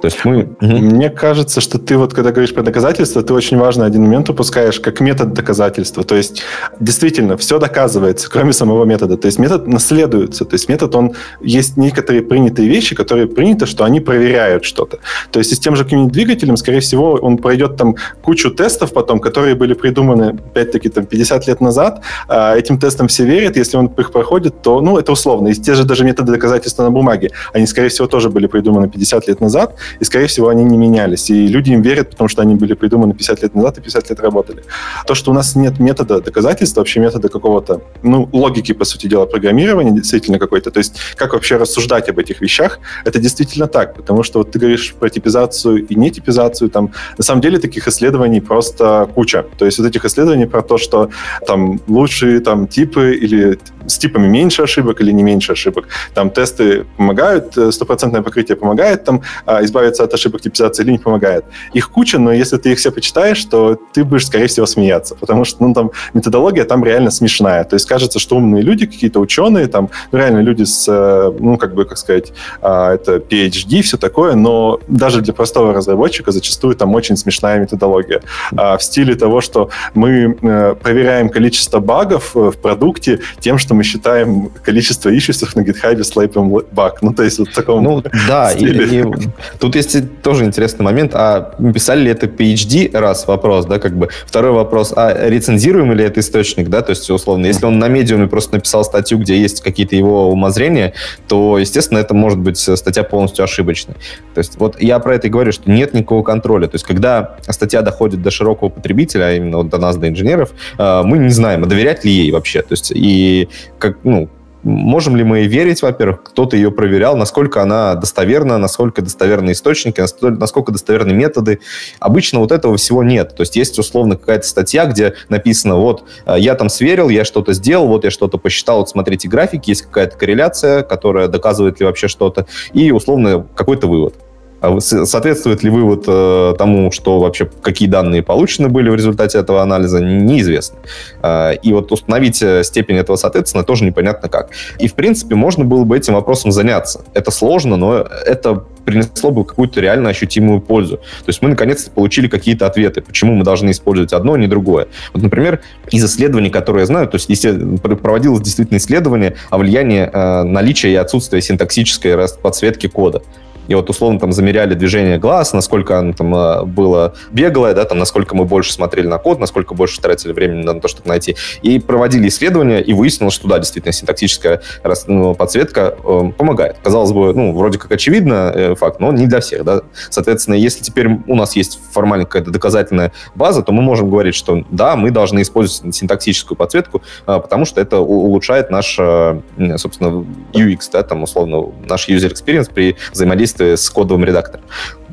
То 0.00 0.06
есть 0.06 0.24
мы... 0.24 0.48
Мне 0.60 1.10
кажется, 1.10 1.60
что 1.60 1.78
ты 1.78 1.96
вот, 1.96 2.14
когда 2.14 2.30
говоришь 2.30 2.54
про 2.54 2.62
доказательства, 2.62 3.22
ты 3.22 3.34
очень 3.34 3.58
важный 3.58 3.86
один 3.86 4.02
момент 4.02 4.30
упускаешь, 4.30 4.80
как 4.80 5.00
метод 5.00 5.32
доказательства. 5.32 6.04
То 6.04 6.14
есть 6.14 6.42
действительно 6.78 7.36
все 7.36 7.58
доказывается, 7.58 8.30
кроме 8.30 8.52
самого 8.52 8.84
метода. 8.84 9.16
То 9.16 9.26
есть 9.26 9.38
метод 9.38 9.66
наследуется. 9.66 10.44
То 10.44 10.54
есть 10.54 10.68
метод, 10.68 10.94
он... 10.94 11.12
Есть 11.40 11.76
некоторые 11.76 12.22
принятые 12.22 12.68
вещи, 12.68 12.94
которые 12.94 13.26
принято, 13.26 13.66
что 13.66 13.84
они 13.84 14.00
проверяют 14.00 14.64
что-то. 14.64 14.98
То 15.30 15.38
есть 15.38 15.52
и 15.52 15.54
с 15.54 15.58
тем 15.58 15.76
же 15.76 15.84
каким-нибудь 15.84 16.12
двигателем, 16.12 16.56
скорее 16.56 16.80
всего, 16.80 17.12
он 17.12 17.36
пройдет 17.38 17.76
там 17.76 17.96
кучу 18.22 18.50
тестов 18.50 18.92
потом, 18.92 19.20
которые 19.20 19.54
были 19.54 19.74
придуманы, 19.74 20.38
опять-таки, 20.50 20.88
там 20.88 21.06
50 21.06 21.46
лет 21.46 21.60
назад. 21.60 22.02
А 22.28 22.56
этим 22.56 22.78
тестам 22.78 23.08
все 23.08 23.24
верят. 23.24 23.56
Если 23.56 23.76
он 23.76 23.86
их 23.86 24.12
проходит, 24.12 24.62
то, 24.62 24.80
ну, 24.80 24.98
это 24.98 25.12
условно. 25.12 25.48
И 25.48 25.54
те 25.54 25.74
же 25.74 25.84
даже 25.84 26.04
методы 26.04 26.32
доказательства 26.32 26.84
на 26.84 26.90
бумаге, 26.90 27.30
они, 27.52 27.66
скорее 27.66 27.88
всего, 27.88 28.06
тоже 28.06 28.30
были 28.30 28.46
придуманы 28.46 28.88
50 28.88 29.28
лет 29.28 29.40
назад 29.40 29.74
и, 29.98 30.04
скорее 30.04 30.26
всего, 30.26 30.48
они 30.48 30.64
не 30.64 30.76
менялись. 30.76 31.30
И 31.30 31.46
люди 31.46 31.70
им 31.72 31.82
верят, 31.82 32.10
потому 32.10 32.28
что 32.28 32.42
они 32.42 32.54
были 32.54 32.74
придуманы 32.74 33.14
50 33.14 33.42
лет 33.42 33.54
назад 33.54 33.78
и 33.78 33.80
50 33.80 34.10
лет 34.10 34.20
работали. 34.20 34.62
То, 35.06 35.14
что 35.14 35.30
у 35.30 35.34
нас 35.34 35.56
нет 35.56 35.78
метода 35.80 36.20
доказательства, 36.20 36.80
вообще 36.80 37.00
метода 37.00 37.28
какого-то, 37.28 37.82
ну, 38.02 38.28
логики, 38.32 38.72
по 38.72 38.84
сути 38.84 39.06
дела, 39.06 39.26
программирования 39.26 39.92
действительно 39.92 40.38
какой-то, 40.38 40.70
то 40.70 40.78
есть 40.78 40.96
как 41.16 41.32
вообще 41.32 41.56
рассуждать 41.56 42.08
об 42.08 42.18
этих 42.18 42.40
вещах, 42.40 42.78
это 43.04 43.18
действительно 43.18 43.66
так, 43.66 43.94
потому 43.94 44.22
что 44.22 44.38
вот 44.38 44.52
ты 44.52 44.58
говоришь 44.58 44.94
про 44.98 45.08
типизацию 45.08 45.86
и 45.86 45.94
нетипизацию, 45.94 46.70
там, 46.70 46.92
на 47.18 47.24
самом 47.24 47.40
деле 47.40 47.58
таких 47.58 47.88
исследований 47.88 48.40
просто 48.40 49.08
куча. 49.14 49.44
То 49.58 49.64
есть 49.64 49.78
вот 49.78 49.86
этих 49.86 50.04
исследований 50.04 50.46
про 50.46 50.62
то, 50.62 50.78
что 50.78 51.10
там 51.46 51.80
лучшие 51.88 52.40
там 52.40 52.66
типы 52.66 53.14
или 53.14 53.58
с 53.86 53.98
типами 53.98 54.26
меньше 54.26 54.62
ошибок 54.62 55.00
или 55.00 55.12
не 55.12 55.22
меньше 55.22 55.52
ошибок. 55.52 55.88
Там 56.14 56.30
тесты 56.30 56.84
помогают, 56.96 57.56
э, 57.58 57.72
стопроцентное 57.72 58.22
покрытие 58.22 58.56
помогает 58.56 59.04
там 59.04 59.22
а, 59.46 59.62
избавиться 59.80 60.04
от 60.04 60.14
ошибок 60.14 60.40
типизации 60.40 60.82
или 60.82 60.92
не 60.92 60.98
помогает. 60.98 61.44
Их 61.72 61.90
куча, 61.90 62.18
но 62.18 62.32
если 62.32 62.56
ты 62.56 62.72
их 62.72 62.78
все 62.78 62.90
почитаешь, 62.90 63.44
то 63.44 63.78
ты 63.92 64.04
будешь, 64.04 64.26
скорее 64.26 64.46
всего, 64.46 64.66
смеяться, 64.66 65.14
потому 65.14 65.44
что 65.44 65.62
ну, 65.64 65.74
там 65.74 65.90
методология 66.14 66.64
там 66.64 66.84
реально 66.84 67.10
смешная. 67.10 67.64
То 67.64 67.74
есть 67.74 67.86
кажется, 67.86 68.18
что 68.18 68.36
умные 68.36 68.62
люди, 68.62 68.86
какие-то 68.86 69.20
ученые, 69.20 69.66
там 69.66 69.88
ну, 70.12 70.18
реально 70.18 70.40
люди 70.40 70.64
с, 70.64 70.86
э, 70.88 71.32
ну, 71.38 71.56
как 71.56 71.74
бы, 71.74 71.84
как 71.84 71.98
сказать, 71.98 72.32
а, 72.62 72.94
это 72.94 73.16
PhD, 73.16 73.82
все 73.82 73.96
такое, 73.96 74.34
но 74.34 74.80
даже 74.88 75.20
для 75.20 75.32
простого 75.32 75.72
разработчика 75.72 76.32
зачастую 76.32 76.74
там 76.74 76.94
очень 76.94 77.16
смешная 77.16 77.58
методология. 77.60 78.20
А, 78.56 78.76
в 78.76 78.82
стиле 78.82 79.14
того, 79.14 79.40
что 79.40 79.70
мы 79.94 80.36
э, 80.42 80.74
проверяем 80.82 81.28
количество 81.28 81.80
багов 81.80 82.34
в 82.34 82.52
продукте 82.52 83.20
тем, 83.40 83.58
что 83.58 83.74
мы 83.74 83.84
считаем 83.84 84.50
количество 84.64 85.10
ищусов 85.10 85.56
на 85.56 85.62
GitHub 85.62 86.02
слайпом 86.04 86.62
баг. 86.72 87.02
Ну, 87.02 87.12
то 87.12 87.22
есть 87.22 87.38
вот 87.38 87.48
в 87.48 87.54
таком 87.54 87.82
Ну, 87.82 88.02
да, 88.28 88.52
и, 88.52 88.64
и, 88.64 89.04
тут 89.70 89.76
есть 89.76 90.22
тоже 90.22 90.44
интересный 90.44 90.84
момент. 90.84 91.12
А 91.14 91.54
писали 91.72 92.02
ли 92.02 92.10
это 92.10 92.26
PhD? 92.26 92.96
Раз 92.96 93.26
вопрос, 93.26 93.66
да, 93.66 93.78
как 93.78 93.96
бы. 93.96 94.08
Второй 94.26 94.52
вопрос, 94.52 94.92
а 94.96 95.28
рецензируем 95.28 95.92
ли 95.92 96.04
это 96.04 96.20
источник, 96.20 96.68
да, 96.68 96.82
то 96.82 96.90
есть, 96.90 97.08
условно, 97.10 97.46
если 97.46 97.66
он 97.66 97.78
на 97.78 97.88
медиуме 97.88 98.26
просто 98.26 98.54
написал 98.54 98.84
статью, 98.84 99.18
где 99.18 99.40
есть 99.40 99.60
какие-то 99.62 99.94
его 99.94 100.30
умозрения, 100.30 100.92
то, 101.28 101.58
естественно, 101.58 101.98
это 101.98 102.14
может 102.14 102.38
быть 102.38 102.58
статья 102.58 103.04
полностью 103.04 103.44
ошибочной. 103.44 103.94
То 104.34 104.38
есть, 104.38 104.58
вот 104.58 104.80
я 104.80 104.98
про 104.98 105.14
это 105.14 105.28
и 105.28 105.30
говорю, 105.30 105.52
что 105.52 105.70
нет 105.70 105.94
никакого 105.94 106.22
контроля. 106.22 106.66
То 106.66 106.74
есть, 106.74 106.84
когда 106.84 107.36
статья 107.48 107.82
доходит 107.82 108.22
до 108.22 108.30
широкого 108.30 108.68
потребителя, 108.68 109.26
а 109.26 109.32
именно 109.32 109.58
вот 109.58 109.68
до 109.68 109.78
нас, 109.78 109.96
до 109.96 110.08
инженеров, 110.08 110.50
э, 110.78 111.02
мы 111.04 111.18
не 111.18 111.30
знаем, 111.30 111.62
а 111.62 111.66
доверять 111.66 112.04
ли 112.04 112.10
ей 112.10 112.32
вообще. 112.32 112.62
То 112.62 112.72
есть, 112.72 112.92
и 112.94 113.48
как, 113.78 113.98
ну, 114.02 114.28
можем 114.62 115.16
ли 115.16 115.24
мы 115.24 115.46
верить, 115.46 115.82
во-первых, 115.82 116.22
кто-то 116.22 116.56
ее 116.56 116.70
проверял, 116.70 117.16
насколько 117.16 117.62
она 117.62 117.94
достоверна, 117.94 118.58
насколько 118.58 119.02
достоверны 119.02 119.52
источники, 119.52 120.02
насколько 120.22 120.72
достоверны 120.72 121.12
методы. 121.12 121.60
Обычно 121.98 122.40
вот 122.40 122.52
этого 122.52 122.76
всего 122.76 123.02
нет. 123.02 123.34
То 123.34 123.42
есть 123.42 123.56
есть 123.56 123.78
условно 123.78 124.16
какая-то 124.16 124.46
статья, 124.46 124.86
где 124.86 125.14
написано, 125.28 125.76
вот, 125.76 126.04
э, 126.26 126.36
я 126.38 126.54
там 126.54 126.68
сверил, 126.68 127.08
я 127.08 127.24
что-то 127.24 127.52
сделал, 127.52 127.86
вот 127.86 128.04
я 128.04 128.10
что-то 128.10 128.38
посчитал, 128.38 128.78
вот 128.78 128.88
смотрите 128.88 129.28
графики, 129.28 129.70
есть 129.70 129.82
какая-то 129.82 130.16
корреляция, 130.16 130.82
которая 130.82 131.28
доказывает 131.28 131.80
ли 131.80 131.86
вообще 131.86 132.08
что-то, 132.08 132.46
и 132.72 132.90
условно 132.90 133.46
какой-то 133.54 133.86
вывод. 133.86 134.14
А 134.60 134.78
соответствует 134.80 135.62
ли 135.62 135.70
вывод 135.70 136.04
э, 136.06 136.54
тому, 136.58 136.90
что 136.90 137.18
вообще 137.18 137.48
какие 137.62 137.88
данные 137.88 138.22
получены 138.22 138.68
были 138.68 138.90
в 138.90 138.94
результате 138.94 139.38
этого 139.38 139.62
анализа, 139.62 140.00
неизвестно. 140.00 140.78
Э, 141.22 141.54
и 141.62 141.72
вот 141.72 141.90
установить 141.92 142.42
э, 142.42 142.62
степень 142.62 142.96
этого 142.96 143.16
соответственно 143.16 143.64
тоже 143.64 143.84
непонятно 143.84 144.28
как. 144.28 144.50
И, 144.78 144.86
в 144.88 144.94
принципе, 144.94 145.34
можно 145.34 145.64
было 145.64 145.84
бы 145.84 145.96
этим 145.96 146.14
вопросом 146.14 146.52
заняться. 146.52 147.04
Это 147.14 147.30
сложно, 147.30 147.76
но 147.76 148.06
это 148.26 148.64
принесло 148.84 149.30
бы 149.30 149.44
какую-то 149.44 149.80
реально 149.80 150.10
ощутимую 150.10 150.60
пользу. 150.60 150.96
То 150.96 151.28
есть 151.28 151.40
мы 151.42 151.48
наконец-то 151.48 151.90
получили 151.90 152.28
какие-то 152.28 152.66
ответы, 152.66 153.00
почему 153.00 153.34
мы 153.34 153.44
должны 153.44 153.70
использовать 153.70 154.12
одно, 154.12 154.34
а 154.34 154.38
не 154.38 154.46
другое. 154.46 154.88
Вот, 155.12 155.22
например, 155.22 155.60
из 155.90 156.04
исследований, 156.04 156.50
которые 156.50 156.82
я 156.82 156.86
знаю, 156.86 157.08
то 157.08 157.16
есть 157.16 157.28
если 157.28 157.76
проводилось 157.76 158.42
действительно 158.42 158.78
исследование 158.78 159.36
о 159.50 159.58
влиянии 159.58 160.02
э, 160.02 160.42
наличия 160.42 160.92
и 160.92 160.96
отсутствия 160.96 161.40
синтаксической 161.40 162.16
подсветки 162.42 162.88
кода 162.88 163.22
и 163.70 163.74
вот 163.74 163.88
условно 163.88 164.18
там 164.18 164.32
замеряли 164.32 164.74
движение 164.74 165.16
глаз, 165.16 165.52
насколько 165.52 165.96
оно 165.96 166.12
там 166.12 166.34
э, 166.34 166.64
было 166.64 167.14
беглое, 167.30 167.72
да, 167.72 167.84
там 167.84 167.98
насколько 167.98 168.34
мы 168.34 168.44
больше 168.44 168.72
смотрели 168.72 169.06
на 169.06 169.18
код, 169.18 169.38
насколько 169.38 169.74
больше 169.74 170.00
тратили 170.00 170.32
времени 170.32 170.64
на 170.64 170.80
то, 170.80 170.88
чтобы 170.88 171.08
найти. 171.08 171.36
И 171.62 171.78
проводили 171.78 172.26
исследования, 172.26 172.80
и 172.80 172.92
выяснилось, 172.92 173.32
что 173.32 173.46
да, 173.46 173.60
действительно, 173.60 173.92
синтактическая 173.92 174.60
ну, 175.06 175.36
подсветка 175.36 175.94
э, 176.02 176.32
помогает. 176.36 176.78
Казалось 176.82 177.12
бы, 177.12 177.32
ну, 177.32 177.56
вроде 177.56 177.78
как 177.78 177.92
очевидно 177.92 178.52
э, 178.52 178.74
факт, 178.74 178.98
но 178.98 179.12
не 179.12 179.28
для 179.28 179.38
всех, 179.38 179.62
да. 179.62 179.82
Соответственно, 180.10 180.56
если 180.56 180.82
теперь 180.82 181.06
у 181.28 181.36
нас 181.36 181.54
есть 181.54 181.78
формально 181.92 182.24
какая-то 182.24 182.50
доказательная 182.50 183.12
база, 183.36 183.62
то 183.62 183.70
мы 183.70 183.82
можем 183.82 184.10
говорить, 184.10 184.34
что 184.34 184.64
да, 184.70 184.96
мы 184.96 185.12
должны 185.12 185.42
использовать 185.42 185.94
синтактическую 185.94 186.58
подсветку, 186.58 187.02
э, 187.28 187.38
потому 187.40 187.64
что 187.66 187.80
это 187.80 188.00
улучшает 188.00 188.70
наш, 188.70 188.96
э, 188.98 189.40
собственно, 189.76 190.26
UX, 190.54 190.88
да, 190.92 191.04
там, 191.04 191.22
условно, 191.22 191.66
наш 191.88 192.08
user 192.08 192.32
experience 192.32 192.68
при 192.74 192.96
взаимодействии 193.12 193.59
взаимодействие 193.60 193.76
с 193.76 193.90
кодовым 193.90 194.24
редактором. 194.24 194.64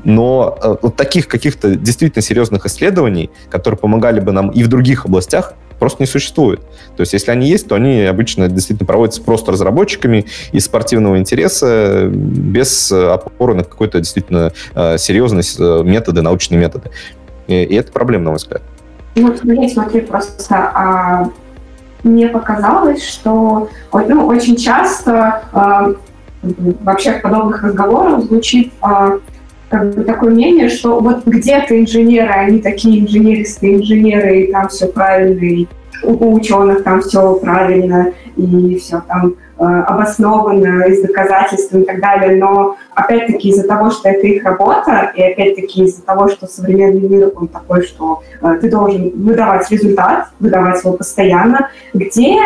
Но 0.04 0.58
э, 0.62 0.76
вот 0.82 0.96
таких 0.96 1.28
каких-то 1.28 1.76
действительно 1.76 2.22
серьезных 2.22 2.66
исследований, 2.66 3.30
которые 3.50 3.78
помогали 3.78 4.20
бы 4.20 4.32
нам 4.32 4.50
и 4.50 4.64
в 4.64 4.68
других 4.68 5.06
областях, 5.06 5.54
просто 5.80 6.02
не 6.02 6.08
существует. 6.08 6.62
То 6.96 7.02
есть, 7.02 7.14
если 7.14 7.32
они 7.32 7.48
есть, 7.48 7.68
то 7.68 7.76
они 7.76 8.02
обычно 8.02 8.48
действительно 8.48 8.88
проводятся 8.88 9.22
просто 9.22 9.52
разработчиками 9.52 10.26
из 10.52 10.66
спортивного 10.66 11.20
интереса, 11.20 12.10
без 12.12 12.92
опоры 12.92 13.54
на 13.54 13.64
какой-то 13.64 14.00
действительно 14.00 14.54
э, 14.74 14.98
серьезный 14.98 15.44
э, 15.60 15.84
методы, 15.84 16.22
научные 16.22 16.60
методы. 16.60 16.90
И, 17.48 17.54
это 17.54 17.92
проблема, 17.92 18.26
на 18.26 18.30
мой 18.32 18.38
взгляд. 18.38 18.62
Ну, 19.16 19.36
смотри, 19.70 20.02
просто 20.02 20.56
а, 20.56 21.30
мне 22.04 22.28
показалось, 22.28 23.04
что 23.04 23.70
ну, 23.92 24.28
очень 24.28 24.56
часто 24.56 25.42
а, 25.52 25.94
вообще 26.82 27.14
в 27.14 27.22
подобных 27.22 27.64
разговорах 27.64 28.24
звучит 28.24 28.74
а, 28.82 29.18
как 29.70 29.96
бы 29.96 30.04
такое 30.04 30.32
мнение, 30.32 30.70
что 30.70 31.00
вот 31.00 31.26
где-то 31.26 31.80
инженеры, 31.80 32.30
они 32.30 32.60
такие 32.60 33.02
инженеристые 33.02 33.76
инженеры, 33.76 34.42
и 34.42 34.52
там 34.52 34.70
все 34.70 34.88
правильно, 34.88 35.44
и 35.44 35.68
у, 36.04 36.12
у 36.14 36.34
ученых 36.36 36.84
там 36.84 37.02
все 37.02 37.36
правильно, 37.36 38.14
и 38.36 38.78
все 38.78 39.02
там 39.08 39.36
э, 39.58 39.64
обосновано, 39.64 40.84
и 40.84 40.96
с 40.96 41.02
доказательствами 41.02 41.82
и 41.82 41.86
так 41.86 42.00
далее. 42.00 42.38
Но 42.38 42.78
опять-таки 42.94 43.50
из-за 43.50 43.68
того, 43.68 43.90
что 43.90 44.10
это 44.10 44.26
их 44.28 44.44
работа, 44.44 45.12
и 45.16 45.22
опять-таки 45.22 45.84
из-за 45.86 46.04
того, 46.04 46.30
что 46.30 46.48
современный 46.48 47.02
мир, 47.02 47.32
он 47.36 47.48
такой, 47.48 47.84
что 47.84 48.24
э, 48.42 48.58
ты 48.62 48.70
должен 48.70 49.12
выдавать 49.16 49.70
результат, 49.72 50.28
выдавать 50.40 50.84
его 50.84 50.94
постоянно, 50.94 51.70
где 51.94 52.38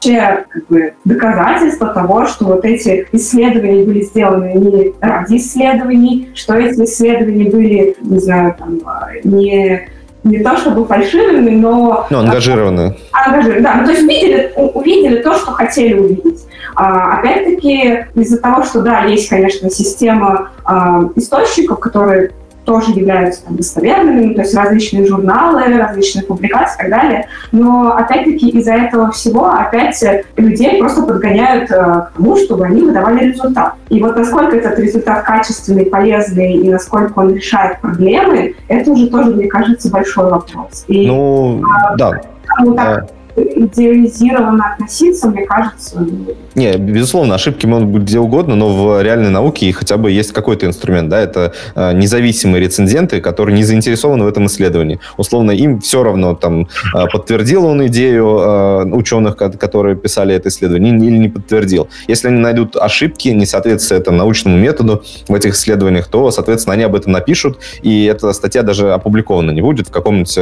вообще 0.00 0.44
как 0.48 0.66
бы, 0.66 0.94
доказательства 1.04 1.88
того, 1.88 2.26
что 2.26 2.46
вот 2.46 2.64
эти 2.64 3.06
исследования 3.12 3.84
были 3.84 4.02
сделаны 4.02 4.54
не 4.54 4.92
ради 5.00 5.36
исследований, 5.36 6.30
что 6.34 6.54
эти 6.54 6.82
исследования 6.84 7.50
были, 7.50 7.96
не 8.00 8.18
знаю, 8.18 8.56
там, 8.58 8.80
не 9.24 9.88
не 10.22 10.40
то 10.40 10.54
чтобы 10.58 10.84
фальшивыми, 10.84 11.48
но... 11.48 12.06
Ну, 12.10 12.18
ангажированные. 12.18 12.94
Ангажированные, 13.10 13.62
да. 13.62 13.76
Ну, 13.76 13.84
то 13.86 13.92
есть 13.92 14.02
увидели, 14.02 14.52
увидели 14.54 15.22
то, 15.22 15.32
что 15.32 15.52
хотели 15.52 15.94
увидеть. 15.94 16.46
А, 16.76 17.18
опять-таки, 17.18 18.04
из-за 18.14 18.38
того, 18.38 18.62
что, 18.64 18.82
да, 18.82 19.04
есть, 19.04 19.30
конечно, 19.30 19.70
система 19.70 20.50
а, 20.62 21.08
источников, 21.16 21.80
которые 21.80 22.32
тоже 22.64 22.92
являются 22.92 23.44
там, 23.44 23.56
достоверными, 23.56 24.26
ну, 24.26 24.34
то 24.34 24.42
есть 24.42 24.54
различные 24.54 25.06
журналы, 25.06 25.64
различные 25.76 26.24
публикации 26.24 26.74
и 26.74 26.78
так 26.78 26.90
далее. 26.90 27.26
Но 27.52 27.96
опять-таки 27.96 28.50
из-за 28.50 28.74
этого 28.74 29.10
всего 29.10 29.46
опять 29.46 30.02
людей 30.36 30.78
просто 30.78 31.02
подгоняют 31.02 31.70
э, 31.70 31.74
к 31.74 32.12
тому, 32.16 32.36
чтобы 32.36 32.66
они 32.66 32.82
выдавали 32.82 33.32
результат. 33.32 33.74
И 33.88 34.00
вот 34.00 34.16
насколько 34.16 34.56
этот 34.56 34.78
результат 34.78 35.24
качественный, 35.24 35.86
полезный 35.86 36.54
и 36.54 36.70
насколько 36.70 37.18
он 37.18 37.34
решает 37.34 37.80
проблемы, 37.80 38.54
это 38.68 38.90
уже 38.90 39.08
тоже, 39.08 39.30
мне 39.30 39.48
кажется, 39.48 39.90
большой 39.90 40.30
вопрос. 40.30 40.84
И, 40.88 41.08
ну, 41.08 41.62
а, 41.64 41.96
да. 41.96 42.20
Ну, 42.62 42.74
так, 42.74 43.08
идеализированно 43.36 44.72
относиться, 44.72 45.28
мне 45.28 45.46
кажется. 45.46 46.06
Не, 46.54 46.76
безусловно, 46.76 47.34
ошибки 47.34 47.66
могут 47.66 47.88
быть 47.88 48.02
где 48.02 48.18
угодно, 48.18 48.56
но 48.56 48.68
в 48.68 49.02
реальной 49.02 49.30
науке 49.30 49.72
хотя 49.72 49.96
бы 49.96 50.10
есть 50.10 50.32
какой-то 50.32 50.66
инструмент, 50.66 51.08
да, 51.08 51.20
это 51.20 51.52
э, 51.74 51.92
независимые 51.92 52.60
рецензенты, 52.60 53.20
которые 53.20 53.54
не 53.56 53.64
заинтересованы 53.64 54.24
в 54.24 54.28
этом 54.28 54.46
исследовании. 54.46 54.98
Условно, 55.16 55.52
им 55.52 55.80
все 55.80 56.02
равно, 56.02 56.34
там, 56.34 56.68
э, 56.94 57.06
подтвердил 57.12 57.66
он 57.66 57.86
идею 57.86 58.26
э, 58.26 58.84
ученых, 58.92 59.36
которые 59.36 59.96
писали 59.96 60.34
это 60.34 60.48
исследование, 60.48 60.96
или 60.96 61.18
не 61.18 61.28
подтвердил. 61.28 61.88
Если 62.08 62.28
они 62.28 62.38
найдут 62.38 62.76
ошибки, 62.76 63.28
несоответствие 63.28 64.00
там, 64.00 64.16
научному 64.16 64.56
методу 64.56 65.02
в 65.28 65.34
этих 65.34 65.54
исследованиях, 65.54 66.08
то, 66.08 66.30
соответственно, 66.30 66.74
они 66.74 66.84
об 66.84 66.94
этом 66.94 67.12
напишут, 67.12 67.58
и 67.82 68.04
эта 68.04 68.32
статья 68.32 68.62
даже 68.62 68.92
опубликована 68.92 69.50
не 69.50 69.62
будет 69.62 69.88
в 69.88 69.90
каком-нибудь 69.90 70.38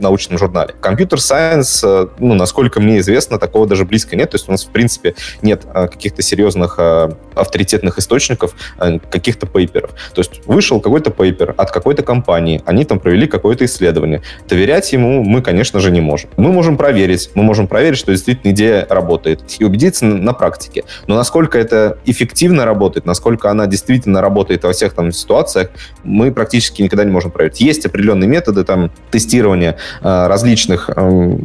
научном 0.00 0.38
журнале. 0.38 0.74
Компьютер 0.80 1.18
Science 1.18 2.07
ну, 2.18 2.34
насколько 2.34 2.80
мне 2.80 2.98
известно, 2.98 3.38
такого 3.38 3.66
даже 3.66 3.84
близко 3.84 4.16
нет. 4.16 4.30
То 4.30 4.36
есть 4.36 4.48
у 4.48 4.52
нас, 4.52 4.64
в 4.64 4.70
принципе, 4.70 5.14
нет 5.42 5.62
а, 5.72 5.88
каких-то 5.88 6.22
серьезных 6.22 6.76
а, 6.78 7.16
авторитетных 7.34 7.98
источников, 7.98 8.54
а, 8.78 8.98
каких-то 8.98 9.46
пейперов. 9.46 9.92
То 10.14 10.20
есть 10.20 10.40
вышел 10.46 10.80
какой-то 10.80 11.10
пейпер 11.10 11.54
от 11.56 11.70
какой-то 11.70 12.02
компании, 12.02 12.62
они 12.66 12.84
там 12.84 12.98
провели 12.98 13.26
какое-то 13.26 13.64
исследование. 13.64 14.22
Доверять 14.48 14.92
ему 14.92 15.22
мы, 15.22 15.42
конечно 15.42 15.80
же, 15.80 15.90
не 15.90 16.00
можем. 16.00 16.30
Мы 16.36 16.52
можем 16.52 16.76
проверить, 16.76 17.30
мы 17.34 17.42
можем 17.42 17.66
проверить, 17.66 17.98
что 17.98 18.12
действительно 18.12 18.52
идея 18.52 18.86
работает, 18.88 19.42
и 19.58 19.64
убедиться 19.64 20.04
на, 20.04 20.32
практике. 20.32 20.84
Но 21.06 21.16
насколько 21.16 21.58
это 21.58 21.98
эффективно 22.04 22.64
работает, 22.64 23.06
насколько 23.06 23.50
она 23.50 23.66
действительно 23.66 24.20
работает 24.20 24.62
во 24.62 24.72
всех 24.72 24.92
там 24.92 25.10
ситуациях, 25.10 25.70
мы 26.04 26.30
практически 26.32 26.82
никогда 26.82 27.04
не 27.04 27.10
можем 27.10 27.30
проверить. 27.30 27.60
Есть 27.60 27.86
определенные 27.86 28.28
методы 28.28 28.64
там 28.64 28.92
тестирования 29.10 29.76
различных 30.02 30.90
э, 30.94 31.38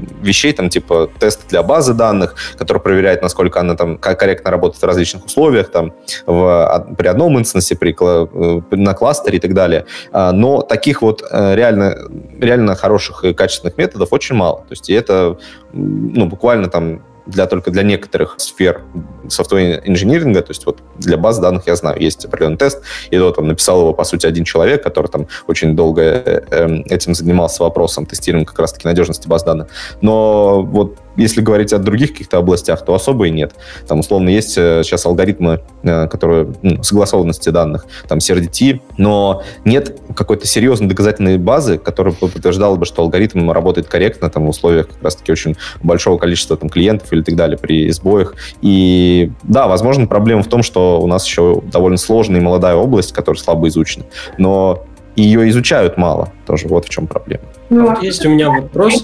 вещей, 0.53 0.55
там 0.55 0.69
типа 0.69 1.09
тест 1.19 1.47
для 1.49 1.63
базы 1.63 1.93
данных, 1.93 2.35
который 2.57 2.79
проверяет, 2.79 3.21
насколько 3.21 3.59
она 3.59 3.75
там 3.75 3.97
корректно 3.97 4.51
работает 4.51 4.81
в 4.81 4.85
различных 4.85 5.25
условиях, 5.25 5.69
там 5.71 5.91
в, 6.25 6.95
при 6.97 7.07
одном 7.07 7.37
инстансе, 7.37 7.75
при, 7.75 7.95
э, 7.99 8.61
на 8.71 8.93
кластере 8.93 9.37
и 9.37 9.39
так 9.39 9.53
далее. 9.53 9.85
А, 10.11 10.31
но 10.31 10.61
таких 10.61 11.01
вот 11.01 11.23
э, 11.29 11.55
реально, 11.55 11.95
реально 12.39 12.75
хороших 12.75 13.23
и 13.23 13.33
качественных 13.33 13.77
методов 13.77 14.13
очень 14.13 14.35
мало. 14.35 14.57
То 14.57 14.71
есть 14.71 14.89
и 14.89 14.93
это 14.93 15.37
ну, 15.73 16.25
буквально 16.25 16.67
там 16.69 17.01
для 17.25 17.45
только 17.47 17.71
для 17.71 17.83
некоторых 17.83 18.35
сфер 18.37 18.81
софтвер 19.29 19.81
инжиниринга, 19.85 20.41
то 20.41 20.51
есть 20.51 20.65
вот 20.65 20.79
для 20.97 21.17
баз 21.17 21.39
данных, 21.39 21.67
я 21.67 21.75
знаю, 21.75 22.01
есть 22.01 22.25
определенный 22.25 22.57
тест, 22.57 22.81
и 23.09 23.17
вот 23.17 23.37
он 23.37 23.47
написал 23.47 23.79
его, 23.79 23.93
по 23.93 24.03
сути, 24.03 24.25
один 24.25 24.43
человек, 24.43 24.83
который 24.83 25.07
там 25.07 25.27
очень 25.47 25.75
долго 25.75 26.01
э, 26.01 26.41
эм, 26.51 26.81
этим 26.89 27.15
занимался 27.15 27.63
вопросом 27.63 28.05
тестирования 28.05 28.45
как 28.45 28.59
раз-таки 28.59 28.87
надежности 28.87 29.27
баз 29.27 29.43
данных. 29.43 29.67
Но 30.01 30.61
вот 30.63 30.97
если 31.15 31.41
говорить 31.41 31.73
о 31.73 31.77
других 31.77 32.11
каких-то 32.11 32.37
областях, 32.37 32.83
то 32.83 32.93
особо 32.93 33.27
и 33.27 33.31
нет. 33.31 33.53
Там, 33.87 33.99
условно, 33.99 34.29
есть 34.29 34.57
э, 34.57 34.81
сейчас 34.83 35.05
алгоритмы, 35.05 35.61
э, 35.83 36.07
которые 36.07 36.53
ну, 36.61 36.83
согласованности 36.83 37.49
данных, 37.49 37.85
там 38.07 38.17
CRDT, 38.17 38.81
но 38.97 39.43
нет 39.63 39.99
какой-то 40.15 40.47
серьезной 40.47 40.89
доказательной 40.89 41.37
базы, 41.37 41.77
которая 41.77 42.13
подтверждала 42.13 42.75
бы, 42.75 42.85
что 42.85 43.03
алгоритм 43.03 43.51
работает 43.51 43.87
корректно 43.87 44.29
там, 44.29 44.45
в 44.45 44.49
условиях 44.49 44.87
как 44.87 45.03
раз-таки 45.03 45.31
очень 45.31 45.55
большого 45.81 46.17
количества 46.17 46.57
там, 46.57 46.69
клиентов 46.69 47.12
или 47.13 47.21
так 47.23 47.35
далее 47.35 47.57
при 47.57 47.89
сбоях. 47.91 48.35
И 48.61 49.31
да, 49.43 49.67
возможно, 49.67 50.07
проблема 50.07 50.43
в 50.43 50.47
том, 50.47 50.63
что 50.63 51.01
у 51.01 51.07
нас 51.07 51.25
еще 51.25 51.61
довольно 51.71 51.97
сложная 51.97 52.39
и 52.39 52.43
молодая 52.43 52.75
область, 52.75 53.13
которая 53.13 53.39
слабо 53.39 53.67
изучена, 53.67 54.05
но 54.37 54.83
ее 55.15 55.47
изучают 55.49 55.97
мало. 55.97 56.31
Тоже 56.45 56.67
вот 56.67 56.85
в 56.85 56.89
чем 56.89 57.07
проблема. 57.07 57.43
Ну, 57.69 57.89
вот 57.89 58.03
есть 58.03 58.25
у 58.25 58.29
меня 58.29 58.49
вопрос. 58.49 59.03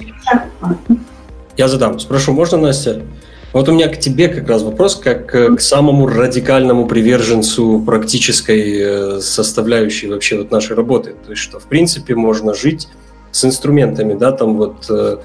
Я 1.57 1.67
задам. 1.67 1.99
Спрошу, 1.99 2.33
можно, 2.33 2.57
Настя? 2.57 3.01
Вот 3.51 3.67
у 3.67 3.73
меня 3.73 3.87
к 3.87 3.99
тебе 3.99 4.27
как 4.27 4.47
раз 4.47 4.61
вопрос, 4.61 4.95
как 4.95 5.27
к 5.27 5.59
самому 5.59 6.07
радикальному 6.07 6.85
приверженцу 6.85 7.81
практической 7.83 9.17
э, 9.17 9.21
составляющей 9.21 10.07
вообще 10.07 10.37
вот 10.37 10.51
нашей 10.51 10.75
работы. 10.75 11.15
То 11.25 11.31
есть, 11.31 11.41
что 11.41 11.59
в 11.59 11.63
принципе 11.63 12.13
можно 12.13 12.53
жить 12.53 12.87
с 13.31 13.45
инструментами, 13.45 14.13
да, 14.13 14.31
там 14.31 14.57
вот, 14.57 14.85
э, 14.89 15.17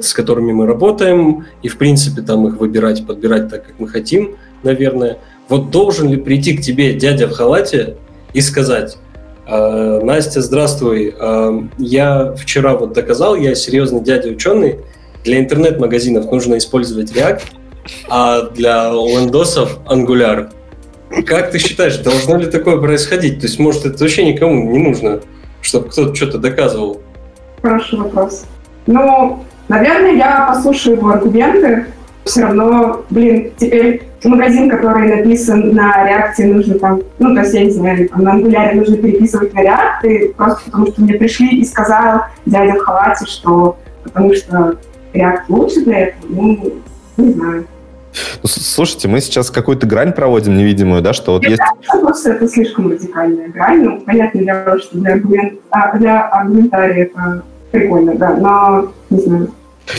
с 0.00 0.12
которыми 0.12 0.52
мы 0.52 0.66
работаем, 0.66 1.46
и 1.62 1.68
в 1.68 1.76
принципе 1.78 2.22
там 2.22 2.46
их 2.46 2.56
выбирать, 2.58 3.06
подбирать 3.06 3.48
так, 3.48 3.66
как 3.66 3.74
мы 3.78 3.88
хотим, 3.88 4.36
наверное. 4.62 5.18
Вот 5.48 5.70
должен 5.70 6.08
ли 6.08 6.16
прийти 6.16 6.56
к 6.56 6.60
тебе 6.60 6.94
дядя 6.94 7.26
в 7.26 7.32
халате 7.32 7.96
и 8.32 8.40
сказать, 8.40 8.98
«А, 9.46 10.00
Настя, 10.00 10.42
здравствуй, 10.42 11.14
а, 11.18 11.66
я 11.78 12.32
вчера 12.32 12.76
вот 12.76 12.92
доказал, 12.92 13.34
я 13.34 13.54
серьезный 13.54 14.02
дядя 14.02 14.28
ученый, 14.28 14.80
для 15.24 15.38
интернет-магазинов 15.38 16.30
нужно 16.30 16.58
использовать 16.58 17.12
React, 17.12 17.42
а 18.08 18.42
для 18.50 18.90
лендосов 18.90 19.78
Angular. 19.86 20.50
Как 21.26 21.50
ты 21.50 21.58
считаешь, 21.58 21.96
должно 21.98 22.36
ли 22.36 22.46
такое 22.46 22.76
происходить? 22.78 23.40
То 23.40 23.46
есть, 23.46 23.58
может, 23.58 23.86
это 23.86 23.98
вообще 23.98 24.24
никому 24.24 24.70
не 24.70 24.78
нужно, 24.78 25.20
чтобы 25.62 25.88
кто-то 25.88 26.14
что-то 26.14 26.38
доказывал? 26.38 27.00
Хороший 27.62 27.98
вопрос. 27.98 28.46
Ну, 28.86 29.44
наверное, 29.68 30.12
я 30.12 30.46
послушаю 30.48 30.96
его 30.96 31.10
аргументы. 31.10 31.86
Все 32.24 32.42
равно, 32.42 33.04
блин, 33.10 33.52
теперь 33.56 34.08
магазин, 34.24 34.68
который 34.68 35.16
написан 35.16 35.72
на 35.74 36.04
реакции, 36.06 36.52
нужно 36.52 36.78
там, 36.78 37.00
ну, 37.18 37.34
то 37.34 37.40
есть, 37.40 37.54
я 37.54 37.64
не 37.64 37.70
знаю, 37.70 38.08
там, 38.08 38.22
на 38.22 38.32
ангуляре 38.32 38.78
нужно 38.78 38.96
переписывать 38.96 39.54
на 39.54 39.62
реакт, 39.62 40.04
просто 40.36 40.64
потому 40.66 40.86
что 40.88 41.02
мне 41.02 41.14
пришли 41.14 41.60
и 41.60 41.64
сказал 41.64 42.22
дядя 42.44 42.74
в 42.74 42.80
халате, 42.80 43.26
что 43.26 43.76
потому 44.02 44.34
что 44.34 44.76
React 45.12 45.42
лучше 45.48 45.84
для 45.84 45.98
этого? 46.00 46.22
Ну, 46.28 46.72
не 47.16 47.32
знаю. 47.32 47.66
Ну, 48.42 48.48
слушайте, 48.48 49.08
мы 49.08 49.20
сейчас 49.20 49.50
какую-то 49.50 49.86
грань 49.86 50.12
проводим 50.12 50.56
невидимую, 50.56 51.02
да, 51.02 51.12
что 51.12 51.32
вот 51.32 51.44
Я 51.44 51.50
есть... 51.50 51.62
Просто 52.00 52.32
это 52.32 52.48
слишком 52.48 52.90
радикальная 52.90 53.48
грань. 53.48 53.82
Ну, 53.82 54.00
понятно 54.00 54.42
дело, 54.42 54.78
что 54.78 54.98
для, 54.98 55.12
аргумент... 55.14 55.60
а, 55.70 55.96
для 55.96 56.28
аргументария 56.28 57.04
это 57.04 57.42
прикольно, 57.70 58.14
да, 58.14 58.34
но 58.34 58.92
не 59.10 59.20
знаю. 59.20 59.52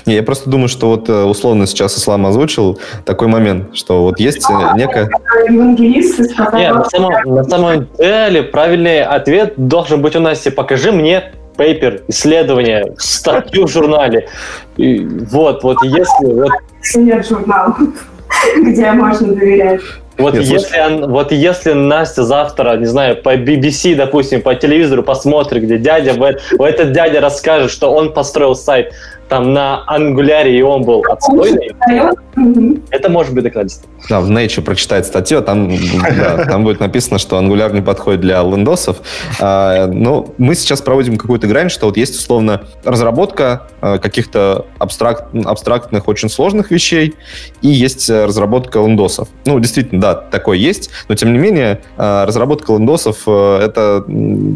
Не, 0.05 0.15
я 0.15 0.24
просто 0.24 0.49
думаю, 0.49 0.67
что 0.67 0.89
вот 0.89 1.09
э, 1.09 1.24
условно 1.24 1.65
сейчас 1.65 1.97
Ислам 1.97 2.26
озвучил 2.26 2.80
такой 3.05 3.28
момент, 3.28 3.76
что 3.76 4.03
вот 4.03 4.20
есть 4.20 4.47
ну, 4.49 4.76
некая... 4.76 5.09
Евангелисты 5.49 6.24
Нет, 6.53 6.76
на 6.76 6.86
самом, 6.86 7.36
на 7.36 7.43
самом 7.43 7.88
деле 7.97 8.43
правильный 8.43 9.03
ответ 9.03 9.53
должен 9.57 10.01
быть 10.01 10.15
у 10.15 10.20
нас. 10.20 10.45
Покажи 10.55 10.91
мне 10.91 11.34
пейпер, 11.60 12.03
исследование, 12.07 12.93
статью 12.97 13.68
в 13.68 13.70
журнале. 13.70 14.30
И 14.78 15.05
вот, 15.05 15.62
вот 15.64 15.78
если... 15.84 16.26
Вот... 16.26 16.51
Нет 16.95 17.28
журнала, 17.28 17.76
где 18.64 18.91
можно 18.93 19.34
доверять. 19.34 19.82
Вот 20.18 20.34
Нет, 20.34 20.43
если, 20.43 21.05
вот 21.05 21.32
если 21.32 21.74
Настя 21.74 22.24
завтра, 22.24 22.78
не 22.78 22.86
знаю, 22.86 23.18
по 23.22 23.36
BBC, 23.36 23.95
допустим, 23.95 24.41
по 24.41 24.55
телевизору 24.55 25.03
посмотрит, 25.03 25.64
где 25.64 25.78
дядя, 25.78 26.14
в 26.14 26.64
этот 26.64 26.93
дядя 26.93 27.20
расскажет, 27.22 27.72
что 27.72 27.91
он 27.91 28.14
построил 28.14 28.55
сайт 28.55 28.93
там 29.30 29.53
на 29.53 29.84
ангуляре, 29.88 30.57
и 30.57 30.61
он 30.61 30.84
был 30.84 31.03
отстойный, 31.07 31.71
это 32.89 33.09
может 33.09 33.34
быть 33.34 33.43
доказательство. 33.43 33.89
Да, 34.09 34.21
в 34.21 34.32
Nature 34.32 34.61
прочитает 34.61 35.05
статью, 35.05 35.41
там, 35.41 35.69
да, 35.69 36.45
там 36.45 36.63
будет 36.63 36.80
написано, 36.80 37.19
что 37.19 37.38
ангуляр 37.38 37.73
не 37.73 37.82
подходит 37.82 38.21
для 38.21 38.41
лендосов. 38.41 38.97
А, 39.39 39.88
но 39.88 40.34
мы 40.38 40.55
сейчас 40.55 40.82
проводим 40.82 41.17
какую-то 41.17 41.47
грань, 41.47 41.69
что 41.69 41.86
вот 41.86 41.97
есть 41.97 42.15
условно 42.15 42.63
разработка 42.84 43.67
а, 43.82 43.97
каких-то 43.99 44.65
абстракт, 44.80 45.25
абстрактных, 45.45 46.07
очень 46.07 46.30
сложных 46.30 46.71
вещей, 46.71 47.15
и 47.61 47.67
есть 47.67 48.09
разработка 48.09 48.80
лендосов. 48.80 49.27
Ну, 49.45 49.59
действительно, 49.59 50.01
да, 50.01 50.15
такое 50.15 50.57
есть, 50.57 50.89
но 51.07 51.15
тем 51.15 51.34
не 51.34 51.39
менее 51.39 51.82
а, 51.97 52.25
разработка 52.25 52.73
лендосов 52.73 53.23
а, 53.27 53.63
это 53.63 54.03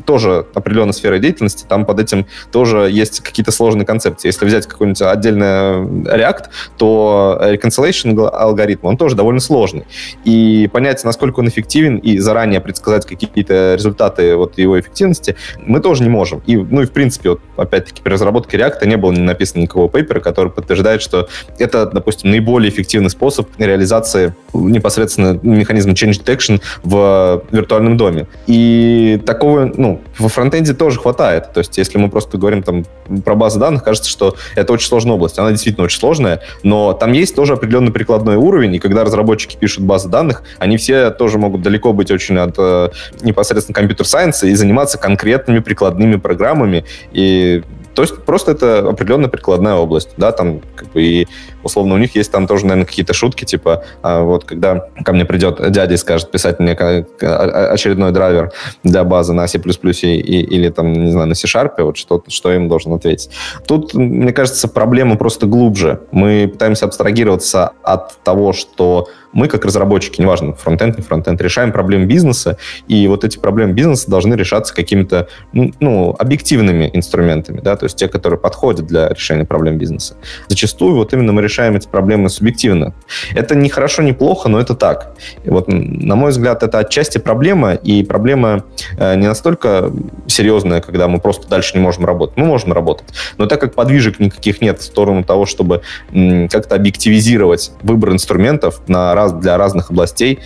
тоже 0.05 0.45
определенная 0.53 0.93
сфера 0.93 1.19
деятельности, 1.19 1.65
там 1.67 1.85
под 1.85 1.99
этим 1.99 2.25
тоже 2.51 2.89
есть 2.89 3.19
какие-то 3.19 3.51
сложные 3.51 3.85
концепции. 3.85 4.27
Если 4.29 4.45
взять 4.45 4.62
какой-нибудь 4.67 5.01
отдельный 5.01 6.03
React, 6.03 6.45
то 6.77 7.39
reconciliation 7.41 8.27
алгоритм, 8.27 8.87
он 8.87 8.97
тоже 8.97 9.15
довольно 9.15 9.39
сложный. 9.39 9.85
И 10.23 10.69
понять, 10.71 11.03
насколько 11.03 11.39
он 11.39 11.47
эффективен, 11.47 11.97
и 11.97 12.17
заранее 12.19 12.61
предсказать 12.61 13.05
какие-то 13.05 13.75
результаты 13.75 14.35
вот 14.35 14.57
его 14.57 14.79
эффективности, 14.79 15.35
мы 15.57 15.79
тоже 15.79 16.03
не 16.03 16.09
можем. 16.09 16.41
И, 16.45 16.55
ну 16.55 16.81
и 16.81 16.85
в 16.85 16.91
принципе, 16.91 17.31
вот, 17.31 17.41
опять-таки, 17.57 18.01
при 18.01 18.13
разработке 18.13 18.57
React 18.57 18.85
не 18.85 18.97
было 18.97 19.11
написано 19.11 19.61
никакого 19.61 19.87
пейпера, 19.87 20.19
который 20.19 20.51
подтверждает, 20.51 21.01
что 21.01 21.27
это, 21.57 21.85
допустим, 21.85 22.31
наиболее 22.31 22.69
эффективный 22.69 23.09
способ 23.09 23.47
реализации 23.57 24.33
непосредственно 24.53 25.39
механизма 25.41 25.93
change 25.93 26.23
detection 26.23 26.61
в 26.83 27.43
виртуальном 27.51 27.97
доме. 27.97 28.27
И 28.47 29.21
такого, 29.25 29.71
ну, 29.75 30.01
во 30.17 30.29
фронтенде 30.29 30.73
тоже 30.73 30.99
хватает. 30.99 31.53
То 31.53 31.59
есть, 31.59 31.77
если 31.77 31.97
мы 31.97 32.09
просто 32.09 32.37
говорим 32.37 32.63
там 32.63 32.85
про 33.23 33.35
базы 33.35 33.59
данных, 33.59 33.83
кажется, 33.83 34.09
что 34.09 34.35
это 34.55 34.73
очень 34.73 34.87
сложная 34.87 35.13
область. 35.15 35.39
Она 35.39 35.51
действительно 35.51 35.85
очень 35.85 35.99
сложная, 35.99 36.41
но 36.63 36.93
там 36.93 37.11
есть 37.11 37.35
тоже 37.35 37.53
определенный 37.53 37.91
прикладной 37.91 38.35
уровень, 38.35 38.75
и 38.75 38.79
когда 38.79 39.03
разработчики 39.03 39.57
пишут 39.57 39.83
базы 39.83 40.09
данных, 40.09 40.43
они 40.59 40.77
все 40.77 41.11
тоже 41.11 41.37
могут 41.37 41.61
далеко 41.61 41.93
быть 41.93 42.11
очень 42.11 42.37
от 42.37 42.55
э, 42.57 42.89
непосредственно 43.21 43.75
компьютер-сайенса 43.75 44.47
и 44.47 44.53
заниматься 44.55 44.97
конкретными 44.97 45.59
прикладными 45.59 46.15
программами. 46.17 46.85
И 47.11 47.63
то 47.95 48.01
есть 48.01 48.23
просто 48.23 48.51
это 48.53 48.79
определенная 48.89 49.29
прикладная 49.29 49.75
область, 49.75 50.09
да, 50.17 50.31
там 50.31 50.61
как 50.75 50.91
бы 50.91 51.03
и 51.03 51.27
условно 51.63 51.95
у 51.95 51.97
них 51.97 52.15
есть 52.15 52.31
там 52.31 52.47
тоже, 52.47 52.65
наверное, 52.65 52.85
какие-то 52.85 53.13
шутки, 53.13 53.45
типа 53.45 53.83
а, 54.01 54.21
вот 54.23 54.45
когда 54.45 54.87
ко 55.03 55.13
мне 55.13 55.25
придет 55.25 55.71
дядя 55.71 55.93
и 55.93 55.97
скажет 55.97 56.31
писать 56.31 56.59
мне 56.59 56.73
очередной 56.73 58.11
драйвер 58.11 58.51
для 58.83 59.03
базы 59.03 59.33
на 59.33 59.47
C++ 59.47 59.57
или 59.59 60.69
там, 60.69 60.93
не 60.93 61.11
знаю, 61.11 61.27
на 61.27 61.35
C-Sharp, 61.35 61.81
вот 61.83 61.97
что, 61.97 62.23
что 62.27 62.49
я 62.49 62.57
им 62.57 62.67
должен 62.69 62.93
ответить. 62.93 63.29
Тут, 63.67 63.93
мне 63.93 64.31
кажется, 64.33 64.67
проблема 64.67 65.15
просто 65.15 65.45
глубже. 65.45 66.01
Мы 66.11 66.49
пытаемся 66.51 66.85
абстрагироваться 66.85 67.71
от 67.83 68.17
того, 68.23 68.53
что 68.53 69.07
мы, 69.33 69.47
как 69.47 69.65
разработчики, 69.65 70.21
неважно, 70.21 70.53
фронтенд, 70.53 70.97
не 70.97 71.03
фронтенд, 71.03 71.41
решаем 71.41 71.71
проблемы 71.71 72.05
бизнеса, 72.05 72.57
и 72.87 73.07
вот 73.07 73.23
эти 73.23 73.37
проблемы 73.37 73.73
бизнеса 73.73 74.09
должны 74.09 74.35
решаться 74.35 74.73
какими-то 74.73 75.27
ну, 75.51 76.15
объективными 76.17 76.89
инструментами, 76.93 77.59
да, 77.59 77.75
то 77.75 77.85
есть 77.85 77.97
те, 77.97 78.07
которые 78.07 78.39
подходят 78.39 78.85
для 78.85 79.09
решения 79.09 79.43
проблем 79.43 79.77
бизнеса. 79.77 80.15
Зачастую 80.47 80.95
вот 80.95 81.13
именно 81.13 81.33
мы 81.33 81.41
решаем 81.41 81.52
эти 81.61 81.87
проблемы 81.87 82.29
субъективно. 82.29 82.93
Это 83.33 83.55
не 83.55 83.69
хорошо, 83.69 84.01
не 84.01 84.13
плохо, 84.13 84.49
но 84.49 84.59
это 84.59 84.75
так. 84.75 85.15
И 85.43 85.49
вот, 85.49 85.67
на 85.67 86.15
мой 86.15 86.31
взгляд, 86.31 86.63
это 86.63 86.79
отчасти 86.79 87.17
проблема, 87.17 87.73
и 87.73 88.03
проблема 88.03 88.63
э, 88.97 89.15
не 89.15 89.27
настолько 89.27 89.91
серьезная, 90.27 90.81
когда 90.81 91.07
мы 91.07 91.19
просто 91.19 91.47
дальше 91.47 91.75
не 91.75 91.81
можем 91.81 92.05
работать. 92.05 92.37
Мы 92.37 92.45
можем 92.45 92.73
работать, 92.73 93.07
но 93.37 93.45
так 93.45 93.61
как 93.61 93.73
подвижек 93.75 94.19
никаких 94.19 94.61
нет 94.61 94.79
в 94.79 94.83
сторону 94.83 95.23
того, 95.23 95.45
чтобы 95.45 95.81
м, 96.11 96.47
как-то 96.49 96.75
объективизировать 96.75 97.71
выбор 97.81 98.11
инструментов 98.11 98.81
на 98.87 99.13
раз, 99.15 99.33
для 99.33 99.57
разных 99.57 99.91
областей, 99.91 100.39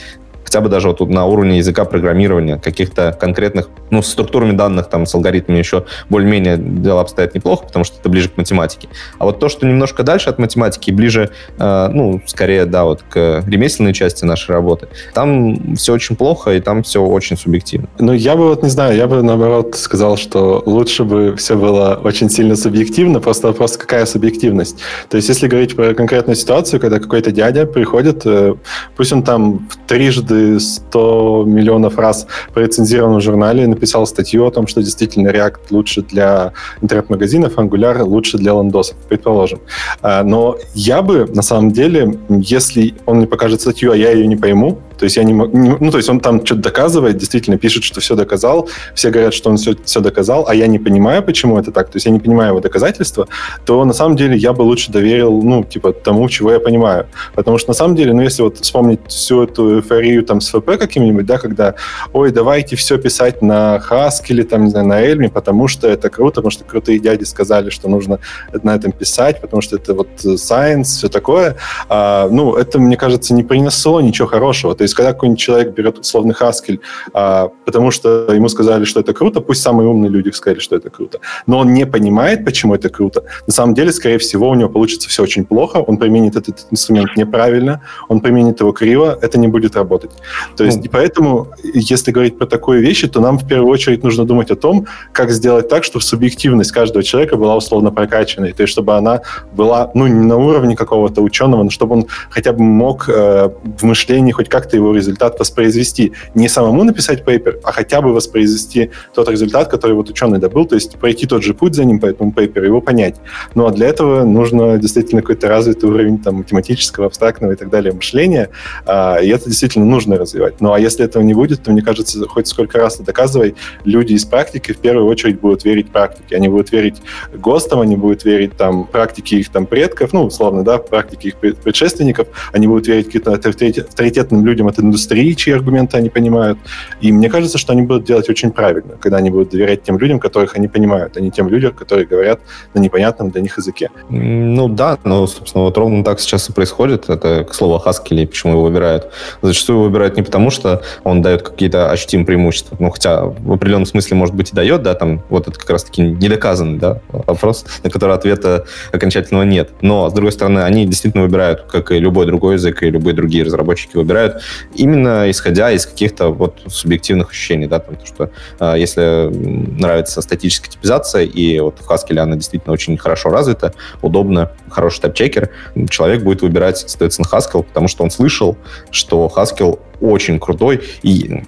хотя 0.48 0.62
бы 0.62 0.70
даже 0.70 0.88
вот 0.88 1.02
на 1.10 1.26
уровне 1.26 1.58
языка 1.58 1.84
программирования, 1.84 2.58
каких-то 2.58 3.12
конкретных, 3.12 3.68
ну, 3.89 4.02
с 4.02 4.08
структурами 4.08 4.54
данных, 4.54 4.88
там, 4.88 5.06
с 5.06 5.14
алгоритмами 5.14 5.58
еще 5.58 5.84
более-менее 6.10 6.56
дело 6.58 7.02
обстоят 7.02 7.36
неплохо, 7.36 7.66
потому 7.66 7.84
что 7.84 7.98
это 8.00 8.08
ближе 8.08 8.30
к 8.30 8.38
математике. 8.38 8.88
А 9.20 9.26
вот 9.26 9.41
то, 9.41 9.50
что 9.50 9.68
немножко 9.68 10.04
дальше 10.04 10.30
от 10.30 10.39
математики, 10.39 10.89
ближе, 10.91 11.32
э, 11.60 11.89
ну, 11.91 12.22
скорее, 12.26 12.66
да, 12.66 12.86
вот 12.86 13.04
к 13.10 13.43
ремесленной 13.45 13.91
части 13.91 14.24
нашей 14.24 14.52
работы, 14.52 14.88
там 15.14 15.76
все 15.76 15.91
очень 15.91 16.16
плохо, 16.16 16.52
и 16.52 16.62
там 16.62 16.82
все 16.82 17.02
очень 17.04 17.36
субъективно. 17.36 17.89
Ну, 18.00 18.14
я 18.14 18.38
бы 18.38 18.48
вот, 18.48 18.64
не 18.64 18.70
знаю, 18.70 18.95
я 18.95 19.08
бы, 19.08 19.22
наоборот, 19.22 19.76
сказал, 19.76 20.16
что 20.16 20.64
лучше 20.66 21.04
бы 21.04 21.36
все 21.36 21.58
было 21.58 22.00
очень 22.02 22.30
сильно 22.30 22.56
субъективно, 22.56 23.20
просто 23.20 23.48
вопрос, 23.48 23.76
какая 23.76 24.06
субъективность. 24.06 24.78
То 25.10 25.18
есть, 25.18 25.28
если 25.28 25.50
говорить 25.50 25.76
про 25.76 25.93
конкретную 25.93 26.38
ситуацию, 26.38 26.80
когда 26.80 27.00
какой-то 27.00 27.32
дядя 27.32 27.66
приходит, 27.66 28.22
э, 28.26 28.56
пусть 28.95 29.12
он 29.12 29.24
там 29.24 29.68
трижды 29.88 30.36
100 30.59 31.43
миллионов 31.45 31.97
раз 31.97 32.27
прорецензирован 32.53 33.17
в 33.17 33.21
журнале, 33.21 33.67
написал 33.67 34.05
статью 34.07 34.45
о 34.45 34.51
том, 34.51 34.67
что 34.67 34.81
действительно 34.81 35.29
React 35.29 35.59
лучше 35.71 36.01
для 36.01 36.53
интернет-магазинов, 36.81 37.57
Angular 37.57 38.03
лучше 38.03 38.38
для 38.38 38.53
ландосов, 38.53 38.97
предположим. 39.09 39.59
А, 40.01 40.23
но 40.23 40.57
я 40.73 41.01
бы, 41.01 41.25
на 41.33 41.41
самом 41.41 41.71
деле, 41.71 42.17
если 42.29 42.93
он 43.05 43.17
мне 43.17 43.27
покажет 43.27 43.61
статью, 43.61 43.91
а 43.91 43.97
я 43.97 44.11
ее 44.11 44.27
не 44.27 44.35
пойму, 44.35 44.79
то 44.98 45.06
есть 45.06 45.18
я 45.18 45.24
не 45.24 45.34
могу... 45.34 45.58
Ну, 45.58 45.91
то 45.91 45.98
есть 45.98 46.10
он 46.10 46.20
там 46.20 46.45
что-то 46.45 46.62
доказывает, 46.62 47.18
действительно 47.18 47.58
пишет, 47.58 47.84
что 47.84 48.02
все 48.02 48.16
доказал, 48.16 48.70
все 48.93 49.10
говорят, 49.10 49.34
что 49.34 49.50
он 49.50 49.58
все, 49.58 49.76
все 49.84 50.00
доказал, 50.00 50.45
а 50.48 50.56
я 50.56 50.68
не 50.68 50.80
понимаю, 50.80 51.24
почему 51.24 51.58
это 51.58 51.72
так, 51.72 51.89
то 51.89 51.95
есть 51.98 52.06
я 52.06 52.12
не 52.12 52.20
понимаю 52.20 52.50
его 52.50 52.60
доказательства, 52.60 53.28
то 53.66 53.84
на 53.86 53.93
самом 53.93 54.16
деле 54.16 54.38
я 54.38 54.54
бы 54.54 54.64
лучше 54.64 54.91
доверил, 54.91 55.41
ну, 55.41 55.64
типа, 55.64 55.93
тому, 55.93 56.28
чего 56.30 56.52
я 56.52 56.60
понимаю. 56.60 57.08
Потому 57.36 57.58
что 57.58 57.70
на 57.70 57.74
самом 57.74 57.95
деле, 57.95 58.14
ну, 58.14 58.22
если 58.22 58.41
вот 58.43 58.58
вспомнить 58.58 59.00
всю 59.08 59.43
эту 59.43 59.78
эйфорию 59.78 60.24
там 60.24 60.41
с 60.41 60.50
ФП 60.50 60.78
каким-нибудь, 60.78 61.26
да, 61.26 61.38
когда, 61.38 61.76
ой, 62.14 62.32
давайте 62.32 62.76
все 62.76 62.98
писать 62.98 63.41
на 63.41 63.78
Haskell 63.89 64.28
или 64.30 64.43
там, 64.43 64.66
не 64.66 64.72
знаю, 64.72 64.88
на 64.88 65.02
Эльме, 65.02 65.30
потому 65.30 65.68
что 65.68 65.88
это 65.88 66.10
круто, 66.10 66.36
потому 66.36 66.52
что 66.52 66.64
крутые 66.64 67.00
дяди 67.00 67.24
сказали, 67.24 67.70
что 67.70 67.89
нужно 67.89 68.20
на 68.64 68.76
этом 68.76 68.91
писать, 68.91 69.41
потому 69.41 69.62
что 69.62 69.76
это 69.76 69.93
вот 69.93 70.08
science, 70.24 70.84
все 70.84 71.10
такое. 71.10 71.56
А, 71.89 72.28
ну, 72.30 72.56
это, 72.56 72.80
мне 72.80 72.98
кажется, 72.98 73.34
не 73.34 73.43
принесло 73.43 74.02
ничего 74.02 74.28
хорошего. 74.28 74.76
То 74.76 74.84
есть, 74.88 74.95
когда 74.95 75.13
какой-нибудь 75.13 75.39
человек 75.39 75.73
берет 75.73 75.99
условный 75.99 76.33
Haskell, 76.33 76.79
а, 77.13 77.49
потому 77.65 77.91
что 77.91 78.31
ему 78.33 78.49
сказали, 78.49 78.85
что 78.85 78.99
это 78.99 79.13
круто, 79.13 79.41
пусть 79.41 79.61
самые 79.61 79.88
умные 79.88 80.09
люди 80.09 80.29
сказали, 80.31 80.59
что 80.59 80.75
это 80.75 80.89
круто, 80.89 81.19
но 81.45 81.59
он 81.59 81.73
не 81.73 81.85
понимает, 81.85 82.45
почему 82.45 82.75
это 82.75 82.89
круто, 82.89 83.23
на 83.45 83.53
самом 83.53 83.73
деле, 83.73 83.91
скорее 83.91 84.17
всего, 84.17 84.49
у 84.49 84.55
него 84.55 84.69
получится 84.69 85.09
все 85.09 85.23
очень 85.23 85.45
плохо, 85.45 85.77
он 85.77 85.97
применит 85.97 86.35
этот 86.35 86.65
инструмент 86.71 87.15
неправильно, 87.17 87.81
он 88.07 88.19
применит 88.19 88.59
его 88.59 88.71
криво, 88.71 89.17
это 89.21 89.39
не 89.39 89.47
будет 89.47 89.75
работать. 89.75 90.11
То 90.55 90.63
есть, 90.63 90.79
mm. 90.79 90.85
и 90.85 90.89
поэтому, 90.89 91.47
если 91.63 92.11
говорить 92.11 92.38
про 92.38 92.45
такие 92.45 92.79
вещи, 92.79 93.07
то 93.07 93.19
нам 93.19 93.38
в 93.38 93.47
первую 93.47 93.71
очередь 93.71 94.03
нужно 94.03 94.25
думать 94.25 94.51
о 94.51 94.55
том, 94.55 94.88
как 95.11 95.31
сделать 95.31 95.69
так, 95.69 95.83
чтобы 95.83 96.03
субъективность 96.03 96.71
каждого 96.71 97.03
человека 97.03 97.38
была 97.38 97.55
условно 97.55 97.91
прокачанной, 97.91 98.53
то 98.53 98.63
есть, 98.63 98.71
чтобы 98.71 98.95
она 98.95 99.21
была, 99.53 99.91
ну, 99.93 100.07
не 100.07 100.25
на 100.25 100.38
уровне 100.38 100.75
какого-то 100.75 101.21
ученого, 101.21 101.63
но 101.63 101.69
чтобы 101.69 101.95
он 101.95 102.07
хотя 102.29 102.53
бы 102.53 102.63
мог 102.63 103.09
э, 103.09 103.49
в 103.79 103.83
мышлении 103.83 104.31
хоть 104.31 104.49
как-то 104.49 104.76
его 104.78 104.93
результат 104.93 105.39
воспроизвести. 105.39 106.13
Не 106.36 106.49
самому 106.49 106.84
написать 106.84 107.25
пейпер, 107.25 107.59
а 107.63 107.71
хотя 107.71 108.01
бы 108.01 108.13
воспроизвести 108.13 108.91
тот 109.13 109.30
результат, 109.30 109.69
который 109.69 109.93
вот 109.93 110.09
ученый 110.09 110.39
добыл, 110.39 110.65
то 110.65 110.75
есть 110.75 110.97
пройти 110.97 111.25
тот 111.28 111.43
же 111.43 111.53
путь 111.53 111.75
за 111.75 111.86
ним 111.86 111.99
по 111.99 112.05
этому 112.05 112.32
пейперу, 112.32 112.65
его 112.65 112.82
понять. 112.82 113.15
Ну 113.55 113.65
а 113.65 113.71
для 113.71 113.88
этого 113.88 114.23
нужно 114.23 114.78
действительно 114.78 115.21
какой-то 115.21 115.47
развитый 115.47 115.89
уровень 115.89 116.19
там, 116.19 116.36
математического, 116.36 117.07
абстрактного 117.07 117.51
и 117.51 117.55
так 117.55 117.69
далее 117.69 117.93
мышления, 117.93 118.49
а, 118.86 119.17
и 119.17 119.30
это 119.30 119.45
действительно 119.45 119.86
нужно 119.86 120.17
развивать. 120.17 120.61
Ну 120.61 120.73
а 120.73 120.80
если 120.80 121.05
этого 121.05 121.23
не 121.23 121.34
будет, 121.34 121.63
то, 121.63 121.71
мне 121.71 121.82
кажется, 121.82 122.25
хоть 122.28 122.47
сколько 122.47 122.78
раз 122.78 122.97
ты 122.97 123.03
доказывай, 123.03 123.55
люди 123.84 124.13
из 124.13 124.25
практики 124.25 124.71
в 124.73 124.78
первую 124.78 125.07
очередь 125.07 125.39
будут 125.39 125.63
верить 125.65 125.89
практике. 125.89 126.36
Они 126.36 126.47
будут 126.47 126.71
верить 126.71 127.01
ГОСТам, 127.34 127.82
они 127.82 127.95
будут 127.95 128.23
верить 128.25 128.55
там 128.57 128.86
практике 128.86 129.38
их 129.38 129.49
там 129.49 129.65
предков, 129.65 130.13
ну, 130.13 130.25
условно, 130.25 130.63
да, 130.63 130.78
практике 130.78 131.30
их 131.30 131.38
предшественников, 131.38 132.28
они 132.53 132.67
будут 132.67 132.88
верить 132.88 133.07
каким-то 133.07 133.34
авторитетным 133.34 134.45
людям 134.45 134.66
от 134.68 134.80
индустрии, 134.80 135.34
чьи 135.34 135.53
аргументы 135.53 135.97
они 135.97 136.09
понимают. 136.09 136.57
И 137.01 137.11
мне 137.11 137.30
кажется, 137.30 137.57
что 137.57 137.74
они 137.74 137.82
будут 137.82 138.05
делать 138.05 138.30
очень 138.30 138.51
правильно, 138.51 138.95
когда 138.99 139.18
они 139.18 139.30
будут 139.30 139.49
доверять 139.49 139.84
тем 139.84 139.97
людям, 139.97 140.20
которых 140.20 140.55
они 140.55 140.68
понимают, 140.68 141.18
а 141.18 141.22
не 141.22 141.32
тем 141.32 141.49
людям, 141.49 141.74
которые 141.74 142.05
говорят 142.05 142.39
на 142.74 142.80
непонятном 142.80 143.32
для 143.32 143.41
них 143.41 143.57
языке. 143.57 143.89
Ну 144.09 144.68
да, 144.68 144.97
но, 145.03 145.28
собственно, 145.28 145.63
вот 145.65 145.78
ровно 145.78 146.03
так 146.03 146.20
сейчас 146.20 146.49
и 146.49 146.53
происходит. 146.53 147.09
Это, 147.09 147.43
к 147.43 147.53
слову, 147.53 147.78
Хаскеле, 147.80 148.28
почему 148.28 148.53
его 148.53 148.63
выбирают. 148.63 149.11
Зачастую 149.41 149.78
его 149.78 149.86
выбирают 149.86 150.18
не 150.18 150.24
потому, 150.24 150.49
что 150.49 150.82
он 151.03 151.22
дает 151.22 151.41
какие-то 151.41 151.91
ощутимые 151.91 152.26
преимущества, 152.26 152.76
ну, 152.80 152.89
хотя 152.89 153.26
в 153.26 153.51
определенном 153.51 153.86
смысле, 153.86 154.18
может 154.18 154.36
быть, 154.36 154.51
и 154.51 154.55
дает, 154.55 154.82
да, 154.84 154.93
там, 154.93 155.24
вот 155.30 155.47
это 155.47 155.57
как 155.59 155.70
раз-таки 155.70 156.01
недоказанный, 156.01 156.78
да, 156.80 157.01
вопрос, 157.09 157.65
на 157.84 157.89
который 157.89 158.15
ответа 158.15 158.65
окончательного 158.91 159.43
нет. 159.43 159.72
Но, 159.82 160.09
с 160.09 160.13
другой 160.13 160.32
стороны, 160.32 160.59
они 160.59 160.86
действительно 160.86 161.24
выбирают, 161.24 161.63
как 161.63 161.91
и 161.91 161.99
любой 161.99 162.26
другой 162.26 162.55
язык, 162.55 162.84
и 162.84 162.89
любые 162.89 163.13
другие 163.13 163.43
разработчики 163.43 163.97
выбирают, 163.97 164.41
именно 164.74 165.30
исходя 165.30 165.72
из 165.72 165.86
каких-то 165.86 166.30
вот 166.30 166.62
субъективных 166.68 167.32
ощущений, 167.32 167.68
да, 167.68 167.80
там, 167.80 167.95
то, 167.95 168.05
что 168.05 168.32
э, 168.60 168.76
если 168.78 169.30
нравится 169.32 170.22
статическая 170.22 170.70
типизация, 170.70 171.24
и 171.24 171.60
вот 171.60 171.80
в 171.80 171.89
Haskell 171.89 172.20
она 172.20 172.36
действительно 172.36 172.74
очень 172.74 172.97
хорошо 172.97 173.30
развита, 173.30 173.74
удобно, 174.01 174.51
хороший 174.70 175.01
тайп-чекер, 175.01 175.49
человек 175.89 176.24
будет 176.24 176.41
выбирать, 176.41 176.78
соответственно, 176.78 177.28
Haskell, 177.32 177.64
потому 177.64 177.88
что 177.88 178.03
он 178.03 178.12
слышал, 178.12 178.58
что 178.91 179.32
Haskell 179.36 179.80
очень 180.02 180.39
крутой 180.39 180.82
и 181.04 181.43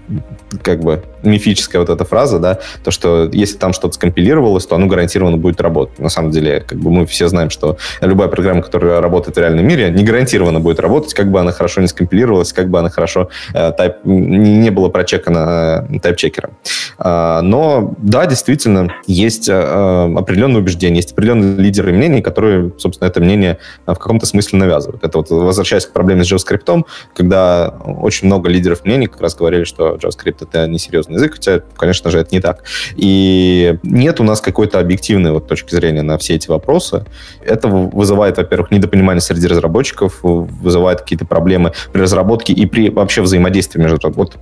как 0.62 0.82
бы 0.82 1.04
мифическая 1.24 1.82
вот 1.82 1.90
эта 1.90 2.06
фраза, 2.06 2.40
да, 2.40 2.60
то, 2.84 2.92
что 2.92 3.30
если 3.32 3.58
там 3.58 3.74
что-то 3.74 3.94
скомпилировалось, 3.94 4.66
то 4.66 4.76
оно 4.76 4.88
гарантированно 4.88 5.38
будет 5.38 5.62
работать. 5.62 6.00
На 6.00 6.10
самом 6.10 6.32
деле, 6.32 6.62
как 6.62 6.80
бы 6.80 6.92
мы 6.92 7.06
все 7.06 7.28
знаем, 7.28 7.50
что 7.50 7.78
любая 8.02 8.30
программа, 8.30 8.62
которая 8.62 9.02
работает 9.02 9.38
в 9.38 9.40
реальном 9.40 9.68
мире, 9.68 9.90
не 9.92 10.04
гарантированно 10.04 10.60
будет 10.60 10.80
работать, 10.80 11.14
как 11.14 11.30
бы 11.32 11.40
она 11.40 11.52
хорошо 11.52 11.82
не 11.82 11.88
скомпилировалась, 11.88 12.54
как 12.54 12.70
бы 12.70 12.80
она 12.80 12.90
хорошо 12.90 13.30
э, 13.54 13.72
тайп, 13.72 13.98
не, 14.04 14.70
было 14.70 14.90
прочекана 14.90 15.88
э, 15.90 16.00
тайп-чекером. 16.00 16.52
Э, 16.98 17.42
но 17.42 17.94
да, 17.98 18.26
действительно, 18.26 18.94
есть 19.08 19.50
э, 19.50 19.54
определенные 19.54 20.60
убеждения, 20.60 20.98
есть 20.98 21.12
определенные 21.12 21.56
лидеры 21.62 21.92
мнений, 21.92 22.22
которые, 22.22 22.72
собственно, 22.78 23.08
это 23.08 23.20
мнение 23.20 23.58
в 23.86 23.96
каком-то 23.96 24.26
смысле 24.26 24.60
навязывают. 24.60 25.04
Это 25.04 25.18
вот 25.18 25.30
возвращаясь 25.30 25.86
к 25.86 25.92
проблеме 25.92 26.24
с 26.24 26.32
JavaScript, 26.32 26.84
когда 27.14 27.70
очень 27.86 28.28
много 28.28 28.39
лидеров 28.48 28.86
мнений 28.86 29.08
как 29.08 29.22
раз 29.22 29.36
говорили, 29.36 29.64
что 29.64 29.96
JavaScript 29.96 30.38
это 30.42 30.68
несерьезно 30.68 31.00
серьезный 31.00 31.16
язык, 31.16 31.34
хотя, 31.34 31.62
конечно 31.76 32.12
же, 32.12 32.20
это 32.20 32.30
не 32.34 32.42
так. 32.42 32.64
И 32.96 33.78
нет 33.84 34.20
у 34.20 34.24
нас 34.24 34.42
какой-то 34.42 34.80
объективной 34.80 35.32
вот 35.32 35.48
точки 35.48 35.74
зрения 35.74 36.02
на 36.02 36.18
все 36.18 36.36
эти 36.36 36.50
вопросы. 36.50 37.06
Это 37.44 37.68
вызывает, 37.68 38.38
во-первых, 38.38 38.72
недопонимание 38.72 39.22
среди 39.22 39.48
разработчиков, 39.48 40.20
вызывает 40.22 41.02
какие-то 41.02 41.26
проблемы 41.26 41.74
при 41.92 42.02
разработке 42.02 42.54
и 42.54 42.66
при 42.66 42.90
вообще 42.90 43.22
взаимодействии 43.22 43.82
между... 43.82 44.00
Вот 44.12 44.38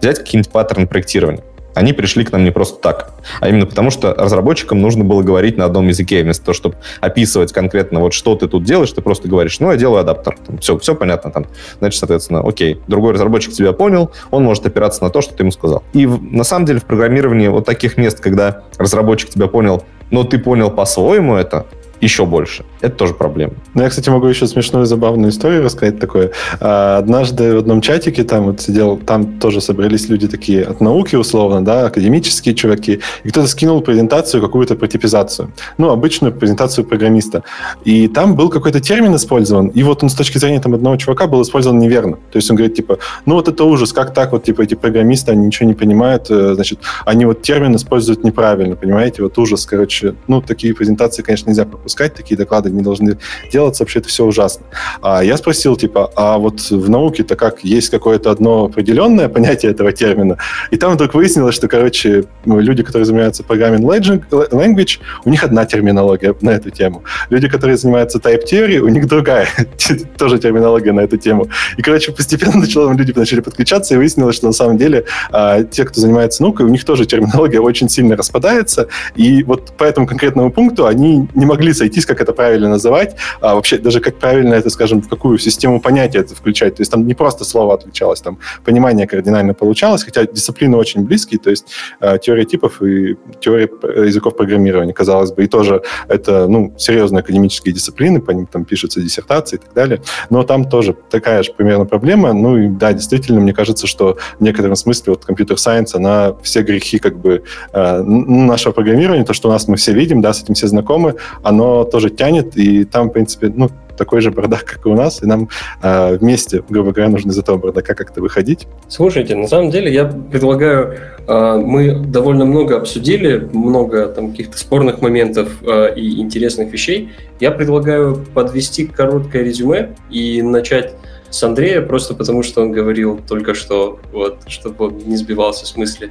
взять 0.00 0.18
какие-нибудь 0.18 0.50
паттерны 0.50 0.86
проектирования 0.86 1.42
они 1.78 1.92
пришли 1.92 2.24
к 2.24 2.32
нам 2.32 2.42
не 2.44 2.50
просто 2.50 2.80
так, 2.80 3.12
а 3.40 3.48
именно 3.48 3.64
потому, 3.64 3.90
что 3.90 4.12
разработчикам 4.12 4.80
нужно 4.80 5.04
было 5.04 5.22
говорить 5.22 5.56
на 5.56 5.64
одном 5.64 5.86
языке, 5.86 6.22
вместо 6.24 6.46
того, 6.46 6.54
чтобы 6.54 6.76
описывать 7.00 7.52
конкретно, 7.52 8.00
вот 8.00 8.12
что 8.12 8.34
ты 8.34 8.48
тут 8.48 8.64
делаешь, 8.64 8.90
ты 8.90 9.00
просто 9.00 9.28
говоришь, 9.28 9.60
ну, 9.60 9.70
я 9.70 9.76
делаю 9.76 10.00
адаптер, 10.00 10.36
там, 10.44 10.58
все, 10.58 10.76
все 10.78 10.96
понятно 10.96 11.30
там. 11.30 11.46
Значит, 11.78 12.00
соответственно, 12.00 12.40
окей, 12.40 12.80
другой 12.88 13.12
разработчик 13.12 13.52
тебя 13.52 13.72
понял, 13.72 14.10
он 14.32 14.42
может 14.42 14.66
опираться 14.66 15.04
на 15.04 15.10
то, 15.10 15.20
что 15.20 15.34
ты 15.34 15.44
ему 15.44 15.52
сказал. 15.52 15.84
И 15.92 16.06
на 16.06 16.42
самом 16.42 16.66
деле 16.66 16.80
в 16.80 16.84
программировании 16.84 17.46
вот 17.46 17.64
таких 17.64 17.96
мест, 17.96 18.18
когда 18.18 18.62
разработчик 18.76 19.30
тебя 19.30 19.46
понял, 19.46 19.84
но 20.10 20.24
ты 20.24 20.38
понял 20.38 20.70
по-своему 20.70 21.36
это, 21.36 21.66
еще 22.00 22.24
больше. 22.24 22.64
Это 22.80 22.96
тоже 22.96 23.14
проблема. 23.14 23.54
Ну, 23.74 23.82
я, 23.82 23.88
кстати, 23.88 24.08
могу 24.10 24.26
еще 24.26 24.46
смешную 24.46 24.86
забавную 24.86 25.30
историю 25.30 25.62
рассказать 25.62 25.98
такое. 25.98 26.30
А, 26.60 26.98
однажды 26.98 27.54
в 27.54 27.58
одном 27.58 27.80
чатике 27.80 28.24
там 28.24 28.44
вот 28.44 28.60
сидел, 28.60 28.96
там 28.96 29.38
тоже 29.38 29.60
собрались 29.60 30.08
люди 30.08 30.28
такие 30.28 30.64
от 30.64 30.80
науки, 30.80 31.16
условно, 31.16 31.64
да, 31.64 31.86
академические 31.86 32.54
чуваки, 32.54 33.00
и 33.24 33.28
кто-то 33.28 33.48
скинул 33.48 33.80
презентацию 33.80 34.42
какую-то 34.42 34.76
про 34.76 34.86
типизацию. 34.86 35.52
Ну, 35.76 35.90
обычную 35.90 36.32
презентацию 36.32 36.84
программиста. 36.84 37.42
И 37.84 38.08
там 38.08 38.36
был 38.36 38.48
какой-то 38.48 38.80
термин 38.80 39.16
использован, 39.16 39.68
и 39.68 39.82
вот 39.82 40.02
он 40.02 40.10
с 40.10 40.14
точки 40.14 40.38
зрения 40.38 40.60
там 40.60 40.74
одного 40.74 40.96
чувака 40.96 41.26
был 41.26 41.42
использован 41.42 41.78
неверно. 41.78 42.16
То 42.30 42.36
есть 42.36 42.50
он 42.50 42.56
говорит, 42.56 42.76
типа, 42.76 42.98
ну 43.26 43.34
вот 43.34 43.48
это 43.48 43.64
ужас, 43.64 43.92
как 43.92 44.14
так 44.14 44.32
вот, 44.32 44.44
типа, 44.44 44.62
эти 44.62 44.74
программисты, 44.74 45.32
они 45.32 45.46
ничего 45.46 45.68
не 45.68 45.74
понимают, 45.74 46.30
э, 46.30 46.54
значит, 46.54 46.78
они 47.04 47.26
вот 47.26 47.42
термин 47.42 47.74
используют 47.76 48.24
неправильно, 48.24 48.76
понимаете, 48.76 49.22
вот 49.22 49.36
ужас, 49.38 49.66
короче. 49.66 50.14
Ну, 50.28 50.40
такие 50.40 50.74
презентации, 50.74 51.22
конечно, 51.22 51.50
нельзя 51.50 51.64
пропускать 51.64 51.87
выпускать, 51.88 52.14
такие 52.14 52.36
доклады 52.36 52.70
не 52.70 52.82
должны 52.82 53.16
делаться, 53.50 53.82
вообще 53.82 54.00
это 54.00 54.08
все 54.08 54.24
ужасно. 54.24 54.66
А 55.00 55.24
я 55.24 55.36
спросил, 55.36 55.76
типа, 55.76 56.10
а 56.16 56.36
вот 56.36 56.70
в 56.70 56.90
науке-то 56.90 57.34
как, 57.34 57.64
есть 57.64 57.88
какое-то 57.88 58.30
одно 58.30 58.64
определенное 58.64 59.28
понятие 59.28 59.72
этого 59.72 59.92
термина? 59.92 60.36
И 60.70 60.76
там 60.76 60.92
вдруг 60.92 61.14
выяснилось, 61.14 61.54
что, 61.54 61.66
короче, 61.66 62.24
люди, 62.44 62.82
которые 62.82 63.06
занимаются 63.06 63.42
программing 63.42 63.80
language, 63.80 64.98
у 65.24 65.30
них 65.30 65.44
одна 65.44 65.64
терминология 65.64 66.34
на 66.42 66.50
эту 66.50 66.70
тему. 66.70 67.02
Люди, 67.30 67.48
которые 67.48 67.76
занимаются 67.76 68.18
type 68.18 68.42
theory, 68.52 68.78
у 68.78 68.88
них 68.88 69.06
другая 69.06 69.48
тоже 70.18 70.38
терминология 70.38 70.92
на 70.92 71.00
эту 71.00 71.16
тему. 71.16 71.48
И, 71.78 71.82
короче, 71.82 72.12
постепенно 72.12 72.58
начало, 72.58 72.92
люди 72.92 73.12
начали 73.16 73.40
подключаться, 73.40 73.94
и 73.94 73.96
выяснилось, 73.96 74.36
что 74.36 74.46
на 74.46 74.52
самом 74.52 74.76
деле 74.76 75.04
а, 75.32 75.62
те, 75.62 75.84
кто 75.84 76.00
занимается 76.00 76.42
наукой, 76.42 76.66
у 76.66 76.68
них 76.68 76.84
тоже 76.84 77.06
терминология 77.06 77.60
очень 77.60 77.88
сильно 77.88 78.16
распадается, 78.16 78.88
и 79.16 79.42
вот 79.42 79.72
по 79.76 79.84
этому 79.84 80.06
конкретному 80.06 80.52
пункту 80.52 80.86
они 80.86 81.28
не 81.34 81.46
могли 81.46 81.72
сойтись, 81.78 82.06
как 82.06 82.20
это 82.20 82.32
правильно 82.32 82.68
называть, 82.68 83.16
а 83.40 83.54
вообще 83.54 83.78
даже 83.78 84.00
как 84.00 84.16
правильно 84.16 84.54
это, 84.54 84.70
скажем, 84.70 85.00
в 85.00 85.08
какую 85.08 85.38
систему 85.38 85.80
понятия 85.80 86.18
это 86.18 86.34
включать. 86.34 86.76
То 86.76 86.82
есть 86.82 86.90
там 86.90 87.06
не 87.06 87.14
просто 87.14 87.44
слово 87.44 87.74
отличалось, 87.74 88.20
там 88.20 88.38
понимание 88.64 89.06
кардинально 89.06 89.54
получалось, 89.54 90.04
хотя 90.04 90.26
дисциплины 90.26 90.76
очень 90.76 91.04
близкие, 91.04 91.38
то 91.38 91.50
есть 91.50 91.66
э, 92.00 92.18
теория 92.20 92.44
типов 92.44 92.82
и 92.82 93.16
теория 93.40 93.68
языков 94.06 94.36
программирования, 94.36 94.92
казалось 94.92 95.32
бы, 95.32 95.44
и 95.44 95.46
тоже 95.46 95.82
это, 96.08 96.48
ну, 96.48 96.74
серьезные 96.78 97.20
академические 97.20 97.74
дисциплины, 97.74 98.20
по 98.20 98.32
ним 98.32 98.46
там 98.46 98.64
пишутся 98.64 99.00
диссертации 99.00 99.56
и 99.56 99.58
так 99.60 99.72
далее, 99.74 100.02
но 100.30 100.42
там 100.42 100.68
тоже 100.68 100.94
такая 101.10 101.42
же 101.42 101.52
примерно 101.52 101.86
проблема, 101.86 102.32
ну 102.32 102.58
и 102.58 102.68
да, 102.68 102.92
действительно, 102.92 103.40
мне 103.40 103.52
кажется, 103.52 103.86
что 103.86 104.18
в 104.38 104.42
некотором 104.42 104.76
смысле 104.76 105.12
вот 105.12 105.24
компьютер-сайенс, 105.24 105.94
она 105.94 106.34
все 106.42 106.62
грехи 106.62 106.98
как 106.98 107.16
бы 107.18 107.44
э, 107.72 108.02
нашего 108.02 108.72
программирования, 108.72 109.24
то, 109.24 109.32
что 109.32 109.48
у 109.48 109.52
нас 109.52 109.68
мы 109.68 109.76
все 109.76 109.92
видим, 109.92 110.20
да, 110.20 110.32
с 110.32 110.42
этим 110.42 110.54
все 110.54 110.66
знакомы, 110.66 111.14
оно 111.42 111.67
тоже 111.90 112.10
тянет, 112.10 112.56
и 112.56 112.84
там, 112.84 113.08
в 113.08 113.12
принципе, 113.12 113.52
ну, 113.54 113.70
такой 113.98 114.20
же 114.20 114.30
бардак, 114.30 114.64
как 114.64 114.86
и 114.86 114.88
у 114.88 114.94
нас, 114.94 115.22
и 115.22 115.26
нам 115.26 115.48
э, 115.82 116.16
вместе, 116.16 116.62
грубо 116.68 116.92
говоря, 116.92 117.10
нужно 117.10 117.30
из 117.30 117.38
этого 117.38 117.58
бардака 117.58 117.94
как-то 117.94 118.22
выходить. 118.22 118.66
Слушайте, 118.88 119.34
на 119.34 119.48
самом 119.48 119.70
деле 119.70 119.92
я 119.92 120.04
предлагаю, 120.04 120.96
э, 121.26 121.56
мы 121.56 121.98
довольно 121.98 122.46
много 122.46 122.76
обсудили, 122.76 123.48
много 123.52 124.06
там 124.06 124.30
каких-то 124.30 124.56
спорных 124.56 125.02
моментов 125.02 125.48
э, 125.62 125.94
и 125.96 126.20
интересных 126.20 126.72
вещей. 126.72 127.10
Я 127.40 127.50
предлагаю 127.50 128.24
подвести 128.34 128.86
короткое 128.86 129.42
резюме 129.42 129.96
и 130.10 130.40
начать 130.42 130.94
с 131.30 131.42
Андрея, 131.42 131.82
просто 131.82 132.14
потому 132.14 132.42
что 132.42 132.62
он 132.62 132.72
говорил 132.72 133.20
только 133.28 133.54
что, 133.54 133.98
вот, 134.12 134.38
чтобы 134.46 134.86
он 134.86 134.98
не 135.04 135.16
сбивался 135.16 135.66
с 135.66 135.76
мысли, 135.76 136.10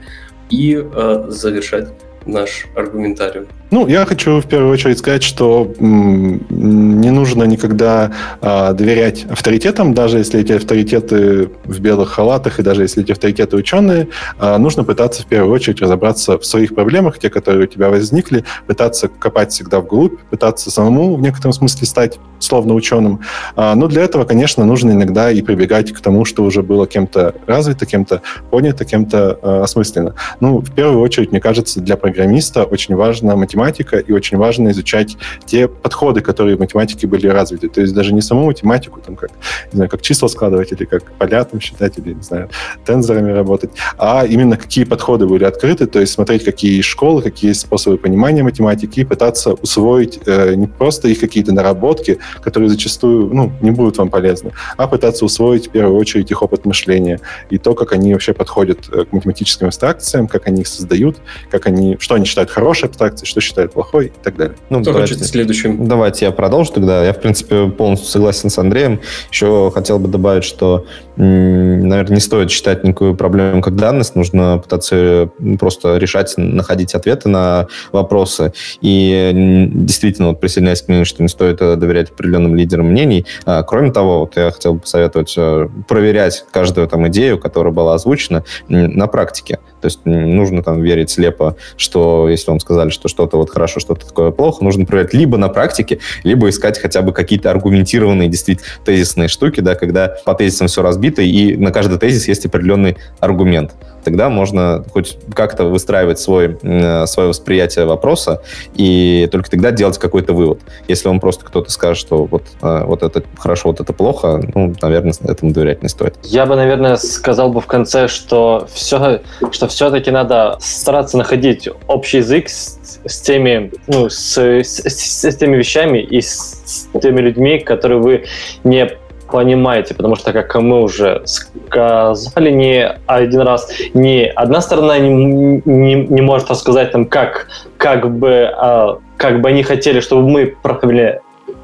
и 0.49 0.79
э, 0.79 1.25
завершать 1.29 1.89
наш 2.27 2.67
аргументариум. 2.75 3.47
Ну, 3.69 3.85
я 3.87 4.05
хочу 4.05 4.39
в 4.39 4.47
первую 4.47 4.71
очередь 4.71 4.97
сказать, 4.99 5.23
что 5.23 5.73
не 5.79 7.09
нужно 7.11 7.43
никогда 7.43 8.11
а, 8.39 8.71
доверять 8.71 9.25
авторитетам, 9.29 9.93
даже 9.93 10.19
если 10.19 10.39
эти 10.39 10.53
авторитеты 10.53 11.49
в 11.65 11.79
белых 11.79 12.11
халатах 12.11 12.59
и 12.59 12.63
даже 12.63 12.83
если 12.83 13.03
эти 13.03 13.11
авторитеты 13.11 13.57
ученые, 13.57 14.07
а, 14.39 14.57
нужно 14.57 14.85
пытаться 14.85 15.23
в 15.23 15.25
первую 15.25 15.53
очередь 15.53 15.81
разобраться 15.81 16.37
в 16.37 16.45
своих 16.45 16.75
проблемах, 16.75 17.19
те, 17.19 17.29
которые 17.29 17.65
у 17.65 17.67
тебя 17.67 17.89
возникли, 17.89 18.45
пытаться 18.67 19.09
копать 19.09 19.51
всегда 19.51 19.81
вглубь, 19.81 20.17
пытаться 20.29 20.71
самому 20.71 21.15
в 21.15 21.21
некотором 21.21 21.51
смысле 21.51 21.87
стать 21.87 22.19
словно 22.39 22.73
ученым. 22.73 23.21
А, 23.55 23.75
но 23.75 23.87
для 23.87 24.03
этого, 24.03 24.23
конечно, 24.23 24.63
нужно 24.63 24.91
иногда 24.91 25.29
и 25.31 25.41
прибегать 25.41 25.91
к 25.91 25.99
тому, 25.99 26.23
что 26.23 26.43
уже 26.43 26.63
было 26.63 26.87
кем-то 26.87 27.35
развито, 27.45 27.85
кем-то 27.85 28.21
понято, 28.49 28.85
кем-то 28.85 29.39
а, 29.41 29.63
осмысленно. 29.63 30.15
Ну, 30.39 30.59
в 30.59 30.71
первую 30.71 31.01
очередь, 31.01 31.31
мне 31.31 31.41
кажется, 31.41 31.81
для 31.81 31.97
программиста 32.17 32.63
очень 32.63 32.95
важно 32.95 33.35
математика 33.35 33.97
и 33.97 34.11
очень 34.11 34.37
важно 34.37 34.69
изучать 34.69 35.17
те 35.45 35.67
подходы, 35.67 36.21
которые 36.21 36.55
в 36.55 36.59
математике 36.59 37.05
были 37.05 37.27
развиты. 37.27 37.69
То 37.69 37.81
есть 37.81 37.93
даже 37.93 38.11
не 38.11 38.21
саму 38.21 38.45
математику, 38.45 38.99
там 39.05 39.15
как, 39.15 39.29
не 39.71 39.75
знаю, 39.75 39.89
как 39.89 40.01
числа 40.01 40.27
складывать, 40.27 40.71
или 40.71 40.85
как 40.85 41.03
поля 41.19 41.43
там 41.43 41.61
считать, 41.61 41.99
или, 41.99 42.13
не 42.13 42.23
знаю, 42.23 42.49
тензорами 42.85 43.31
работать, 43.31 43.69
а 43.99 44.25
именно 44.25 44.57
какие 44.57 44.85
подходы 44.85 45.27
были 45.27 45.43
открыты, 45.43 45.85
то 45.85 45.99
есть 45.99 46.13
смотреть, 46.13 46.43
какие 46.43 46.81
школы, 46.81 47.21
какие 47.21 47.53
способы 47.53 47.97
понимания 47.97 48.41
математики, 48.41 49.01
и 49.01 49.05
пытаться 49.05 49.53
усвоить 49.53 50.19
э, 50.25 50.55
не 50.55 50.65
просто 50.65 51.09
их 51.09 51.19
какие-то 51.19 51.53
наработки, 51.53 52.17
которые 52.41 52.69
зачастую 52.69 53.31
ну, 53.31 53.51
не 53.61 53.69
будут 53.69 53.97
вам 53.97 54.09
полезны, 54.09 54.53
а 54.77 54.87
пытаться 54.87 55.23
усвоить 55.23 55.67
в 55.67 55.69
первую 55.69 55.99
очередь 55.99 56.31
их 56.31 56.41
опыт 56.41 56.65
мышления 56.65 57.19
и 57.51 57.59
то, 57.59 57.75
как 57.75 57.93
они 57.93 58.13
вообще 58.13 58.33
подходят 58.33 58.89
э, 58.91 59.05
к 59.05 59.13
математическим 59.13 59.67
абстракциям, 59.67 60.27
как 60.27 60.47
они 60.47 60.61
их 60.61 60.67
создают, 60.67 61.17
как 61.51 61.67
они, 61.67 61.95
что 62.07 62.15
они 62.15 62.23
считают 62.23 62.49
хорошей 62.49 62.85
абстракцией, 62.85 63.27
что 63.27 63.41
считает 63.41 63.73
плохой 63.73 64.05
и 64.05 64.23
так 64.23 64.37
далее. 64.37 64.55
Ну, 64.69 64.79
Кто 64.79 64.93
давайте, 64.93 65.15
хочет 65.15 65.27
следующим? 65.27 65.89
Давайте 65.89 66.23
я 66.23 66.31
продолжу 66.31 66.71
тогда. 66.71 67.03
Я, 67.03 67.11
в 67.11 67.19
принципе, 67.19 67.67
полностью 67.67 68.09
согласен 68.09 68.49
с 68.49 68.57
Андреем. 68.57 69.01
Еще 69.29 69.69
хотел 69.73 69.99
бы 69.99 70.07
добавить, 70.07 70.45
что, 70.45 70.85
наверное, 71.17 72.15
не 72.15 72.21
стоит 72.21 72.49
считать 72.49 72.85
никакую 72.85 73.13
проблему 73.13 73.61
как 73.61 73.75
данность. 73.75 74.15
Нужно 74.15 74.57
пытаться 74.59 75.29
просто 75.59 75.97
решать, 75.97 76.33
находить 76.37 76.95
ответы 76.95 77.27
на 77.27 77.67
вопросы. 77.91 78.53
И 78.79 79.67
действительно, 79.73 80.29
вот 80.29 80.39
присоединяюсь 80.39 80.83
к 80.83 80.87
мнению, 80.87 81.05
что 81.05 81.21
не 81.21 81.27
стоит 81.27 81.61
э, 81.61 81.75
доверять 81.75 82.11
определенным 82.11 82.55
лидерам 82.55 82.85
мнений. 82.85 83.25
А, 83.43 83.63
кроме 83.63 83.91
того, 83.91 84.19
вот 84.19 84.37
я 84.37 84.51
хотел 84.51 84.75
бы 84.75 84.79
посоветовать 84.79 85.33
э, 85.37 85.67
проверять 85.89 86.45
каждую 86.51 86.87
там 86.87 87.05
идею, 87.09 87.37
которая 87.37 87.73
была 87.73 87.95
озвучена 87.95 88.45
на 88.69 89.07
практике. 89.07 89.59
То 89.87 89.89
есть 89.89 90.05
нужно 90.05 90.63
там 90.63 90.81
верить 90.81 91.09
слепо, 91.09 91.55
что 91.77 92.27
если 92.27 92.49
вам 92.49 92.59
сказали, 92.59 92.89
что 92.89 93.07
что-то 93.07 93.37
вот 93.37 93.49
хорошо, 93.49 93.79
что-то 93.79 94.05
такое 94.05 94.31
плохо, 94.31 94.61
нужно 94.61 94.85
проверять 94.85 95.13
либо 95.13 95.37
на 95.37 95.47
практике, 95.47 95.99
либо 96.25 96.49
искать 96.49 96.77
хотя 96.77 97.01
бы 97.01 97.13
какие-то 97.13 97.51
аргументированные, 97.51 98.27
действительно 98.27 98.67
тезисные 98.83 99.29
штуки, 99.29 99.61
да, 99.61 99.75
когда 99.75 100.17
по 100.25 100.33
тезисам 100.33 100.67
все 100.67 100.81
разбито, 100.81 101.21
и 101.21 101.55
на 101.55 101.71
каждый 101.71 101.97
тезис 101.99 102.27
есть 102.27 102.45
определенный 102.45 102.97
аргумент 103.21 103.75
тогда 104.07 104.29
можно 104.29 104.85
хоть 104.93 105.17
как-то 105.35 105.65
выстраивать 105.65 106.17
свой, 106.17 106.57
э, 106.61 107.05
свое 107.07 107.27
восприятие 107.27 107.83
вопроса 107.83 108.41
и 108.73 109.27
только 109.29 109.51
тогда 109.51 109.71
делать 109.71 109.97
какой-то 109.97 110.31
вывод. 110.31 110.61
Если 110.87 111.09
вам 111.09 111.19
просто 111.19 111.43
кто-то 111.43 111.69
скажет, 111.69 111.97
что 111.97 112.23
вот, 112.23 112.43
э, 112.61 112.83
вот 112.85 113.03
это 113.03 113.23
хорошо, 113.37 113.67
вот 113.67 113.81
это 113.81 113.91
плохо, 113.91 114.41
ну, 114.55 114.73
наверное, 114.81 115.13
этому 115.27 115.51
доверять 115.51 115.83
не 115.83 115.89
стоит. 115.89 116.15
Я 116.23 116.45
бы, 116.45 116.55
наверное, 116.55 116.95
сказал 116.95 117.51
бы 117.51 117.59
в 117.59 117.65
конце, 117.65 118.07
что, 118.07 118.65
все, 118.71 119.19
что 119.51 119.67
все-таки 119.77 120.09
надо 120.09 120.57
стараться 120.59 121.19
находить 121.19 121.69
общий 121.87 122.17
язык 122.17 122.49
с, 122.49 122.99
с 123.05 123.21
теми, 123.21 123.71
ну, 123.85 124.09
с, 124.09 124.35
с, 124.35 124.79
с 124.89 125.35
теми 125.35 125.55
вещами 125.57 125.99
и 125.99 126.19
с 126.19 126.89
теми 126.99 127.21
людьми, 127.21 127.59
которые 127.59 127.99
вы 127.99 128.25
не 128.63 128.89
понимаете, 129.29 129.93
потому 129.93 130.15
что, 130.15 130.33
как 130.33 130.55
мы 130.55 130.81
уже 130.81 131.21
сказали 131.25 132.49
не 132.49 132.89
один 133.05 133.41
раз, 133.41 133.71
ни 133.93 134.23
одна 134.23 134.61
сторона 134.61 134.97
не, 134.97 135.61
не, 135.63 135.93
не 135.93 136.21
может 136.21 136.49
рассказать 136.49 136.91
нам, 136.93 137.05
как, 137.05 137.47
как, 137.77 138.17
бы, 138.17 138.49
а, 138.57 138.97
как 139.17 139.41
бы 139.41 139.49
они 139.49 139.61
хотели, 139.61 139.99
чтобы 139.99 140.27
мы 140.27 140.55
правильно 140.63 141.19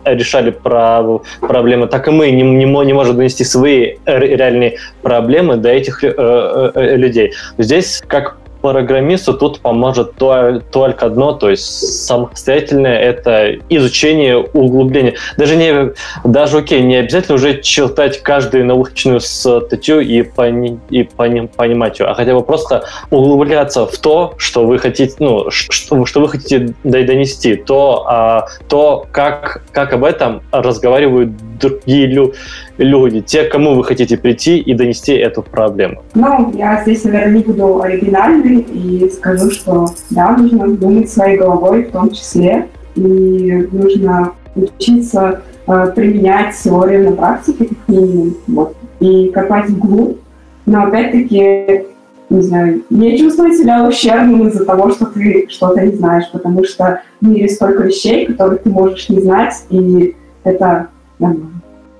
решали 0.05 0.51
про 0.51 1.19
проблемы, 1.39 1.87
так 1.87 2.07
и 2.07 2.11
мы 2.11 2.31
не, 2.31 2.41
не, 2.41 2.65
не 2.65 2.93
можем 2.93 3.17
донести 3.17 3.43
свои 3.43 3.95
реальные 4.05 4.77
проблемы 5.01 5.57
до 5.57 5.69
этих 5.69 6.03
э, 6.03 6.13
э, 6.15 6.71
э 6.75 6.95
людей. 6.95 7.33
Здесь, 7.57 8.01
как 8.07 8.37
программисту 8.63 9.33
тут 9.33 9.59
поможет 9.59 10.15
то, 10.15 10.61
только 10.71 11.07
одно, 11.07 11.33
то 11.33 11.49
есть 11.49 11.65
самостоятельное 12.05 12.97
это 12.97 13.57
изучение, 13.67 14.37
углубление. 14.37 15.15
Даже 15.37 15.57
не, 15.57 15.93
даже 16.23 16.59
окей, 16.59 16.81
не 16.81 16.95
обязательно 16.95 17.35
уже 17.35 17.61
читать 17.61 18.23
каждую 18.23 18.65
научную 18.65 19.19
статью 19.19 19.99
и, 19.99 20.21
пони, 20.21 20.79
и 20.89 21.03
пони, 21.03 21.49
понимать 21.53 21.99
ее, 21.99 22.05
а 22.05 22.13
хотя 22.13 22.33
бы 22.33 22.41
просто 22.41 22.85
углубляться 23.11 23.85
в 23.85 23.97
то, 23.97 24.33
что 24.37 24.65
вы 24.65 24.79
хотите, 24.79 25.13
ну, 25.19 25.51
что, 25.51 26.05
что 26.05 26.21
вы 26.21 26.29
хотите 26.29 26.73
донести, 26.85 27.55
то, 27.55 28.05
а, 28.07 28.47
то 28.69 29.05
как, 29.11 29.63
как 29.73 29.91
об 29.91 30.05
этом 30.05 30.41
разговаривают 30.53 31.31
другие 31.59 32.07
люди 32.07 32.33
люди, 32.77 33.21
те, 33.21 33.43
к 33.43 33.51
кому 33.51 33.75
вы 33.75 33.83
хотите 33.83 34.17
прийти 34.17 34.57
и 34.57 34.73
донести 34.73 35.13
эту 35.13 35.41
проблему? 35.41 36.03
Ну, 36.15 36.51
я 36.55 36.81
здесь, 36.83 37.03
наверное, 37.03 37.37
не 37.37 37.43
буду 37.43 37.81
оригинальной 37.81 38.61
и 38.61 39.09
скажу, 39.09 39.51
что 39.51 39.87
да, 40.09 40.35
нужно 40.37 40.67
думать 40.69 41.09
своей 41.09 41.37
головой 41.37 41.83
в 41.83 41.91
том 41.91 42.11
числе, 42.11 42.67
и 42.95 43.67
нужно 43.71 44.33
учиться 44.55 45.41
э, 45.67 45.91
применять 45.95 46.55
теорию 46.55 47.09
на 47.09 47.15
практике, 47.15 47.65
как 47.65 47.77
минимум, 47.87 48.35
вот, 48.47 48.75
и 48.99 49.29
копать 49.29 49.69
вглубь. 49.69 50.17
Но 50.65 50.85
опять-таки, 50.85 51.85
не 52.29 52.41
знаю, 52.41 52.83
не 52.89 53.17
чувствовать 53.17 53.57
себя 53.57 53.85
ущербным 53.87 54.47
из-за 54.47 54.65
того, 54.65 54.91
что 54.91 55.05
ты 55.07 55.47
что-то 55.49 55.81
не 55.81 55.95
знаешь, 55.95 56.29
потому 56.31 56.63
что 56.63 57.01
в 57.19 57.27
мире 57.27 57.49
столько 57.49 57.83
вещей, 57.83 58.27
которых 58.27 58.63
ты 58.63 58.69
можешь 58.69 59.09
не 59.09 59.19
знать, 59.19 59.55
и 59.69 60.15
это 60.43 60.87
нормально. 61.19 61.52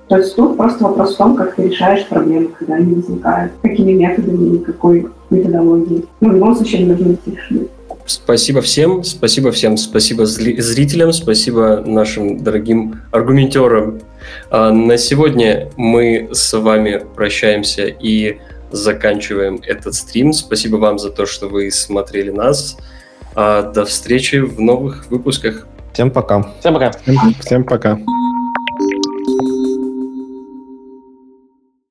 То 0.08 0.18
есть 0.18 0.36
тут 0.36 0.56
просто 0.56 0.84
вопрос 0.84 1.14
в 1.14 1.16
том, 1.16 1.36
как 1.36 1.54
ты 1.54 1.68
решаешь 1.68 2.06
проблемы, 2.06 2.48
когда 2.58 2.74
они 2.74 2.94
возникают, 2.94 3.52
какими 3.62 3.92
методами 3.92 4.56
и 4.56 4.58
какой 4.58 5.06
методологией. 5.30 6.04
Ну, 6.20 6.28
в 6.28 6.32
любом 6.32 6.54
случае, 6.54 6.80
они 6.80 6.88
должны 6.88 7.06
быть 7.10 7.20
решены. 7.26 7.68
Спасибо 8.06 8.60
всем, 8.60 9.02
спасибо 9.02 9.50
всем, 9.50 9.78
спасибо 9.78 10.26
зрителям, 10.26 11.12
спасибо 11.12 11.82
нашим 11.86 12.42
дорогим 12.44 13.00
аргументерам. 13.12 14.00
А 14.50 14.70
на 14.72 14.98
сегодня 14.98 15.70
мы 15.76 16.28
с 16.32 16.52
вами 16.52 17.02
прощаемся 17.14 17.86
и 17.86 18.38
заканчиваем 18.70 19.60
этот 19.66 19.94
стрим. 19.94 20.34
Спасибо 20.34 20.76
вам 20.76 20.98
за 20.98 21.10
то, 21.10 21.24
что 21.24 21.48
вы 21.48 21.70
смотрели 21.70 22.30
нас. 22.30 22.76
А 23.34 23.62
до 23.62 23.86
встречи 23.86 24.36
в 24.36 24.60
новых 24.60 25.06
выпусках. 25.08 25.66
Всем 25.94 26.10
пока. 26.10 26.52
Всем 26.60 26.74
пока. 26.74 26.92
Всем 27.40 27.64
пока. 27.64 27.98